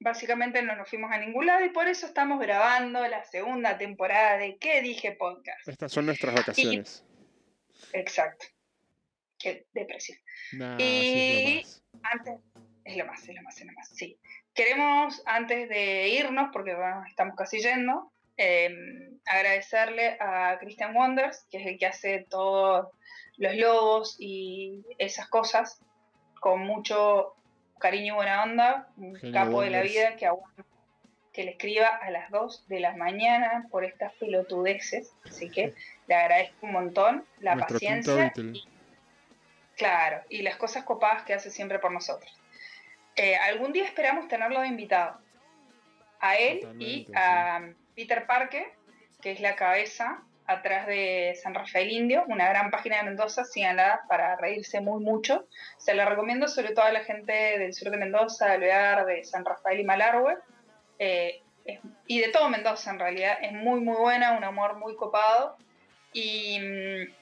básicamente 0.00 0.62
no 0.62 0.74
nos 0.76 0.88
fuimos 0.88 1.12
a 1.12 1.18
ningún 1.18 1.46
lado 1.46 1.64
y 1.64 1.70
por 1.70 1.86
eso 1.86 2.06
estamos 2.06 2.40
grabando 2.40 3.06
la 3.06 3.22
segunda 3.24 3.76
temporada 3.78 4.38
de 4.38 4.56
¿Qué 4.58 4.80
dije 4.80 5.12
podcast? 5.12 5.68
Estas 5.68 5.92
son 5.92 6.06
nuestras 6.06 6.34
vacaciones. 6.34 7.04
exacto. 7.92 8.46
Qué 9.38 9.66
depresión. 9.72 10.18
y 10.78 11.60
es 11.60 11.82
antes, 12.02 12.34
es 12.84 12.96
lo 12.96 13.06
más, 13.06 13.26
es 13.26 13.34
lo 13.34 13.42
más, 13.42 13.58
es 13.58 13.66
lo 13.66 13.72
más, 13.72 13.88
sí. 13.88 14.18
Queremos, 14.52 15.22
antes 15.24 15.68
de 15.68 16.08
irnos, 16.08 16.50
porque 16.52 16.76
estamos 17.08 17.36
casi 17.36 17.60
yendo, 17.60 18.12
Em, 18.36 19.18
agradecerle 19.26 20.16
a 20.18 20.58
Christian 20.58 20.94
Wonders, 20.96 21.46
que 21.50 21.58
es 21.58 21.66
el 21.66 21.78
que 21.78 21.86
hace 21.86 22.26
todos 22.28 22.88
los 23.36 23.54
logos 23.56 24.16
y 24.18 24.82
esas 24.98 25.28
cosas 25.28 25.80
con 26.40 26.60
mucho 26.60 27.34
cariño 27.78 28.14
y 28.14 28.16
buena 28.16 28.42
onda, 28.42 28.88
un 28.96 29.14
capo 29.32 29.62
de 29.62 29.70
la 29.70 29.82
vida 29.82 30.16
que 30.16 30.28
que 31.32 31.44
le 31.44 31.52
escriba 31.52 31.86
a 31.86 32.10
las 32.10 32.28
2 32.30 32.66
de 32.66 32.80
la 32.80 32.96
mañana 32.96 33.66
por 33.70 33.84
estas 33.84 34.12
pelotudeces, 34.14 35.12
así 35.24 35.48
que 35.48 35.74
le 36.08 36.14
agradezco 36.14 36.66
un 36.66 36.72
montón 36.72 37.24
la 37.38 37.56
paciencia 37.56 38.32
y, 38.36 38.64
claro, 39.76 40.22
y 40.28 40.42
las 40.42 40.56
cosas 40.56 40.84
copadas 40.84 41.22
que 41.22 41.34
hace 41.34 41.50
siempre 41.50 41.78
por 41.78 41.92
nosotros. 41.92 42.36
Eh, 43.14 43.36
algún 43.36 43.72
día 43.72 43.84
esperamos 43.84 44.28
tenerlo 44.28 44.60
de 44.60 44.68
invitado, 44.68 45.20
a 46.20 46.36
él 46.36 46.60
y 46.78 47.06
a 47.14 47.72
Peter 48.00 48.26
Parque, 48.26 48.72
que 49.20 49.30
es 49.30 49.40
la 49.40 49.56
cabeza 49.56 50.22
atrás 50.46 50.86
de 50.86 51.38
San 51.42 51.54
Rafael 51.54 51.90
Indio, 51.90 52.24
una 52.28 52.48
gran 52.48 52.70
página 52.70 52.96
de 52.96 53.02
Mendoza, 53.02 53.44
síganla 53.44 54.00
para 54.08 54.36
reírse 54.36 54.80
muy 54.80 55.04
mucho. 55.04 55.46
Se 55.76 55.92
la 55.92 56.06
recomiendo 56.06 56.48
sobre 56.48 56.72
todo 56.72 56.86
a 56.86 56.92
la 56.92 57.04
gente 57.04 57.32
del 57.58 57.74
sur 57.74 57.90
de 57.90 57.98
Mendoza, 57.98 58.46
de 58.46 58.52
Alvear, 58.54 59.04
de 59.04 59.22
San 59.22 59.44
Rafael 59.44 59.80
y 59.80 59.84
Malargüe. 59.84 60.34
Eh, 60.98 61.42
y 62.06 62.20
de 62.20 62.28
todo 62.28 62.48
Mendoza 62.48 62.90
en 62.90 62.98
realidad. 62.98 63.36
Es 63.42 63.52
muy 63.52 63.80
muy 63.80 63.96
buena, 63.96 64.32
un 64.32 64.44
amor 64.44 64.78
muy 64.78 64.96
copado. 64.96 65.58
Y 66.14 66.58
mm, 66.58 67.14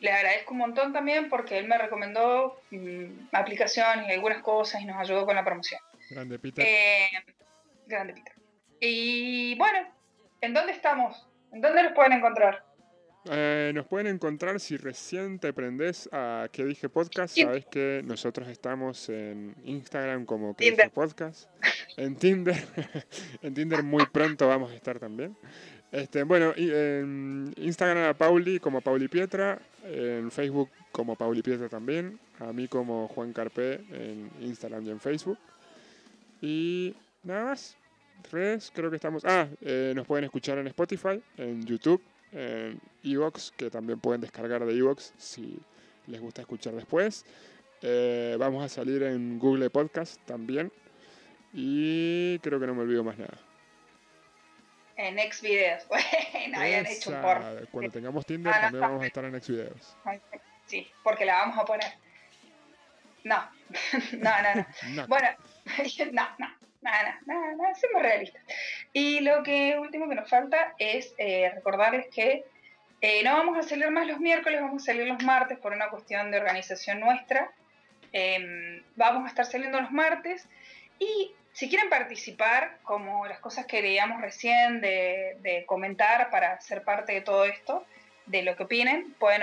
le 0.00 0.12
agradezco 0.12 0.52
un 0.52 0.58
montón 0.58 0.92
también 0.92 1.28
porque 1.28 1.58
él 1.58 1.66
me 1.66 1.76
recomendó 1.76 2.60
mm, 2.70 3.30
aplicaciones 3.32 4.08
y 4.08 4.12
algunas 4.12 4.42
cosas 4.42 4.80
y 4.80 4.84
nos 4.84 4.96
ayudó 4.96 5.26
con 5.26 5.34
la 5.34 5.44
promoción. 5.44 5.80
Grande 6.08 6.38
Peter. 6.38 6.64
Eh, 6.64 7.10
grande 7.88 8.14
Peter. 8.14 8.41
Y 8.84 9.54
bueno, 9.54 9.78
¿en 10.40 10.54
dónde 10.54 10.72
estamos? 10.72 11.24
¿En 11.52 11.60
dónde 11.60 11.84
nos 11.84 11.92
pueden 11.92 12.14
encontrar? 12.14 12.64
Eh, 13.30 13.70
nos 13.72 13.86
pueden 13.86 14.08
encontrar 14.08 14.58
si 14.58 14.76
recién 14.76 15.38
te 15.38 15.48
aprendes 15.48 16.08
a 16.10 16.48
que 16.50 16.64
dije 16.64 16.88
podcast. 16.88 17.38
Sabes 17.38 17.64
que 17.66 18.02
nosotros 18.04 18.48
estamos 18.48 19.08
en 19.08 19.54
Instagram 19.62 20.26
como 20.26 20.56
que 20.56 20.72
dije 20.72 20.90
podcast. 20.90 21.48
En 21.96 22.16
Tinder. 22.16 22.56
en 23.42 23.54
Tinder 23.54 23.84
muy 23.84 24.04
pronto 24.06 24.48
vamos 24.48 24.72
a 24.72 24.74
estar 24.74 24.98
también. 24.98 25.36
Este, 25.92 26.24
bueno, 26.24 26.52
en 26.56 27.54
Instagram 27.58 28.08
a 28.08 28.14
Pauli 28.14 28.58
como 28.58 28.80
Pauli 28.80 29.06
Pietra. 29.06 29.60
En 29.84 30.32
Facebook 30.32 30.70
como 30.90 31.14
Pauli 31.14 31.42
Pietra 31.42 31.68
también. 31.68 32.18
A 32.40 32.52
mí 32.52 32.66
como 32.66 33.06
Juan 33.06 33.32
Carpe 33.32 33.74
en 33.92 34.28
Instagram 34.40 34.84
y 34.84 34.90
en 34.90 34.98
Facebook. 34.98 35.38
Y 36.40 36.96
nada 37.22 37.44
más 37.44 37.76
redes, 38.30 38.72
creo 38.74 38.90
que 38.90 38.96
estamos. 38.96 39.24
Ah, 39.24 39.48
eh, 39.60 39.92
nos 39.94 40.06
pueden 40.06 40.24
escuchar 40.24 40.58
en 40.58 40.66
Spotify, 40.68 41.22
en 41.36 41.64
YouTube, 41.64 42.02
en 42.32 42.80
Evox, 43.02 43.52
que 43.56 43.70
también 43.70 44.00
pueden 44.00 44.20
descargar 44.20 44.64
de 44.64 44.76
Evox 44.76 45.12
si 45.16 45.58
les 46.06 46.20
gusta 46.20 46.42
escuchar 46.42 46.74
después. 46.74 47.24
Eh, 47.82 48.36
vamos 48.38 48.64
a 48.64 48.68
salir 48.68 49.02
en 49.02 49.38
Google 49.38 49.68
Podcast 49.70 50.20
también. 50.24 50.72
Y 51.52 52.38
creo 52.38 52.58
que 52.58 52.66
no 52.66 52.74
me 52.74 52.82
olvido 52.82 53.04
más 53.04 53.18
nada. 53.18 53.38
En 54.96 55.18
Xvideos. 55.32 55.86
Bueno, 55.88 56.58
habían 56.58 56.86
hecho 56.86 57.10
un 57.10 57.20
por. 57.20 57.68
Cuando 57.70 57.90
tengamos 57.92 58.26
Tinder 58.26 58.52
también 58.52 58.80
vamos 58.80 59.02
a 59.02 59.06
estar 59.06 59.24
en 59.24 59.40
Xvideos. 59.40 59.96
Sí, 60.66 60.90
porque 61.04 61.24
la 61.24 61.34
vamos 61.34 61.58
a 61.58 61.64
poner. 61.64 61.92
No, 63.24 63.36
no, 64.18 64.30
no, 64.42 64.66
no. 64.94 65.06
Bueno, 65.06 65.28
no, 66.12 66.28
no. 66.38 66.61
Nada, 66.82 67.20
nada, 67.26 67.54
nada, 67.54 67.74
somos 67.76 68.02
realistas. 68.02 68.42
Y 68.92 69.20
lo 69.20 69.42
que 69.42 69.78
último 69.78 70.08
que 70.08 70.16
nos 70.16 70.28
falta 70.28 70.74
es 70.78 71.14
eh, 71.16 71.50
recordarles 71.54 72.08
que 72.12 72.44
eh, 73.00 73.22
no 73.24 73.32
vamos 73.32 73.56
a 73.58 73.62
salir 73.62 73.90
más 73.90 74.06
los 74.06 74.18
miércoles, 74.18 74.60
vamos 74.60 74.82
a 74.82 74.86
salir 74.86 75.06
los 75.06 75.22
martes 75.22 75.58
por 75.58 75.72
una 75.72 75.88
cuestión 75.88 76.30
de 76.30 76.38
organización 76.38 77.00
nuestra. 77.00 77.50
Em, 78.12 78.82
vamos 78.96 79.24
a 79.24 79.28
estar 79.28 79.46
saliendo 79.46 79.80
los 79.80 79.90
martes 79.90 80.46
y 80.98 81.32
si 81.52 81.68
quieren 81.68 81.88
participar, 81.88 82.78
como 82.82 83.26
las 83.26 83.38
cosas 83.38 83.66
que 83.66 83.82
leíamos 83.82 84.20
recién, 84.20 84.80
de, 84.80 85.64
comentar 85.66 86.30
para 86.30 86.60
ser 86.60 86.82
parte 86.82 87.12
de 87.12 87.20
todo 87.20 87.44
esto, 87.44 87.84
de 88.26 88.42
lo 88.42 88.56
que 88.56 88.64
opinen, 88.64 89.14
pueden 89.18 89.42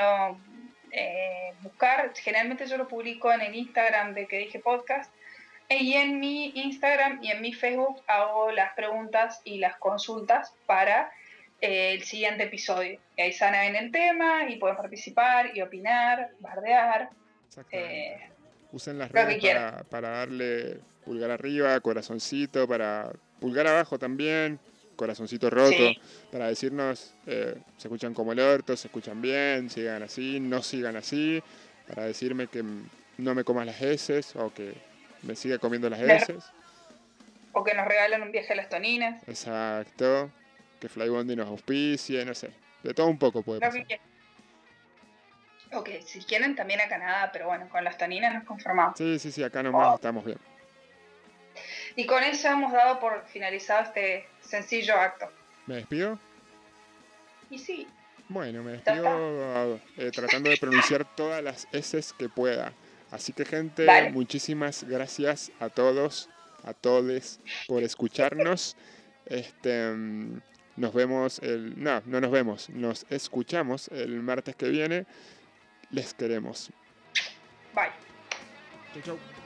eh, 0.91 1.53
buscar. 1.61 2.11
Generalmente 2.15 2.65
yo 2.65 2.77
lo 2.77 2.87
publico 2.87 3.31
en 3.31 3.41
el 3.41 3.55
Instagram 3.55 4.13
de 4.13 4.27
que 4.27 4.37
dije 4.39 4.59
podcast. 4.59 5.13
Y 5.70 5.93
en 5.93 6.20
mi 6.20 6.51
Instagram 6.55 7.20
y 7.22 7.32
en 7.32 7.41
mi 7.41 7.53
Facebook 7.53 8.01
hago 8.07 8.51
las 8.51 8.74
preguntas 8.74 9.41
y 9.43 9.59
las 9.59 9.78
consultas 9.78 10.51
para 10.65 11.11
eh, 11.61 11.93
el 11.93 12.03
siguiente 12.03 12.43
episodio. 12.43 12.99
Y 13.15 13.22
ahí 13.22 13.34
saben 13.34 13.76
el 13.76 13.91
tema 13.91 14.49
y 14.49 14.57
pueden 14.57 14.76
participar 14.76 15.55
y 15.55 15.61
opinar, 15.61 16.32
bardear. 16.39 17.09
Eh, 17.72 18.17
Usen 18.72 18.97
las 18.97 19.11
redes 19.11 19.43
para, 19.43 19.84
para 19.84 20.09
darle 20.09 20.80
pulgar 21.05 21.32
arriba, 21.32 21.80
corazoncito, 21.82 22.67
para 22.67 23.11
pulgar 23.39 23.67
abajo 23.67 23.99
también, 23.99 24.59
corazoncito 24.95 25.49
roto, 25.49 25.91
para 26.32 26.47
decirnos, 26.47 27.13
eh, 27.26 27.55
se 27.78 27.88
escuchan 27.88 28.13
como 28.13 28.32
el 28.32 28.39
orto, 28.39 28.76
se 28.76 28.88
escuchan 28.88 29.22
bien, 29.22 29.70
sigan 29.70 30.03
así, 30.03 30.39
no 30.39 30.61
sigan 30.61 30.95
así, 30.95 31.41
para 31.88 32.05
decirme 32.05 32.47
que 32.47 32.63
no 33.17 33.36
me 33.36 33.43
comas 33.43 33.65
las 33.65 33.82
heces 33.82 34.36
o 34.36 34.53
que 34.53 34.74
me 35.24 35.36
siga 35.36 35.57
comiendo 35.57 35.89
las 35.89 35.99
heces. 36.01 36.51
O 37.51 37.63
que 37.63 37.74
nos 37.74 37.88
regalen 37.88 38.22
un 38.22 38.32
viaje 38.32 38.53
a 38.53 38.55
las 38.55 38.70
toninas. 38.70 39.22
Exacto, 39.28 40.32
que 40.80 40.89
Flybondi 40.89 41.36
nos 41.36 41.47
auspicie, 41.47 42.24
no 42.26 42.34
sé, 42.34 42.51
de 42.84 42.93
todo 42.93 43.07
un 43.07 43.17
poco 43.17 43.41
puede 43.41 43.59
pasar. 43.59 43.86
Ok, 45.72 45.89
si 46.03 46.20
quieren 46.24 46.55
también 46.55 46.82
a 46.82 46.88
Canadá, 46.88 47.30
pero 47.32 47.47
bueno, 47.47 47.70
con 47.70 47.84
las 47.84 47.97
toninas 47.97 48.34
nos 48.34 48.43
conformamos. 48.43 48.97
Sí, 48.97 49.20
sí, 49.20 49.32
sí, 49.32 49.43
acá 49.43 49.61
nomás 49.61 49.89
oh. 49.91 49.95
estamos 49.95 50.26
bien. 50.26 50.39
Y 51.95 52.05
con 52.05 52.24
eso 52.24 52.47
hemos 52.47 52.72
dado 52.72 52.99
por 52.99 53.26
finalizado 53.28 53.84
este 53.84 54.28
sencillo 54.41 54.95
acto. 54.95 55.30
¿Me 55.67 55.76
despido? 55.76 56.17
Y 57.49 57.59
sí. 57.59 57.88
Bueno, 58.30 58.63
me 58.63 58.74
despido 58.74 59.80
eh, 59.97 60.11
tratando 60.11 60.49
de 60.49 60.57
pronunciar 60.57 61.03
todas 61.15 61.43
las 61.43 61.67
S 61.72 61.99
que 62.17 62.30
pueda. 62.30 62.74
Así 63.12 63.34
que 63.34 63.45
gente, 63.45 63.88
muchísimas 64.12 64.84
gracias 64.84 65.51
a 65.60 65.70
todos, 65.70 66.30
a 66.64 66.74
todos 66.74 67.39
por 67.68 67.84
escucharnos. 67.84 68.76
Este, 69.26 69.91
mm, 69.91 70.41
nos 70.78 70.93
vemos 70.93 71.39
el... 71.39 71.82
No, 71.82 72.01
no 72.05 72.22
nos 72.22 72.32
vemos, 72.32 72.70
nos 72.70 73.05
escuchamos 73.10 73.88
el 73.89 74.22
martes 74.22 74.55
que 74.55 74.70
viene. 74.70 75.05
Les 75.91 76.14
queremos. 76.14 76.72
Bye. 77.74 77.91
Chau, 78.93 79.01
chau. 79.03 79.38